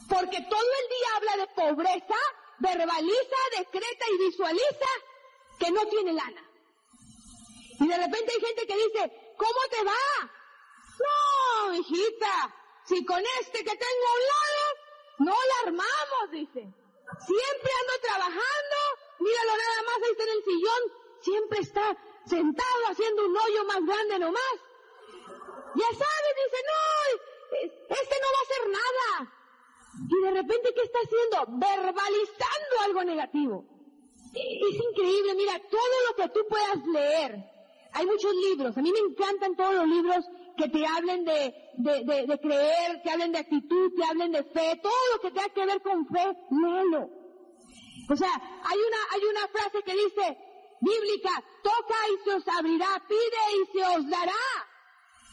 porque 0.09 0.39
todo 0.49 0.69
el 0.81 0.89
día 0.89 1.15
habla 1.15 1.37
de 1.37 1.47
pobreza, 1.53 2.15
verbaliza, 2.59 3.37
decreta 3.57 4.05
y 4.13 4.17
visualiza 4.25 4.89
que 5.59 5.71
no 5.71 5.85
tiene 5.87 6.13
lana. 6.13 6.49
Y 7.79 7.87
de 7.87 7.97
repente 7.97 8.33
hay 8.33 8.39
gente 8.39 8.67
que 8.67 8.77
dice, 8.77 9.33
¿cómo 9.37 9.59
te 9.69 9.83
va? 9.83 10.31
No, 11.03 11.73
hijita, 11.73 12.55
si 12.85 13.03
con 13.03 13.21
este 13.41 13.59
que 13.63 13.75
tengo 13.75 14.07
a 14.07 14.13
un 14.13 14.21
lado, 14.33 14.75
no 15.19 15.31
la 15.31 15.67
armamos, 15.67 16.31
dice. 16.31 16.84
Siempre 17.25 17.71
ando 17.81 17.93
trabajando. 18.01 18.77
Míralo 19.19 19.51
nada 19.57 19.79
más 19.83 19.97
ahí 20.03 20.11
está 20.11 20.23
en 20.23 20.29
el 20.29 20.43
sillón. 20.43 20.81
Siempre 21.21 21.59
está 21.59 21.97
sentado 22.25 22.81
haciendo 22.89 23.25
un 23.25 23.37
hoyo 23.37 23.65
más 23.65 23.85
grande 23.85 24.19
nomás. 24.19 24.55
Ya 25.75 25.87
sabes, 25.87 26.33
dice, 26.43 26.63
no, 26.71 26.85
este 27.61 28.15
no 28.21 28.27
va 28.33 28.39
a 28.39 28.47
hacer 28.47 28.69
nada. 28.69 29.35
Y 30.09 30.23
de 30.23 30.31
repente, 30.31 30.73
¿qué 30.73 30.81
está 30.81 30.99
haciendo? 30.99 31.59
Verbalizando 31.59 32.79
algo 32.83 33.03
negativo. 33.03 33.65
Es 34.33 34.75
increíble, 34.75 35.35
mira, 35.35 35.59
todo 35.69 35.95
lo 36.09 36.15
que 36.15 36.29
tú 36.29 36.45
puedas 36.47 36.85
leer. 36.87 37.55
Hay 37.93 38.05
muchos 38.05 38.33
libros, 38.35 38.77
a 38.77 38.81
mí 38.81 38.91
me 38.91 38.99
encantan 38.99 39.55
todos 39.55 39.73
los 39.75 39.87
libros 39.87 40.25
que 40.57 40.69
te 40.69 40.85
hablen 40.85 41.25
de, 41.25 41.53
de, 41.77 42.25
de, 42.27 42.39
creer, 42.39 43.01
que 43.03 43.11
hablen 43.11 43.31
de 43.31 43.39
actitud, 43.39 43.91
que 43.95 44.03
hablen 44.03 44.31
de 44.31 44.43
fe, 44.43 44.79
todo 44.81 45.01
lo 45.13 45.21
que 45.21 45.31
tenga 45.31 45.49
que 45.49 45.65
ver 45.65 45.81
con 45.81 46.07
fe, 46.07 46.25
léelo. 46.51 47.09
O 48.09 48.15
sea, 48.15 48.29
hay 48.31 48.79
una, 48.79 48.97
hay 49.11 49.25
una 49.25 49.47
frase 49.47 49.83
que 49.83 49.93
dice, 49.93 50.37
bíblica, 50.81 51.43
toca 51.63 51.95
y 52.13 52.23
se 52.23 52.35
os 52.35 52.47
abrirá, 52.47 53.01
pide 53.07 53.41
y 53.61 53.77
se 53.77 53.97
os 53.97 54.09
dará. 54.09 54.45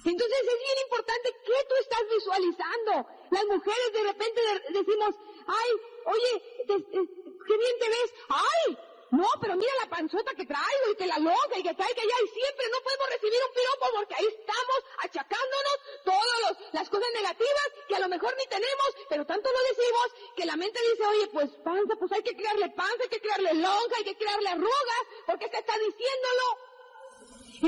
Entonces 0.04 0.38
es 0.40 0.58
bien 0.58 0.78
importante 0.84 1.28
qué 1.46 1.58
tú 1.68 1.74
estás 1.80 2.02
visualizando. 2.12 3.08
Las 3.30 3.44
mujeres 3.46 3.92
de 3.92 4.02
repente 4.02 4.40
decimos, 4.70 5.14
ay, 5.46 5.70
oye, 6.06 6.42
qué 6.66 7.56
bien 7.56 7.76
te 7.78 7.88
ves, 7.88 8.14
ay, 8.28 8.78
no, 9.12 9.28
pero 9.42 9.56
mira 9.56 9.72
la 9.82 9.90
panzota 9.90 10.32
que 10.32 10.46
traigo 10.46 10.86
y 10.90 10.96
que 10.96 11.04
la 11.04 11.18
loca 11.18 11.58
y 11.58 11.62
que 11.62 11.74
trae 11.74 11.94
que 11.94 12.00
allá 12.00 12.16
y 12.24 12.28
siempre 12.28 12.64
no 12.72 12.80
podemos 12.80 13.08
recibir 13.10 13.40
un 13.46 13.52
piropo 13.52 13.86
porque 13.94 14.14
ahí 14.14 14.26
estamos 14.26 14.78
achacándonos 15.04 15.76
todas 16.02 16.56
las 16.72 16.88
cosas 16.88 17.08
negativas 17.12 17.66
que 17.86 17.96
a 17.96 18.00
lo 18.00 18.08
mejor 18.08 18.34
ni 18.38 18.46
tenemos, 18.46 18.88
pero 19.10 19.26
tanto 19.26 19.50
lo 19.52 19.58
decimos 19.68 20.06
que 20.34 20.46
la 20.46 20.56
mente 20.56 20.80
dice, 20.90 21.06
oye, 21.06 21.26
pues 21.28 21.50
panza, 21.62 21.94
pues 21.96 22.10
hay 22.12 22.22
que 22.22 22.34
crearle 22.34 22.70
panza, 22.70 23.02
hay 23.02 23.08
que 23.10 23.20
crearle 23.20 23.52
lonja, 23.52 23.96
hay 23.98 24.04
que 24.04 24.16
crearle 24.16 24.48
arrugas, 24.48 25.04
porque 25.26 25.48
se 25.50 25.58
está 25.58 25.74
diciéndolo. 25.76 26.46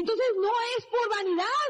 Entonces 0.01 0.27
no 0.37 0.53
es 0.79 0.87
por 0.87 1.09
vanidad. 1.11 1.69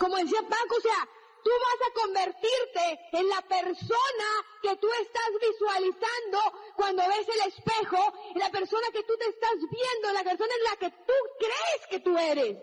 Como 0.00 0.16
decía 0.16 0.42
Paco, 0.42 0.76
o 0.76 0.80
sea, 0.80 1.08
tú 1.46 1.52
vas 1.62 1.80
a 1.86 1.94
convertirte 2.02 2.84
en 3.12 3.28
la 3.28 3.40
persona 3.42 4.28
que 4.60 4.74
tú 4.76 4.88
estás 5.00 5.30
visualizando 5.40 6.38
cuando 6.74 7.04
ves 7.06 7.28
el 7.28 7.52
espejo, 7.52 8.02
en 8.34 8.40
la 8.40 8.50
persona 8.50 8.88
que 8.92 9.04
tú 9.04 9.16
te 9.16 9.28
estás 9.28 9.54
viendo, 9.70 10.12
la 10.12 10.24
persona 10.24 10.52
en 10.58 10.64
la 10.64 10.76
que 10.76 10.90
tú 11.06 11.14
crees 11.38 11.86
que 11.88 12.00
tú 12.00 12.18
eres. 12.18 12.56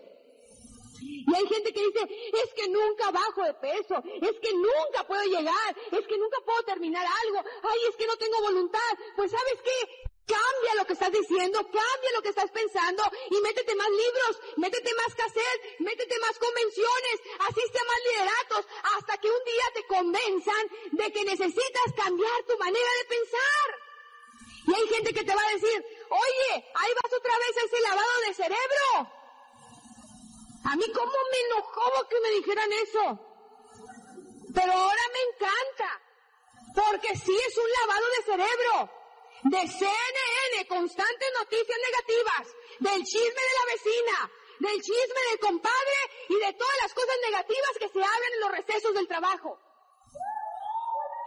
Y 1.00 1.34
hay 1.34 1.46
gente 1.46 1.72
que 1.72 1.80
dice, 1.80 2.02
es 2.44 2.52
que 2.54 2.68
nunca 2.68 3.10
bajo 3.10 3.42
de 3.44 3.54
peso, 3.54 4.02
es 4.20 4.38
que 4.40 4.52
nunca 4.52 5.06
puedo 5.06 5.24
llegar, 5.24 5.76
es 5.90 6.06
que 6.06 6.18
nunca 6.18 6.38
puedo 6.44 6.62
terminar 6.64 7.06
algo, 7.24 7.38
ay, 7.62 7.78
es 7.88 7.96
que 7.96 8.06
no 8.06 8.16
tengo 8.18 8.38
voluntad. 8.42 8.92
Pues 9.16 9.30
sabes 9.30 9.62
qué, 9.64 10.12
Cambia 10.26 10.74
lo 10.76 10.86
que 10.86 10.94
estás 10.94 11.12
diciendo, 11.12 11.58
cambia 11.64 12.10
lo 12.14 12.22
que 12.22 12.30
estás 12.30 12.50
pensando 12.50 13.02
y 13.28 13.40
métete 13.42 13.74
más 13.74 13.90
libros, 13.90 14.40
métete 14.56 14.94
más 14.94 15.14
cassette, 15.14 15.80
métete 15.80 16.18
más 16.20 16.38
convenciones, 16.38 17.16
asiste 17.40 17.78
a 17.78 17.84
más 17.84 18.00
lideratos 18.08 18.66
hasta 18.96 19.18
que 19.18 19.28
un 19.28 19.44
día 19.44 19.64
te 19.74 19.86
convenzan 19.86 20.64
de 20.92 21.12
que 21.12 21.24
necesitas 21.24 21.92
cambiar 21.94 22.42
tu 22.48 22.56
manera 22.56 22.88
de 23.00 23.04
pensar. 23.04 23.66
Y 24.66 24.74
hay 24.74 24.88
gente 24.88 25.12
que 25.12 25.24
te 25.24 25.34
va 25.34 25.42
a 25.42 25.52
decir, 25.52 25.84
oye, 26.08 26.64
ahí 26.74 26.92
vas 27.02 27.12
otra 27.12 27.38
vez 27.38 27.56
a 27.58 27.66
ese 27.66 27.80
lavado 27.82 28.20
de 28.26 28.34
cerebro. 28.34 29.12
A 30.64 30.76
mí 30.76 30.84
cómo 30.90 31.12
me 31.32 31.40
enojó 31.40 32.08
que 32.08 32.20
me 32.20 32.30
dijeran 32.30 32.72
eso. 32.72 33.20
Pero 34.54 34.72
ahora 34.72 35.02
me 35.12 35.20
encanta, 35.20 36.02
porque 36.74 37.08
sí 37.14 37.38
es 37.46 37.58
un 37.58 37.70
lavado 37.70 38.06
de 38.08 38.22
cerebro 38.22 39.03
de 39.44 39.58
CNN, 39.68 40.68
constantes 40.68 41.28
noticias 41.38 41.78
negativas, 41.78 42.56
del 42.80 43.04
chisme 43.04 43.42
de 43.44 43.54
la 43.58 43.72
vecina, 43.72 44.32
del 44.58 44.80
chisme 44.80 45.20
del 45.30 45.38
compadre 45.38 45.98
y 46.28 46.34
de 46.34 46.52
todas 46.54 46.76
las 46.82 46.94
cosas 46.94 47.16
negativas 47.28 47.72
que 47.78 47.88
se 47.88 47.98
hablan 47.98 48.32
en 48.32 48.40
los 48.40 48.50
recesos 48.52 48.94
del 48.94 49.06
trabajo. 49.08 49.58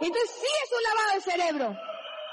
Entonces 0.00 0.30
sí 0.30 0.46
es 0.64 0.72
un 0.72 0.82
lavado 0.82 1.14
de 1.14 1.20
cerebro. 1.20 1.76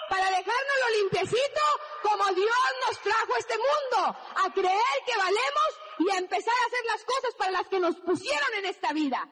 Para 0.10 0.30
dejárnoslo 0.30 0.90
limpiecito 1.02 1.62
como 2.04 2.34
Dios 2.34 2.66
nos 2.88 3.00
trajo 3.02 3.34
a 3.34 3.40
este 3.40 3.58
mundo, 3.58 4.18
a 4.36 4.54
creer 4.54 4.98
que 5.06 5.18
valemos 5.18 5.70
y 6.00 6.12
a 6.12 6.18
empezar 6.18 6.54
a 6.54 6.68
hacer 6.68 6.86
las 6.86 7.04
cosas 7.04 7.34
para 7.38 7.52
las 7.52 7.68
que 7.68 7.80
nos 7.80 7.96
pusieron 7.98 8.54
en 8.56 8.66
esta 8.66 8.94
vida. 8.94 9.28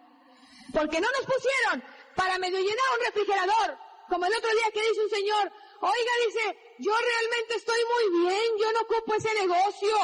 Porque 0.74 1.00
no 1.00 1.08
nos 1.12 1.26
pusieron 1.26 1.84
para 2.16 2.40
medio 2.40 2.58
llenar 2.58 2.86
un 2.98 3.06
refrigerador, 3.06 3.78
como 4.10 4.26
el 4.26 4.34
otro 4.36 4.50
día 4.52 4.72
que 4.74 4.82
dice 4.82 5.02
un 5.02 5.10
señor, 5.10 5.52
Oiga, 5.86 6.12
dice, 6.28 6.76
yo 6.80 6.94
realmente 6.96 7.56
estoy 7.56 7.82
muy 7.92 8.22
bien, 8.22 8.58
yo 8.58 8.72
no 8.72 8.80
ocupo 8.88 9.16
ese 9.16 9.34
negocio. 9.34 9.96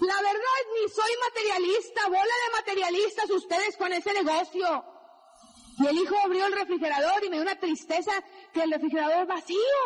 La 0.00 0.16
verdad, 0.16 0.60
ni 0.74 0.88
soy 0.88 1.12
materialista, 1.28 2.08
bola 2.08 2.20
de 2.22 2.56
materialistas 2.56 3.30
ustedes 3.30 3.76
con 3.76 3.92
ese 3.92 4.12
negocio. 4.12 4.84
Y 5.78 5.86
el 5.86 5.96
hijo 5.96 6.16
abrió 6.24 6.44
el 6.44 6.52
refrigerador 6.54 7.24
y 7.24 7.28
me 7.28 7.36
dio 7.36 7.42
una 7.42 7.60
tristeza 7.60 8.10
que 8.52 8.64
el 8.64 8.72
refrigerador 8.72 9.28
vacío. 9.28 9.78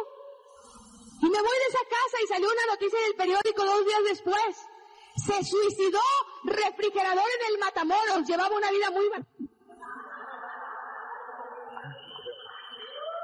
Y 1.20 1.28
me 1.28 1.38
voy 1.38 1.58
de 1.58 1.66
esa 1.68 1.84
casa 1.84 2.22
y 2.24 2.26
salió 2.26 2.48
una 2.50 2.72
noticia 2.72 2.98
en 2.98 3.04
el 3.04 3.14
periódico 3.14 3.62
dos 3.62 3.84
días 3.84 4.04
después. 4.04 4.56
Se 5.16 5.44
suicidó 5.44 6.00
refrigerador 6.44 7.28
en 7.40 7.52
el 7.52 7.58
Matamoros, 7.58 8.26
llevaba 8.26 8.56
una 8.56 8.70
vida 8.70 8.90
muy... 8.90 9.10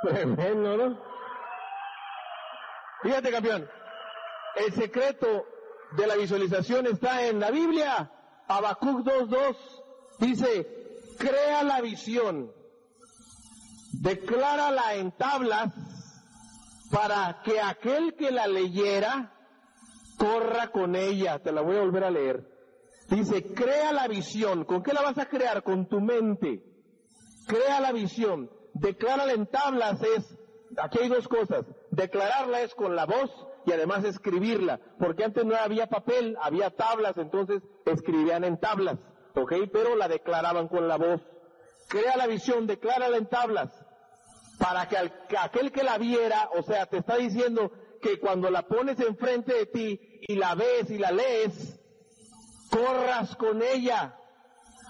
Tremendo, 0.02 0.76
¿no? 0.76 1.09
Fíjate, 3.02 3.30
campeón. 3.30 3.68
El 4.56 4.72
secreto 4.74 5.46
de 5.96 6.06
la 6.06 6.16
visualización 6.16 6.86
está 6.86 7.26
en 7.26 7.40
la 7.40 7.50
Biblia. 7.50 8.10
Habacuc 8.46 9.06
2.2 9.06 9.56
dice, 10.18 10.66
crea 11.18 11.62
la 11.62 11.80
visión, 11.80 12.52
declárala 13.92 14.94
en 14.94 15.12
tablas 15.12 15.72
para 16.90 17.42
que 17.44 17.60
aquel 17.60 18.14
que 18.16 18.30
la 18.30 18.46
leyera 18.46 19.32
corra 20.18 20.70
con 20.70 20.96
ella. 20.96 21.38
Te 21.38 21.52
la 21.52 21.62
voy 21.62 21.76
a 21.76 21.80
volver 21.80 22.04
a 22.04 22.10
leer. 22.10 22.46
Dice, 23.08 23.54
crea 23.54 23.92
la 23.92 24.08
visión. 24.08 24.64
¿Con 24.64 24.82
qué 24.82 24.92
la 24.92 25.02
vas 25.02 25.18
a 25.18 25.26
crear? 25.26 25.62
Con 25.62 25.88
tu 25.88 26.00
mente. 26.00 26.62
Crea 27.46 27.80
la 27.80 27.92
visión. 27.92 28.50
Declárala 28.74 29.32
en 29.32 29.46
tablas 29.46 30.00
es 30.02 30.36
aquí 30.76 30.98
hay 31.02 31.08
dos 31.08 31.26
cosas. 31.28 31.64
Declararla 31.90 32.62
es 32.62 32.74
con 32.74 32.94
la 32.94 33.04
voz 33.04 33.30
y 33.66 33.72
además 33.72 34.04
escribirla, 34.04 34.80
porque 34.98 35.24
antes 35.24 35.44
no 35.44 35.56
había 35.56 35.88
papel, 35.88 36.36
había 36.40 36.70
tablas, 36.70 37.16
entonces 37.16 37.62
escribían 37.84 38.44
en 38.44 38.58
tablas, 38.58 38.98
¿ok? 39.34 39.52
Pero 39.72 39.96
la 39.96 40.08
declaraban 40.08 40.68
con 40.68 40.86
la 40.88 40.96
voz. 40.96 41.20
Crea 41.88 42.16
la 42.16 42.28
visión, 42.28 42.66
declárala 42.66 43.16
en 43.16 43.26
tablas, 43.26 43.70
para 44.58 44.86
que, 44.88 44.96
aquel 45.36 45.72
que 45.72 45.82
la 45.82 45.98
viera, 45.98 46.48
o 46.56 46.62
sea, 46.62 46.86
te 46.86 46.98
está 46.98 47.16
diciendo 47.16 47.72
que 48.00 48.20
cuando 48.20 48.50
la 48.50 48.62
pones 48.62 49.00
enfrente 49.00 49.52
de 49.52 49.66
ti 49.66 50.00
y 50.28 50.36
la 50.36 50.54
ves 50.54 50.90
y 50.90 50.98
la 50.98 51.10
lees, 51.10 51.80
corras 52.70 53.34
con 53.36 53.62
ella. 53.62 54.16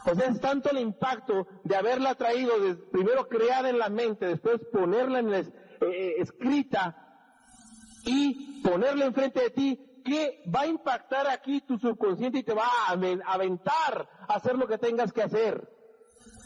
O 0.06 0.14
sea, 0.14 0.28
es 0.28 0.40
tanto 0.40 0.70
el 0.70 0.78
impacto 0.78 1.46
de 1.64 1.76
haberla 1.76 2.14
traído, 2.14 2.58
de, 2.60 2.74
primero 2.74 3.28
creada 3.28 3.70
en 3.70 3.78
la 3.78 3.88
mente, 3.88 4.26
después 4.26 4.60
ponerla 4.72 5.20
en 5.20 5.34
el, 5.34 5.52
eh, 5.80 6.14
escrita 6.18 6.96
y 8.04 8.62
ponerla 8.62 9.06
enfrente 9.06 9.40
de 9.40 9.50
ti 9.50 10.02
que 10.04 10.42
va 10.54 10.62
a 10.62 10.66
impactar 10.66 11.28
aquí 11.28 11.60
tu 11.60 11.78
subconsciente 11.78 12.38
y 12.38 12.42
te 12.42 12.54
va 12.54 12.64
a 12.64 12.92
aventar 12.92 14.08
a 14.28 14.34
hacer 14.34 14.56
lo 14.56 14.66
que 14.66 14.78
tengas 14.78 15.12
que 15.12 15.22
hacer. 15.22 15.68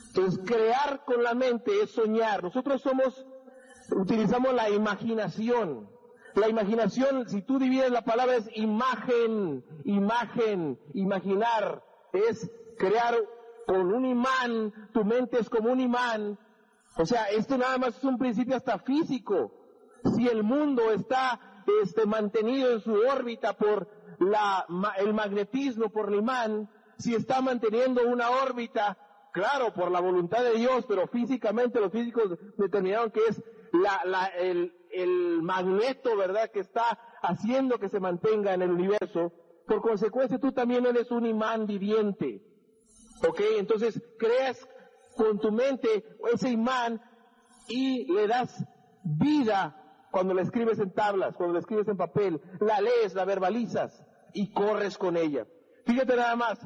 Entonces, 0.08 0.40
crear 0.44 1.04
con 1.04 1.22
la 1.22 1.34
mente 1.34 1.82
es 1.82 1.90
soñar. 1.90 2.42
Nosotros 2.42 2.82
somos, 2.82 3.26
utilizamos 3.90 4.54
la 4.54 4.70
imaginación. 4.70 5.90
La 6.34 6.48
imaginación, 6.48 7.28
si 7.28 7.42
tú 7.42 7.58
divides 7.58 7.90
la 7.90 8.02
palabra, 8.02 8.36
es 8.36 8.48
imagen, 8.54 9.64
imagen, 9.84 10.78
imaginar. 10.94 11.82
Es 12.12 12.50
crear 12.78 13.16
con 13.66 13.92
un 13.92 14.04
imán, 14.04 14.72
tu 14.92 15.04
mente 15.04 15.38
es 15.40 15.48
como 15.48 15.72
un 15.72 15.80
imán, 15.80 16.38
o 16.96 17.06
sea, 17.06 17.24
esto 17.26 17.58
nada 17.58 17.78
más 17.78 17.96
es 17.96 18.04
un 18.04 18.18
principio 18.18 18.56
hasta 18.56 18.78
físico. 18.78 19.52
Si 20.16 20.28
el 20.28 20.42
mundo 20.42 20.90
está 20.92 21.40
este, 21.82 22.06
mantenido 22.06 22.72
en 22.72 22.80
su 22.80 22.92
órbita 22.92 23.54
por 23.54 23.88
la, 24.18 24.66
el 24.98 25.14
magnetismo, 25.14 25.90
por 25.90 26.12
el 26.12 26.20
imán, 26.20 26.68
si 26.98 27.14
está 27.14 27.40
manteniendo 27.40 28.06
una 28.06 28.30
órbita, 28.30 28.96
claro, 29.32 29.72
por 29.74 29.90
la 29.90 30.00
voluntad 30.00 30.44
de 30.44 30.54
Dios, 30.54 30.84
pero 30.86 31.08
físicamente 31.08 31.80
los 31.80 31.90
físicos 31.90 32.38
determinaron 32.56 33.10
que 33.10 33.20
es 33.28 33.42
la, 33.72 34.02
la, 34.04 34.26
el, 34.26 34.72
el 34.92 35.42
magneto, 35.42 36.16
¿verdad?, 36.16 36.50
que 36.52 36.60
está 36.60 36.98
haciendo 37.22 37.78
que 37.78 37.88
se 37.88 37.98
mantenga 37.98 38.54
en 38.54 38.62
el 38.62 38.70
universo. 38.70 39.32
Por 39.66 39.80
consecuencia, 39.80 40.38
tú 40.38 40.52
también 40.52 40.86
eres 40.86 41.10
un 41.10 41.26
imán 41.26 41.66
viviente. 41.66 42.42
¿Ok? 43.26 43.40
Entonces, 43.58 44.00
creas 44.18 44.68
con 45.16 45.38
tu 45.38 45.52
mente 45.52 46.04
ese 46.32 46.50
imán 46.50 47.00
y 47.68 48.12
le 48.12 48.26
das 48.26 48.64
vida 49.02 49.80
cuando 50.10 50.34
la 50.34 50.42
escribes 50.42 50.78
en 50.78 50.92
tablas, 50.92 51.34
cuando 51.36 51.54
la 51.54 51.60
escribes 51.60 51.88
en 51.88 51.96
papel, 51.96 52.40
la 52.60 52.80
lees, 52.80 53.14
la 53.14 53.24
verbalizas 53.24 54.04
y 54.32 54.52
corres 54.52 54.96
con 54.96 55.16
ella. 55.16 55.46
Fíjate 55.86 56.16
nada 56.16 56.36
más, 56.36 56.58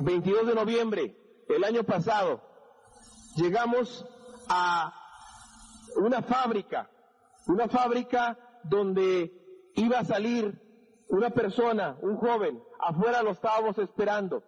22 0.00 0.46
de 0.46 0.54
noviembre, 0.54 1.16
el 1.48 1.64
año 1.64 1.82
pasado, 1.84 2.40
llegamos 3.36 4.06
a 4.48 4.92
una 5.96 6.22
fábrica, 6.22 6.90
una 7.46 7.68
fábrica 7.68 8.38
donde 8.62 9.32
iba 9.74 9.98
a 9.98 10.04
salir 10.04 10.60
una 11.08 11.30
persona, 11.30 11.96
un 12.02 12.16
joven, 12.16 12.62
afuera 12.78 13.22
lo 13.22 13.30
estábamos 13.32 13.78
esperando. 13.78 14.42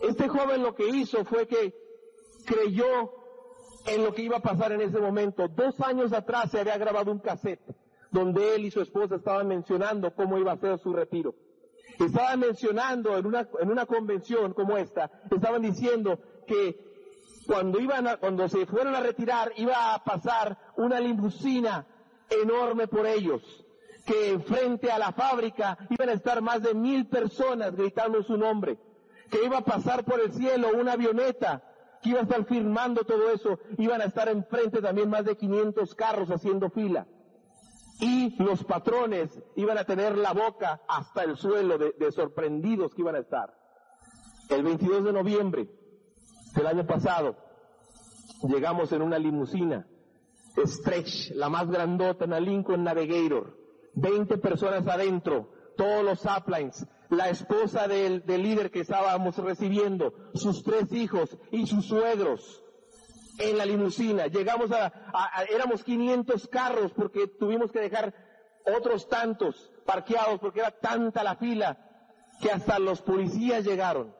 Este 0.00 0.28
joven 0.28 0.62
lo 0.62 0.74
que 0.74 0.88
hizo 0.88 1.24
fue 1.24 1.46
que 1.46 1.74
creyó 2.44 3.12
en 3.86 4.04
lo 4.04 4.14
que 4.14 4.22
iba 4.22 4.38
a 4.38 4.42
pasar 4.42 4.72
en 4.72 4.80
ese 4.80 4.98
momento. 4.98 5.48
Dos 5.48 5.80
años 5.80 6.12
atrás 6.12 6.50
se 6.50 6.60
había 6.60 6.78
grabado 6.78 7.10
un 7.10 7.18
cassette 7.18 7.74
donde 8.10 8.54
él 8.54 8.64
y 8.64 8.70
su 8.70 8.80
esposa 8.80 9.16
estaban 9.16 9.48
mencionando 9.48 10.14
cómo 10.14 10.38
iba 10.38 10.52
a 10.52 10.56
ser 10.56 10.78
su 10.78 10.92
retiro. 10.92 11.34
Estaban 11.98 12.40
mencionando 12.40 13.16
en 13.18 13.26
una, 13.26 13.48
en 13.60 13.70
una 13.70 13.86
convención 13.86 14.54
como 14.54 14.76
esta, 14.76 15.10
estaban 15.30 15.62
diciendo 15.62 16.20
que 16.46 16.78
cuando 17.46 17.80
iban 17.80 18.06
a, 18.06 18.16
cuando 18.16 18.48
se 18.48 18.66
fueron 18.66 18.94
a 18.94 19.00
retirar 19.00 19.52
iba 19.56 19.94
a 19.94 20.04
pasar 20.04 20.56
una 20.76 21.00
limusina 21.00 21.86
enorme 22.30 22.86
por 22.86 23.06
ellos, 23.06 23.42
que 24.06 24.38
frente 24.46 24.90
a 24.90 24.98
la 24.98 25.12
fábrica 25.12 25.76
iban 25.90 26.08
a 26.08 26.12
estar 26.12 26.40
más 26.40 26.62
de 26.62 26.74
mil 26.74 27.08
personas 27.08 27.74
gritando 27.74 28.22
su 28.22 28.36
nombre, 28.36 28.78
que 29.30 29.44
iba 29.44 29.58
a 29.58 29.64
pasar 29.64 30.04
por 30.04 30.20
el 30.20 30.32
cielo 30.32 30.68
una 30.74 30.92
avioneta 30.92 31.62
que 32.04 32.10
iba 32.10 32.20
a 32.20 32.24
estar 32.24 32.44
firmando 32.44 33.02
todo 33.04 33.30
eso, 33.30 33.58
iban 33.78 34.02
a 34.02 34.04
estar 34.04 34.28
enfrente 34.28 34.82
también 34.82 35.08
más 35.08 35.24
de 35.24 35.38
500 35.38 35.94
carros 35.94 36.28
haciendo 36.28 36.68
fila. 36.68 37.06
Y 37.98 38.42
los 38.42 38.62
patrones 38.64 39.30
iban 39.56 39.78
a 39.78 39.84
tener 39.84 40.18
la 40.18 40.34
boca 40.34 40.82
hasta 40.86 41.22
el 41.22 41.38
suelo 41.38 41.78
de, 41.78 42.12
sorprendidos 42.12 42.94
que 42.94 43.00
iban 43.00 43.14
a 43.14 43.20
estar. 43.20 43.54
El 44.50 44.62
22 44.64 45.02
de 45.02 45.12
noviembre 45.14 45.70
del 46.54 46.66
año 46.66 46.86
pasado, 46.86 47.36
llegamos 48.42 48.92
en 48.92 49.00
una 49.00 49.18
limusina, 49.18 49.86
Stretch, 50.58 51.30
la 51.30 51.48
más 51.48 51.70
grandota, 51.70 52.26
en 52.26 52.32
la 52.32 52.40
Lincoln 52.40 52.84
Navigator, 52.84 53.56
20 53.94 54.36
personas 54.38 54.86
adentro, 54.86 55.48
todos 55.74 56.04
los 56.04 56.22
uplines, 56.26 56.86
la 57.10 57.28
esposa 57.28 57.86
del, 57.88 58.22
líder 58.26 58.70
que 58.70 58.80
estábamos 58.80 59.36
recibiendo, 59.38 60.12
sus 60.34 60.62
tres 60.62 60.92
hijos 60.92 61.36
y 61.50 61.66
sus 61.66 61.86
suegros 61.86 62.62
en 63.38 63.58
la 63.58 63.66
limusina. 63.66 64.26
Llegamos 64.26 64.70
a, 64.72 64.86
a, 64.86 65.40
a, 65.40 65.44
éramos 65.44 65.82
500 65.84 66.48
carros 66.48 66.92
porque 66.92 67.26
tuvimos 67.26 67.72
que 67.72 67.80
dejar 67.80 68.14
otros 68.76 69.08
tantos 69.08 69.72
parqueados 69.84 70.40
porque 70.40 70.60
era 70.60 70.70
tanta 70.70 71.22
la 71.22 71.36
fila 71.36 71.78
que 72.40 72.50
hasta 72.50 72.78
los 72.78 73.02
policías 73.02 73.64
llegaron. 73.64 74.14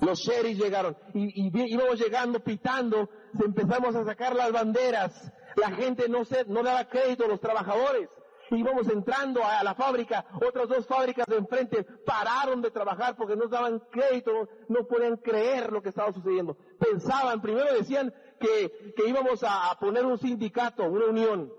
Los 0.00 0.20
sheriffs 0.20 0.58
llegaron 0.58 0.96
y, 1.14 1.46
y 1.46 1.72
íbamos 1.72 1.98
llegando 2.00 2.40
pitando, 2.40 3.08
empezamos 3.44 3.94
a 3.94 4.04
sacar 4.04 4.34
las 4.34 4.50
banderas, 4.50 5.32
la 5.56 5.70
gente 5.70 6.08
no 6.08 6.24
se, 6.24 6.44
no 6.46 6.62
daba 6.62 6.88
crédito 6.88 7.24
a 7.24 7.28
los 7.28 7.40
trabajadores. 7.40 8.08
Íbamos 8.56 8.88
entrando 8.88 9.44
a 9.44 9.62
la 9.62 9.74
fábrica, 9.74 10.24
otras 10.46 10.68
dos 10.68 10.86
fábricas 10.86 11.26
de 11.26 11.36
enfrente 11.36 11.84
pararon 12.04 12.62
de 12.62 12.70
trabajar 12.70 13.16
porque 13.16 13.36
no 13.36 13.48
daban 13.48 13.80
crédito, 13.90 14.48
no, 14.68 14.86
podían 14.86 15.16
creer 15.16 15.72
lo 15.72 15.82
que 15.82 15.88
estaba 15.90 16.12
sucediendo. 16.12 16.56
Pensaban, 16.78 17.40
primero 17.40 17.72
decían 17.74 18.12
que, 18.38 18.94
que 18.96 19.08
íbamos 19.08 19.42
a, 19.42 19.76
poner 19.80 20.04
un 20.04 20.18
sindicato, 20.18 20.84
una 20.84 21.06
unión, 21.06 21.52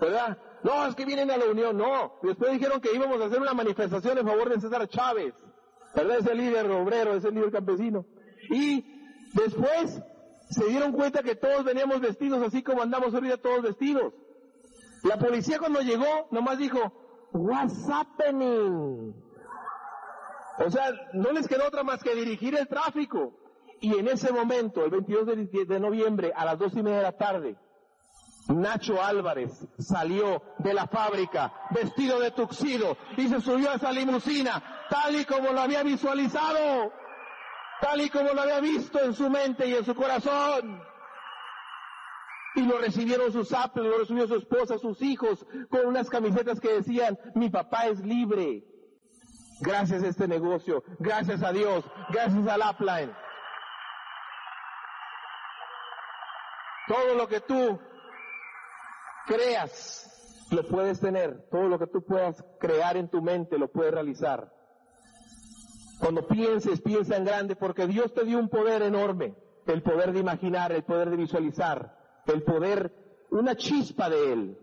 ¿verdad? 0.00 0.38
No, 0.62 0.86
es 0.86 0.94
que 0.94 1.04
vienen 1.04 1.30
a 1.30 1.36
la 1.36 1.46
unión, 1.46 1.76
no. 1.76 2.18
Después 2.22 2.52
dijeron 2.52 2.80
que 2.80 2.94
íbamos 2.94 3.20
a 3.20 3.26
hacer 3.26 3.40
una 3.40 3.54
manifestación 3.54 4.18
en 4.18 4.26
favor 4.26 4.50
de 4.50 4.60
César 4.60 4.86
Chávez. 4.88 5.34
¿verdad? 5.94 6.18
Ese 6.18 6.34
líder 6.34 6.70
obrero, 6.70 7.14
ese 7.14 7.30
líder 7.30 7.50
campesino. 7.50 8.04
Y 8.50 8.84
después 9.34 10.02
se 10.50 10.64
dieron 10.66 10.92
cuenta 10.92 11.22
que 11.22 11.36
todos 11.36 11.64
veníamos 11.64 12.00
vestidos 12.00 12.42
así 12.46 12.62
como 12.62 12.82
andamos 12.82 13.14
ahorita 13.14 13.38
todos 13.38 13.62
vestidos. 13.62 14.12
La 15.02 15.18
policía 15.18 15.58
cuando 15.58 15.80
llegó 15.80 16.28
nomás 16.30 16.58
dijo, 16.58 16.78
what's 17.32 17.88
happening? 17.88 19.14
O 20.58 20.70
sea, 20.70 20.92
no 21.14 21.32
les 21.32 21.48
quedó 21.48 21.66
otra 21.66 21.82
más 21.82 22.02
que 22.02 22.14
dirigir 22.14 22.56
el 22.56 22.68
tráfico. 22.68 23.32
Y 23.80 23.98
en 23.98 24.08
ese 24.08 24.30
momento, 24.30 24.84
el 24.84 24.90
22 24.90 25.26
de, 25.26 25.64
de 25.64 25.80
noviembre, 25.80 26.32
a 26.36 26.44
las 26.44 26.58
dos 26.58 26.74
y 26.74 26.82
media 26.82 26.98
de 26.98 27.02
la 27.04 27.16
tarde, 27.16 27.56
Nacho 28.48 29.02
Álvarez 29.02 29.66
salió 29.78 30.42
de 30.58 30.74
la 30.74 30.86
fábrica 30.86 31.52
vestido 31.70 32.18
de 32.20 32.32
tuxido 32.32 32.96
y 33.16 33.28
se 33.28 33.40
subió 33.40 33.70
a 33.70 33.74
esa 33.74 33.92
limusina 33.92 34.62
tal 34.90 35.14
y 35.14 35.24
como 35.24 35.52
lo 35.52 35.60
había 35.60 35.82
visualizado, 35.82 36.92
tal 37.80 38.00
y 38.00 38.10
como 38.10 38.32
lo 38.32 38.42
había 38.42 38.60
visto 38.60 38.98
en 39.00 39.14
su 39.14 39.30
mente 39.30 39.68
y 39.68 39.74
en 39.74 39.84
su 39.84 39.94
corazón. 39.94 40.82
Y 42.56 42.62
lo 42.62 42.78
recibieron 42.78 43.32
sus 43.32 43.52
apps, 43.52 43.76
lo 43.76 43.98
recibió 43.98 44.26
su 44.26 44.36
esposa, 44.36 44.78
sus 44.78 45.00
hijos, 45.02 45.46
con 45.68 45.86
unas 45.86 46.10
camisetas 46.10 46.60
que 46.60 46.72
decían, 46.72 47.18
mi 47.34 47.48
papá 47.48 47.86
es 47.86 48.00
libre. 48.00 48.64
Gracias 49.60 50.02
a 50.02 50.08
este 50.08 50.26
negocio, 50.26 50.82
gracias 50.98 51.42
a 51.42 51.52
Dios, 51.52 51.84
gracias 52.10 52.46
al 52.48 52.62
upline. 52.62 53.12
Todo 56.88 57.14
lo 57.14 57.28
que 57.28 57.40
tú 57.40 57.78
creas, 59.26 60.46
lo 60.50 60.66
puedes 60.66 61.00
tener. 61.00 61.48
Todo 61.50 61.68
lo 61.68 61.78
que 61.78 61.86
tú 61.86 62.02
puedas 62.02 62.44
crear 62.58 62.96
en 62.96 63.08
tu 63.08 63.22
mente, 63.22 63.58
lo 63.58 63.68
puedes 63.68 63.92
realizar. 63.94 64.52
Cuando 66.00 66.26
pienses, 66.26 66.80
piensa 66.80 67.16
en 67.16 67.24
grande, 67.24 67.54
porque 67.54 67.86
Dios 67.86 68.12
te 68.14 68.24
dio 68.24 68.38
un 68.38 68.48
poder 68.48 68.82
enorme. 68.82 69.36
El 69.66 69.82
poder 69.82 70.12
de 70.12 70.20
imaginar, 70.20 70.72
el 70.72 70.82
poder 70.82 71.10
de 71.10 71.16
visualizar, 71.16 71.99
el 72.26 72.42
poder, 72.42 72.92
una 73.30 73.56
chispa 73.56 74.08
de 74.08 74.32
Él. 74.32 74.58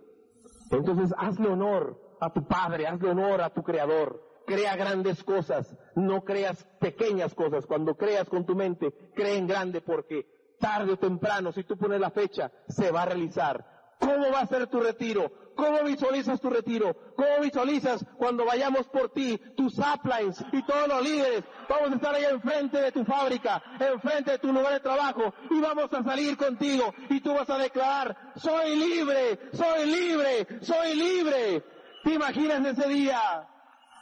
Entonces, 0.72 1.14
hazle 1.18 1.50
honor 1.50 2.00
a 2.20 2.32
tu 2.32 2.46
Padre, 2.48 2.88
hazle 2.88 3.10
honor 3.10 3.42
a 3.42 3.54
tu 3.54 3.64
Creador. 3.64 4.24
Crea 4.46 4.78
grandes 4.78 5.24
cosas, 5.24 5.76
no 5.96 6.24
creas 6.24 6.66
pequeñas 6.80 7.36
cosas. 7.36 7.66
Cuando 7.66 7.96
creas 7.96 8.30
con 8.30 8.46
tu 8.46 8.56
mente, 8.56 8.94
cree 9.14 9.38
en 9.38 9.48
grande 9.48 9.82
porque 9.82 10.26
tarde 10.60 10.94
o 10.94 10.98
temprano, 10.98 11.52
si 11.52 11.64
tú 11.64 11.78
pones 11.78 12.00
la 12.00 12.12
fecha, 12.12 12.52
se 12.68 12.92
va 12.92 13.04
a 13.04 13.08
realizar. 13.08 13.66
¿Cómo 14.00 14.32
va 14.32 14.42
a 14.42 14.48
ser 14.48 14.68
tu 14.68 14.80
retiro? 14.80 15.32
¿Cómo 15.58 15.84
visualizas 15.84 16.40
tu 16.40 16.52
retiro? 16.52 16.96
¿Cómo 17.16 17.42
visualizas 17.42 18.06
cuando 18.16 18.46
vayamos 18.46 18.88
por 18.88 19.10
ti, 19.10 19.42
tus 19.58 19.80
uplines 19.80 20.46
y 20.52 20.64
todos 20.64 20.88
los 20.88 21.04
líderes? 21.04 21.44
Vamos 21.68 21.92
a 21.92 21.96
estar 21.96 22.14
ahí 22.14 22.26
enfrente 22.26 22.78
de 22.78 22.92
tu 22.92 23.04
fábrica, 23.04 23.62
enfrente 23.80 24.32
de 24.32 24.38
tu 24.38 24.54
lugar 24.54 24.74
de 24.74 24.80
trabajo 24.82 25.34
y 25.50 25.60
vamos 25.60 25.92
a 25.92 26.04
salir 26.04 26.38
contigo 26.38 26.94
y 27.10 27.20
tú 27.22 27.34
vas 27.34 27.50
a 27.50 27.58
declarar, 27.58 28.16
soy 28.36 28.76
libre, 28.76 29.40
soy 29.52 29.88
libre, 29.88 30.48
soy 30.62 30.94
libre. 30.94 31.64
¿Te 32.04 32.14
imaginas 32.14 32.64
ese 32.78 32.88
día? 32.88 33.20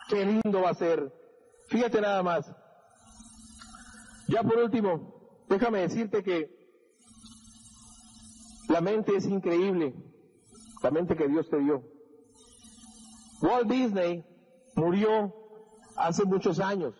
Qué 0.09 0.25
lindo 0.25 0.61
va 0.61 0.71
a 0.71 0.75
ser. 0.75 1.09
Fíjate 1.69 2.01
nada 2.01 2.21
más. 2.21 2.51
Ya 4.27 4.43
por 4.43 4.57
último, 4.57 5.45
déjame 5.47 5.79
decirte 5.79 6.21
que 6.21 6.49
la 8.67 8.81
mente 8.81 9.15
es 9.15 9.25
increíble, 9.25 9.93
la 10.85 10.91
mente 10.91 11.15
que 11.15 11.27
Dios 11.27 11.49
te 11.49 11.57
dio. 11.57 11.81
Walt 13.41 13.67
Disney 13.67 14.23
murió 14.75 15.33
hace 15.97 16.25
muchos 16.25 16.59
años. 16.59 16.93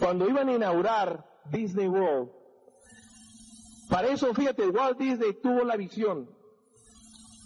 Cuando 0.00 0.28
iban 0.28 0.48
a 0.48 0.54
inaugurar 0.54 1.24
Disney 1.44 1.86
World, 1.86 2.30
para 3.88 4.08
eso, 4.08 4.34
fíjate, 4.34 4.68
Walt 4.70 4.98
Disney 4.98 5.34
tuvo 5.34 5.62
la 5.62 5.76
visión 5.76 6.28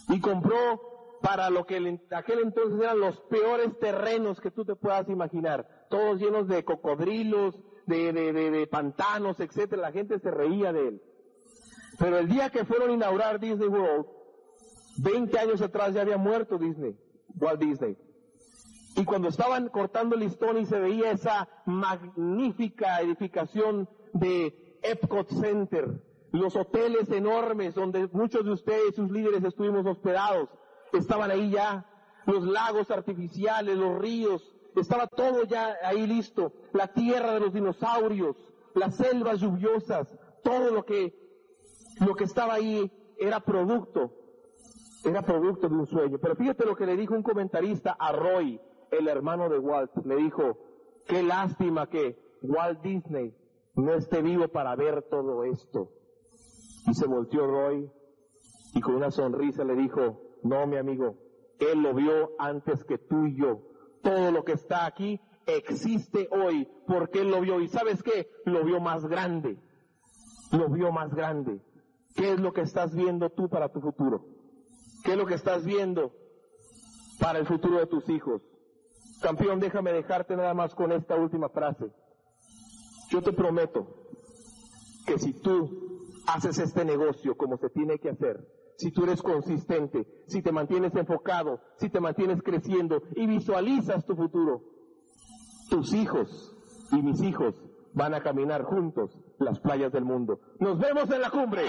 y 0.09 0.19
compró 0.19 1.19
para 1.21 1.51
lo 1.51 1.67
que 1.67 1.77
en 1.77 2.01
aquel 2.11 2.39
entonces 2.39 2.81
eran 2.81 3.01
los 3.01 3.21
peores 3.29 3.79
terrenos 3.79 4.41
que 4.41 4.51
tú 4.51 4.65
te 4.65 4.77
puedas 4.77 5.11
imaginar, 5.11 5.87
todos 5.91 6.21
llenos 6.21 6.49
de 6.49 6.65
cocodrilos, 6.65 7.55
de, 7.85 8.15
de, 8.15 8.33
de, 8.33 8.51
de 8.51 8.67
pantanos, 8.67 9.39
etcétera. 9.41 9.83
La 9.83 9.93
gente 9.93 10.19
se 10.21 10.31
reía 10.31 10.73
de 10.73 10.89
él. 10.89 11.03
Pero 11.99 12.17
el 12.17 12.29
día 12.29 12.49
que 12.49 12.65
fueron 12.65 12.89
a 12.89 12.95
inaugurar 12.95 13.39
Disney 13.41 13.69
World, 13.69 14.07
20 14.99 15.39
años 15.39 15.61
atrás 15.61 15.95
ya 15.95 16.03
había 16.03 16.17
muerto 16.17 16.59
Disney, 16.59 16.97
Walt 17.39 17.61
Disney. 17.61 17.97
Y 18.97 19.05
cuando 19.05 19.29
estaban 19.29 19.69
cortando 19.69 20.15
el 20.15 20.21
listón 20.21 20.59
y 20.59 20.67
se 20.67 20.79
veía 20.79 21.11
esa 21.11 21.49
magnífica 21.67 23.01
edificación 23.01 23.89
de 24.13 24.79
Epcot 24.83 25.29
Center, 25.31 26.01
los 26.31 26.55
hoteles 26.55 27.11
enormes 27.11 27.75
donde 27.75 28.09
muchos 28.13 28.45
de 28.45 28.53
ustedes, 28.53 28.95
sus 28.95 29.11
líderes, 29.11 29.43
estuvimos 29.43 29.85
hospedados, 29.87 30.49
estaban 30.93 31.31
ahí 31.31 31.51
ya, 31.51 31.87
los 32.27 32.45
lagos 32.45 32.91
artificiales, 32.91 33.77
los 33.77 33.99
ríos, 33.99 34.55
estaba 34.77 35.07
todo 35.09 35.45
ya 35.45 35.77
ahí 35.83 36.07
listo, 36.07 36.53
la 36.73 36.89
tierra 36.89 37.35
de 37.35 37.41
los 37.41 37.53
dinosaurios, 37.53 38.37
las 38.75 38.97
selvas 38.97 39.41
lluviosas, 39.41 40.09
todo 40.43 40.71
lo 40.71 40.85
que 40.85 41.25
lo 42.01 42.15
que 42.15 42.25
estaba 42.25 42.55
ahí 42.55 42.91
era 43.19 43.41
producto, 43.41 44.13
era 45.05 45.23
producto 45.23 45.69
de 45.69 45.75
un 45.75 45.87
sueño. 45.87 46.19
Pero 46.19 46.37
fíjate 46.37 46.65
lo 46.65 46.77
que 46.77 46.87
le 46.87 46.97
dijo 46.97 47.15
un 47.15 47.23
comentarista 47.23 47.93
a 47.99 48.13
Roy, 48.13 48.61
el 48.91 49.09
hermano 49.09 49.49
de 49.49 49.59
Walt. 49.59 49.91
Le 50.05 50.17
dijo, 50.17 50.59
qué 51.07 51.23
lástima 51.23 51.89
que 51.89 52.19
Walt 52.43 52.81
Disney 52.83 53.35
no 53.75 53.95
esté 53.95 54.23
vivo 54.23 54.49
para 54.49 54.75
ver 54.77 55.03
todo 55.11 55.45
esto. 55.45 55.91
Y 56.87 56.95
se 56.95 57.07
volteó 57.07 57.47
Roy 57.47 57.91
y 58.75 58.81
con 58.81 58.95
una 58.95 59.11
sonrisa 59.11 59.65
le 59.65 59.75
dijo, 59.75 60.21
no 60.43 60.67
mi 60.67 60.77
amigo, 60.77 61.17
él 61.59 61.83
lo 61.83 61.95
vio 61.95 62.33
antes 62.39 62.85
que 62.85 62.99
tú 62.99 63.27
y 63.27 63.37
yo. 63.37 63.61
Todo 64.03 64.31
lo 64.31 64.45
que 64.45 64.53
está 64.53 64.85
aquí 64.87 65.21
existe 65.47 66.29
hoy 66.31 66.69
porque 66.87 67.21
él 67.21 67.31
lo 67.31 67.41
vio. 67.41 67.61
¿Y 67.61 67.69
sabes 67.69 68.03
qué? 68.03 68.29
Lo 68.45 68.65
vio 68.65 68.81
más 68.81 69.07
grande. 69.07 69.59
Lo 70.53 70.69
vio 70.69 70.93
más 70.93 71.15
grande. 71.15 71.61
¿Qué 72.15 72.33
es 72.33 72.41
lo 72.41 72.53
que 72.53 72.61
estás 72.61 72.95
viendo 72.95 73.31
tú 73.31 73.49
para 73.49 73.71
tu 73.71 73.81
futuro? 73.81 74.34
¿Qué 75.05 75.13
es 75.13 75.19
lo 75.19 75.27
que 75.27 75.35
estás 75.35 75.65
viendo 75.65 76.13
para 77.21 77.39
el 77.39 77.47
futuro 77.47 77.79
de 77.79 77.87
tus 77.87 78.09
hijos? 78.09 78.41
Campeón, 79.21 79.61
déjame 79.61 79.93
dejarte 79.93 80.35
nada 80.35 80.55
más 80.55 80.75
con 80.75 80.93
esta 80.93 81.15
última 81.15 81.51
frase. 81.51 81.93
Yo 83.11 83.23
te 83.23 83.33
prometo 83.33 83.87
que 85.07 85.19
si 85.19 85.35
tú 85.35 86.11
haces 86.27 86.59
este 86.59 86.87
negocio 86.87 87.37
como 87.37 87.59
se 87.59 87.69
tiene 87.69 87.99
que 87.99 88.09
hacer, 88.09 88.49
si 88.79 88.91
tú 88.91 89.05
eres 89.05 89.23
consistente, 89.23 90.07
si 90.27 90.43
te 90.43 90.53
mantienes 90.53 90.95
enfocado, 90.95 91.61
si 91.79 91.91
te 91.91 92.01
mantienes 92.01 92.43
creciendo 92.43 93.03
y 93.15 93.27
visualizas 93.27 94.07
tu 94.07 94.17
futuro, 94.17 94.63
tus 95.69 95.93
hijos 95.93 96.57
y 96.93 97.03
mis 97.03 97.21
hijos 97.21 97.55
van 97.93 98.15
a 98.15 98.23
caminar 98.23 98.63
juntos 98.63 99.17
las 99.39 99.61
playas 99.61 99.93
del 99.93 100.05
mundo. 100.05 100.41
Nos 100.59 100.79
vemos 100.79 101.11
en 101.11 101.21
la 101.21 101.31
cumbre. 101.31 101.63